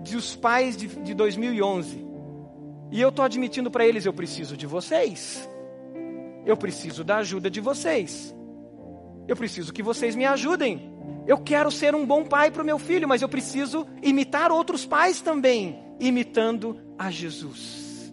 dos 0.00 0.34
pais 0.34 0.74
de, 0.74 0.86
de 0.86 1.12
2011. 1.12 2.02
E 2.90 2.98
eu 2.98 3.10
estou 3.10 3.26
admitindo 3.26 3.70
para 3.70 3.86
eles: 3.86 4.06
eu 4.06 4.12
preciso 4.14 4.56
de 4.56 4.66
vocês. 4.66 5.46
Eu 6.44 6.56
preciso 6.56 7.04
da 7.04 7.18
ajuda 7.18 7.50
de 7.50 7.60
vocês. 7.60 8.34
Eu 9.28 9.36
preciso 9.36 9.72
que 9.72 9.82
vocês 9.82 10.16
me 10.16 10.24
ajudem. 10.24 10.92
Eu 11.26 11.38
quero 11.38 11.70
ser 11.70 11.94
um 11.94 12.04
bom 12.04 12.24
pai 12.24 12.50
para 12.50 12.62
o 12.62 12.66
meu 12.66 12.78
filho, 12.78 13.06
mas 13.06 13.22
eu 13.22 13.28
preciso 13.28 13.86
imitar 14.02 14.50
outros 14.50 14.84
pais 14.84 15.20
também, 15.20 15.78
imitando 16.00 16.76
a 16.98 17.10
Jesus. 17.10 18.12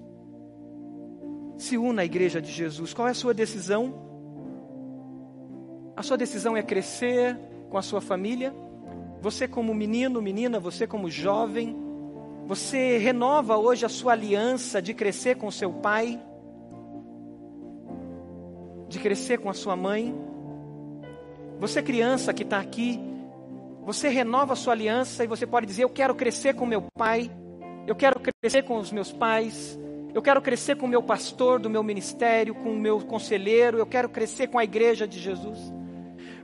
Se 1.57 1.77
una 1.77 2.03
à 2.03 2.05
igreja 2.05 2.41
de 2.41 2.51
Jesus. 2.51 2.93
Qual 2.93 3.07
é 3.07 3.11
a 3.11 3.15
sua 3.15 3.33
decisão? 3.33 4.07
A 5.95 6.03
sua 6.03 6.17
decisão 6.17 6.55
é 6.55 6.61
crescer 6.61 7.37
com 7.69 7.77
a 7.77 7.81
sua 7.81 7.99
família? 7.99 8.53
Você, 9.21 9.47
como 9.47 9.73
menino, 9.73 10.21
menina, 10.21 10.59
você, 10.59 10.87
como 10.87 11.09
jovem, 11.09 11.75
você 12.45 12.97
renova 12.97 13.57
hoje 13.57 13.85
a 13.85 13.89
sua 13.89 14.13
aliança 14.13 14.81
de 14.81 14.93
crescer 14.93 15.35
com 15.35 15.51
seu 15.51 15.73
pai? 15.73 16.21
De 18.89 18.99
crescer 18.99 19.37
com 19.37 19.49
a 19.49 19.53
sua 19.53 19.75
mãe. 19.75 20.13
Você, 21.59 21.81
criança 21.81 22.33
que 22.33 22.43
está 22.43 22.59
aqui, 22.59 22.99
você 23.85 24.09
renova 24.09 24.53
a 24.53 24.55
sua 24.55 24.73
aliança 24.73 25.23
e 25.23 25.27
você 25.27 25.45
pode 25.45 25.65
dizer: 25.65 25.83
Eu 25.83 25.89
quero 25.89 26.15
crescer 26.15 26.55
com 26.55 26.65
meu 26.65 26.81
pai, 26.97 27.31
eu 27.87 27.95
quero 27.95 28.19
crescer 28.19 28.63
com 28.63 28.77
os 28.77 28.91
meus 28.91 29.11
pais, 29.11 29.79
eu 30.13 30.21
quero 30.21 30.41
crescer 30.41 30.75
com 30.75 30.85
o 30.85 30.89
meu 30.89 31.03
pastor 31.03 31.59
do 31.59 31.69
meu 31.69 31.83
ministério, 31.83 32.55
com 32.55 32.71
o 32.71 32.79
meu 32.79 32.99
conselheiro, 32.99 33.77
eu 33.77 33.85
quero 33.85 34.09
crescer 34.09 34.47
com 34.47 34.57
a 34.57 34.63
igreja 34.63 35.07
de 35.07 35.19
Jesus. 35.19 35.57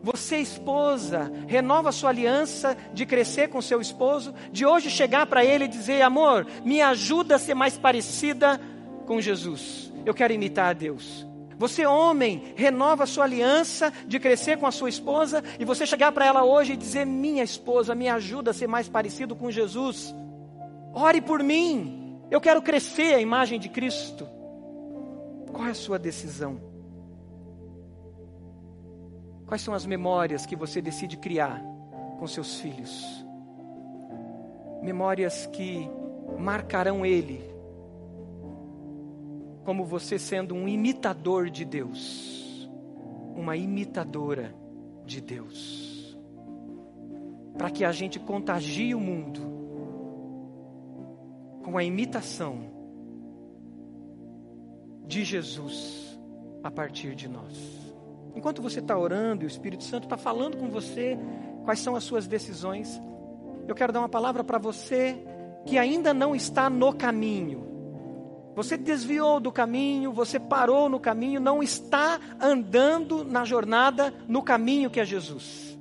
Você, 0.03 0.37
esposa, 0.37 1.31
renova 1.47 1.91
sua 1.91 2.11
aliança 2.11 2.77
de 2.93 3.07
crescer 3.07 3.49
com 3.49 3.59
seu 3.59 3.81
esposo, 3.81 4.35
de 4.51 4.63
hoje 4.63 4.91
chegar 4.91 5.25
para 5.25 5.43
ele 5.43 5.65
e 5.65 5.67
dizer: 5.67 6.03
Amor, 6.03 6.45
me 6.63 6.79
ajuda 6.79 7.35
a 7.35 7.39
ser 7.39 7.55
mais 7.55 7.75
parecida 7.75 8.61
com 9.07 9.19
Jesus. 9.19 9.91
Eu 10.05 10.13
quero 10.13 10.31
imitar 10.31 10.69
a 10.69 10.73
Deus. 10.73 11.24
Você, 11.57 11.85
homem, 11.85 12.53
renova 12.55 13.03
a 13.03 13.07
sua 13.07 13.23
aliança 13.23 13.91
de 14.05 14.19
crescer 14.19 14.57
com 14.57 14.67
a 14.67 14.71
sua 14.71 14.89
esposa 14.89 15.43
e 15.59 15.63
você 15.63 15.85
chegar 15.85 16.11
para 16.11 16.25
ela 16.25 16.43
hoje 16.43 16.73
e 16.73 16.77
dizer: 16.77 17.05
Minha 17.05 17.43
esposa, 17.43 17.95
me 17.95 18.09
ajuda 18.09 18.51
a 18.51 18.53
ser 18.53 18.67
mais 18.67 18.89
parecido 18.89 19.35
com 19.35 19.49
Jesus. 19.49 20.13
Ore 20.93 21.21
por 21.21 21.41
mim. 21.41 22.19
Eu 22.29 22.41
quero 22.41 22.61
crescer 22.61 23.13
a 23.13 23.21
imagem 23.21 23.59
de 23.59 23.69
Cristo. 23.69 24.27
Qual 25.51 25.67
é 25.67 25.71
a 25.71 25.75
sua 25.75 25.97
decisão? 25.97 26.59
Quais 29.45 29.61
são 29.61 29.73
as 29.73 29.85
memórias 29.85 30.45
que 30.45 30.55
você 30.55 30.81
decide 30.81 31.17
criar 31.17 31.61
com 32.19 32.27
seus 32.27 32.59
filhos? 32.59 33.25
Memórias 34.81 35.45
que 35.47 35.89
marcarão 36.37 37.05
ele 37.05 37.54
como 39.65 39.83
você 39.83 40.19
sendo 40.19 40.53
um 40.53 40.67
imitador 40.67 41.49
de 41.49 41.65
Deus, 41.65 42.69
uma 43.35 43.57
imitadora 43.57 44.55
de 45.03 45.19
Deus, 45.19 46.15
para 47.57 47.71
que 47.71 47.83
a 47.83 47.91
gente 47.91 48.19
contagie 48.19 48.93
o 48.93 48.99
mundo 48.99 49.41
com 51.63 51.77
a 51.77 51.83
imitação 51.83 52.71
de 55.07 55.23
Jesus 55.23 56.19
a 56.63 56.69
partir 56.69 57.15
de 57.15 57.27
nós. 57.27 57.53
Enquanto 58.35 58.61
você 58.61 58.79
está 58.79 58.95
orando 58.97 59.43
e 59.43 59.47
o 59.47 59.47
Espírito 59.47 59.83
Santo 59.83 60.03
está 60.03 60.17
falando 60.17 60.57
com 60.57 60.69
você 60.69 61.17
quais 61.63 61.79
são 61.79 61.95
as 61.95 62.03
suas 62.03 62.27
decisões, 62.27 63.01
eu 63.67 63.73
quero 63.73 63.91
dar 63.91 63.99
uma 63.99 64.09
palavra 64.09 64.43
para 64.43 64.59
você 64.59 65.17
que 65.65 65.79
ainda 65.79 66.13
não 66.13 66.35
está 66.35 66.69
no 66.69 66.93
caminho 66.93 67.74
você 68.55 68.77
desviou 68.77 69.39
do 69.41 69.51
caminho, 69.51 70.13
você 70.13 70.39
parou 70.39 70.87
no 70.87 70.97
caminho, 70.97 71.41
não 71.41 71.61
está 71.61 72.19
andando 72.39 73.25
na 73.25 73.43
jornada 73.43 74.13
no 74.29 74.41
caminho 74.41 74.89
que 74.89 74.99
é 74.99 75.05
Jesus. 75.05 75.77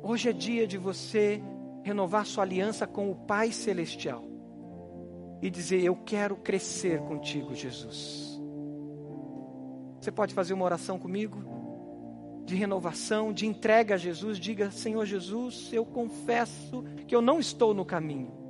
Hoje 0.00 0.28
é 0.28 0.32
dia 0.32 0.68
de 0.68 0.78
você 0.78 1.42
renovar 1.82 2.26
sua 2.26 2.44
aliança 2.44 2.86
com 2.86 3.10
o 3.10 3.16
Pai 3.16 3.50
Celestial 3.50 4.24
e 5.42 5.50
dizer: 5.50 5.82
Eu 5.82 5.96
quero 5.96 6.36
crescer 6.36 7.00
contigo, 7.00 7.54
Jesus. 7.54 8.40
Você 10.00 10.12
pode 10.12 10.32
fazer 10.32 10.54
uma 10.54 10.64
oração 10.64 10.96
comigo? 10.96 11.42
De 12.44 12.54
renovação, 12.54 13.32
de 13.32 13.46
entrega 13.46 13.94
a 13.94 13.98
Jesus. 13.98 14.38
Diga: 14.38 14.70
Senhor 14.70 15.04
Jesus, 15.06 15.70
eu 15.72 15.84
confesso 15.84 16.84
que 17.08 17.16
eu 17.16 17.20
não 17.20 17.40
estou 17.40 17.74
no 17.74 17.84
caminho 17.84 18.43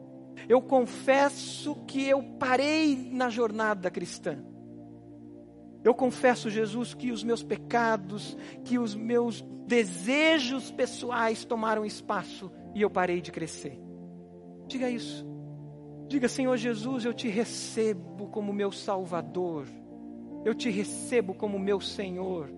eu 0.49 0.61
confesso 0.61 1.75
que 1.87 2.09
eu 2.09 2.23
parei 2.39 2.97
na 3.11 3.29
jornada 3.31 3.91
cristã. 3.91 4.39
Eu 5.83 5.95
confesso, 5.95 6.49
Jesus, 6.49 6.95
que 6.95 7.13
os 7.13 7.23
meus 7.23 7.43
pecados, 7.43 8.37
que 8.65 8.79
os 8.79 8.95
meus 8.95 9.43
desejos 9.67 10.71
pessoais 10.71 11.45
tomaram 11.45 11.85
espaço 11.85 12.51
e 12.75 12.83
eu 12.83 12.91
parei 12.91 13.21
de 13.21 13.31
crescer. 13.31 13.79
Diga 14.67 14.89
isso. 14.91 15.27
Diga, 16.09 16.29
Senhor 16.29 16.57
Jesus, 16.57 17.05
eu 17.05 17.13
te 17.13 17.29
recebo 17.29 18.29
como 18.29 18.53
meu 18.53 18.73
Salvador. 18.73 19.67
Eu 20.45 20.55
te 20.55 20.71
recebo 20.71 21.35
como 21.35 21.59
meu 21.59 21.81
Senhor. 21.81 22.51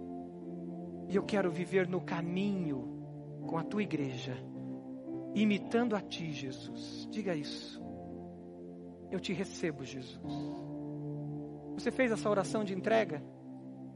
E 1.08 1.14
eu 1.14 1.22
quero 1.22 1.50
viver 1.50 1.88
no 1.88 2.00
caminho 2.00 2.96
com 3.46 3.56
a 3.56 3.62
tua 3.62 3.82
igreja 3.82 4.36
imitando 5.42 5.94
a 5.94 6.00
Ti, 6.00 6.32
Jesus. 6.32 7.06
Diga 7.10 7.34
isso. 7.34 7.82
Eu 9.10 9.20
te 9.20 9.32
recebo, 9.32 9.84
Jesus. 9.84 10.34
Você 11.74 11.90
fez 11.90 12.10
essa 12.10 12.28
oração 12.28 12.64
de 12.64 12.74
entrega? 12.74 13.22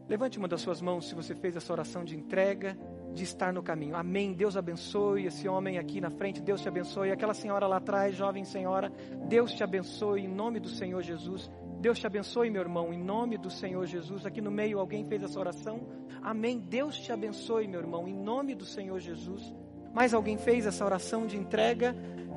Levante 0.09 0.38
uma 0.38 0.49
das 0.49 0.61
suas 0.61 0.82
mãos 0.82 1.09
se 1.09 1.14
você 1.14 1.34
fez 1.34 1.57
essa 1.57 1.72
oração 1.72 2.05
de 2.05 2.16
entrega, 2.16 2.76
de 3.14 3.24
estar 3.24 3.53
no 3.53 3.62
caminho. 3.62 3.97
Amém. 3.97 4.32
Deus 4.32 4.57
abençoe 4.57 5.26
esse 5.26 5.49
homem 5.49 5.78
aqui 5.78 6.01
na 6.01 6.11
frente. 6.11 6.43
Deus 6.43 6.61
te 6.61 6.68
abençoe. 6.68 7.11
Aquela 7.11 7.32
senhora 7.32 7.66
lá 7.66 7.76
atrás, 7.76 8.14
jovem 8.14 8.45
senhora. 8.45 8.93
Deus 9.28 9.53
te 9.53 9.62
abençoe 9.62 10.22
em 10.22 10.28
nome 10.28 10.61
do 10.61 10.68
Senhor 10.68 11.01
Jesus. 11.01 11.51
Deus 11.80 11.99
te 11.99 12.07
abençoe, 12.07 12.51
meu 12.51 12.61
irmão, 12.61 12.93
em 12.93 12.99
nome 12.99 13.38
do 13.38 13.49
Senhor 13.49 13.86
Jesus. 13.86 14.26
Aqui 14.26 14.41
no 14.41 14.51
meio 14.51 14.78
alguém 14.78 15.05
fez 15.05 15.22
essa 15.22 15.38
oração. 15.38 15.88
Amém. 16.20 16.59
Deus 16.59 16.99
te 16.99 17.12
abençoe, 17.12 17.66
meu 17.66 17.80
irmão, 17.80 18.07
em 18.07 18.14
nome 18.14 18.55
do 18.55 18.66
Senhor 18.66 18.99
Jesus. 18.99 19.55
Mais 19.93 20.14
alguém 20.14 20.36
fez 20.36 20.66
essa 20.66 20.84
oração 20.84 21.26
de 21.26 21.36
entrega, 21.36 21.95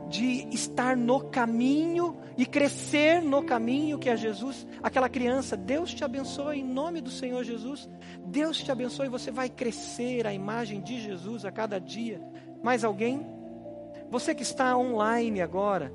de 0.10 0.48
estar 0.52 0.96
no 0.96 1.22
caminho 1.22 2.18
e 2.38 2.46
crescer 2.46 3.22
no 3.22 3.44
caminho 3.44 3.98
que 3.98 4.10
é 4.10 4.18
Jesus? 4.18 4.68
Aquela 4.82 5.10
criança, 5.10 5.56
Deus 5.56 5.94
te 5.94 6.04
abençoe 6.04 6.60
em 6.60 6.64
nome 6.64 7.02
do 7.02 7.10
Senhor 7.10 7.44
Jesus. 7.44 7.90
Deus 8.26 8.58
te 8.58 8.72
abençoe, 8.72 9.08
você 9.08 9.32
vai 9.32 9.50
crescer 9.50 10.28
a 10.28 10.34
imagem 10.34 10.82
de 10.82 11.00
Jesus 11.00 11.46
a 11.46 11.52
cada 11.52 11.80
dia. 11.80 12.22
Mais 12.62 12.84
alguém? 12.84 13.26
Você 14.10 14.36
que 14.36 14.44
está 14.44 14.78
online 14.78 15.42
agora, 15.42 15.92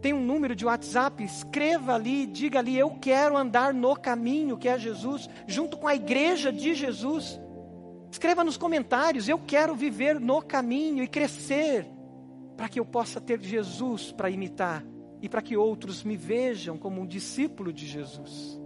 tem 0.00 0.12
um 0.12 0.20
número 0.20 0.54
de 0.54 0.66
WhatsApp, 0.66 1.24
escreva 1.24 1.94
ali, 1.94 2.26
diga 2.26 2.58
ali, 2.58 2.76
eu 2.76 2.90
quero 3.00 3.36
andar 3.36 3.72
no 3.72 3.96
caminho 3.96 4.58
que 4.58 4.68
é 4.68 4.78
Jesus, 4.78 5.30
junto 5.46 5.78
com 5.78 5.88
a 5.88 5.94
igreja 5.94 6.52
de 6.52 6.74
Jesus. 6.74 7.40
Escreva 8.14 8.44
nos 8.44 8.56
comentários: 8.56 9.28
eu 9.28 9.40
quero 9.40 9.74
viver 9.74 10.20
no 10.20 10.40
caminho 10.40 11.02
e 11.02 11.08
crescer, 11.08 11.84
para 12.56 12.68
que 12.68 12.78
eu 12.78 12.84
possa 12.84 13.20
ter 13.20 13.42
Jesus 13.42 14.12
para 14.12 14.30
imitar 14.30 14.84
e 15.20 15.28
para 15.28 15.42
que 15.42 15.56
outros 15.56 16.04
me 16.04 16.16
vejam 16.16 16.78
como 16.78 17.00
um 17.00 17.06
discípulo 17.08 17.72
de 17.72 17.84
Jesus. 17.84 18.56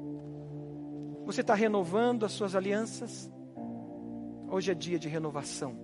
Você 1.24 1.40
está 1.40 1.54
renovando 1.54 2.26
as 2.26 2.32
suas 2.32 2.54
alianças? 2.54 3.32
Hoje 4.50 4.70
é 4.70 4.74
dia 4.74 4.98
de 4.98 5.08
renovação 5.08 5.78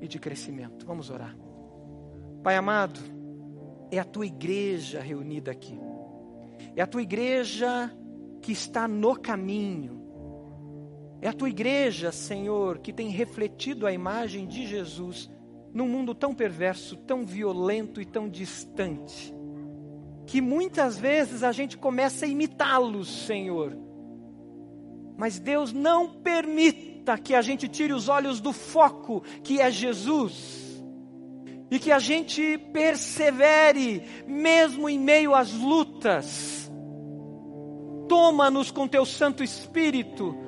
e 0.00 0.06
de 0.06 0.20
crescimento. 0.20 0.86
Vamos 0.86 1.10
orar. 1.10 1.36
Pai 2.44 2.54
amado, 2.54 3.00
é 3.90 3.98
a 3.98 4.04
tua 4.04 4.26
igreja 4.26 5.00
reunida 5.00 5.50
aqui. 5.50 5.76
É 6.76 6.82
a 6.82 6.86
tua 6.86 7.02
igreja 7.02 7.92
que 8.40 8.52
está 8.52 8.86
no 8.86 9.18
caminho 9.18 10.03
é 11.24 11.28
a 11.30 11.32
tua 11.32 11.48
igreja, 11.48 12.12
Senhor, 12.12 12.80
que 12.80 12.92
tem 12.92 13.08
refletido 13.08 13.86
a 13.86 13.92
imagem 13.94 14.46
de 14.46 14.66
Jesus 14.66 15.30
num 15.72 15.88
mundo 15.88 16.14
tão 16.14 16.34
perverso, 16.34 16.98
tão 16.98 17.24
violento 17.24 17.98
e 17.98 18.04
tão 18.04 18.28
distante. 18.28 19.34
Que 20.26 20.42
muitas 20.42 20.98
vezes 20.98 21.42
a 21.42 21.50
gente 21.50 21.78
começa 21.78 22.26
a 22.26 22.28
imitá-los, 22.28 23.24
Senhor. 23.24 23.74
Mas 25.16 25.38
Deus 25.38 25.72
não 25.72 26.10
permita 26.10 27.16
que 27.16 27.34
a 27.34 27.40
gente 27.40 27.68
tire 27.68 27.94
os 27.94 28.10
olhos 28.10 28.38
do 28.38 28.52
foco, 28.52 29.22
que 29.42 29.62
é 29.62 29.70
Jesus. 29.70 30.84
E 31.70 31.78
que 31.78 31.90
a 31.90 31.98
gente 31.98 32.58
persevere, 32.70 34.02
mesmo 34.28 34.90
em 34.90 34.98
meio 34.98 35.34
às 35.34 35.54
lutas. 35.54 36.70
Toma-nos 38.10 38.70
com 38.70 38.86
teu 38.86 39.06
Santo 39.06 39.42
Espírito, 39.42 40.43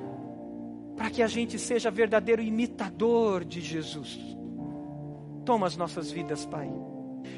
para 0.97 1.11
que 1.11 1.21
a 1.21 1.27
gente 1.27 1.59
seja 1.59 1.91
verdadeiro 1.91 2.41
imitador 2.41 3.45
de 3.45 3.61
Jesus. 3.61 4.19
Toma 5.45 5.67
as 5.67 5.77
nossas 5.77 6.11
vidas, 6.11 6.45
Pai, 6.45 6.69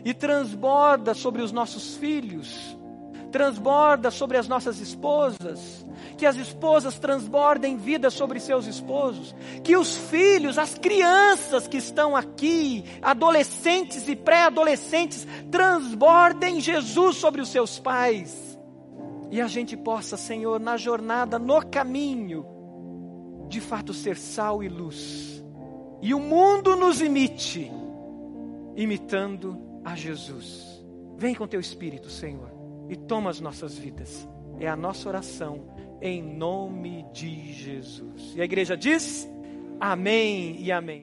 e 0.04 0.14
transborda 0.14 1.14
sobre 1.14 1.42
os 1.42 1.52
nossos 1.52 1.98
filhos, 1.98 2.78
transborda 3.32 4.10
sobre 4.10 4.38
as 4.38 4.48
nossas 4.48 4.80
esposas, 4.80 5.86
que 6.18 6.26
as 6.26 6.38
esposas 6.38 6.98
transbordem 6.98 7.78
vida 7.78 8.10
sobre 8.10 8.40
seus 8.40 8.66
esposos, 8.66 9.36
que 9.62 9.76
os 9.76 9.96
filhos, 10.10 10.58
as 10.58 10.76
crianças 10.80 11.68
que 11.68 11.78
estão 11.78 12.16
aqui, 12.16 12.86
adolescentes 13.02 14.08
e 14.08 14.16
pré-adolescentes, 14.16 15.28
transbordem 15.52 16.62
Jesus 16.62 17.18
sobre 17.18 17.42
os 17.42 17.50
seus 17.50 17.78
pais. 17.78 18.58
E 19.30 19.40
a 19.42 19.48
gente 19.48 19.78
possa, 19.78 20.18
Senhor, 20.18 20.60
na 20.60 20.78
jornada, 20.78 21.38
no 21.38 21.64
caminho, 21.64 22.59
de 23.50 23.60
fato 23.60 23.94
ser 23.94 24.16
sal 24.16 24.64
e 24.64 24.70
luz. 24.70 25.44
E 26.02 26.14
o 26.14 26.20
mundo 26.20 26.76
nos 26.76 27.02
imite, 27.02 27.70
imitando 28.76 29.60
a 29.84 29.96
Jesus. 29.96 30.82
Vem 31.18 31.36
com 31.36 31.48
teu 31.48 31.60
Espírito, 31.60 32.10
Senhor, 32.10 32.50
e 32.88 32.96
toma 32.96 33.30
as 33.30 33.42
nossas 33.42 33.78
vidas. 33.78 34.28
É 34.60 34.68
a 34.68 34.76
nossa 34.76 35.10
oração 35.10 35.66
em 36.02 36.22
nome 36.22 37.06
de 37.12 37.52
Jesus. 37.52 38.34
E 38.36 38.42
a 38.42 38.46
igreja 38.46 38.78
diz: 38.78 39.30
Amém 39.80 40.56
e 40.62 40.72
Amém. 40.72 40.98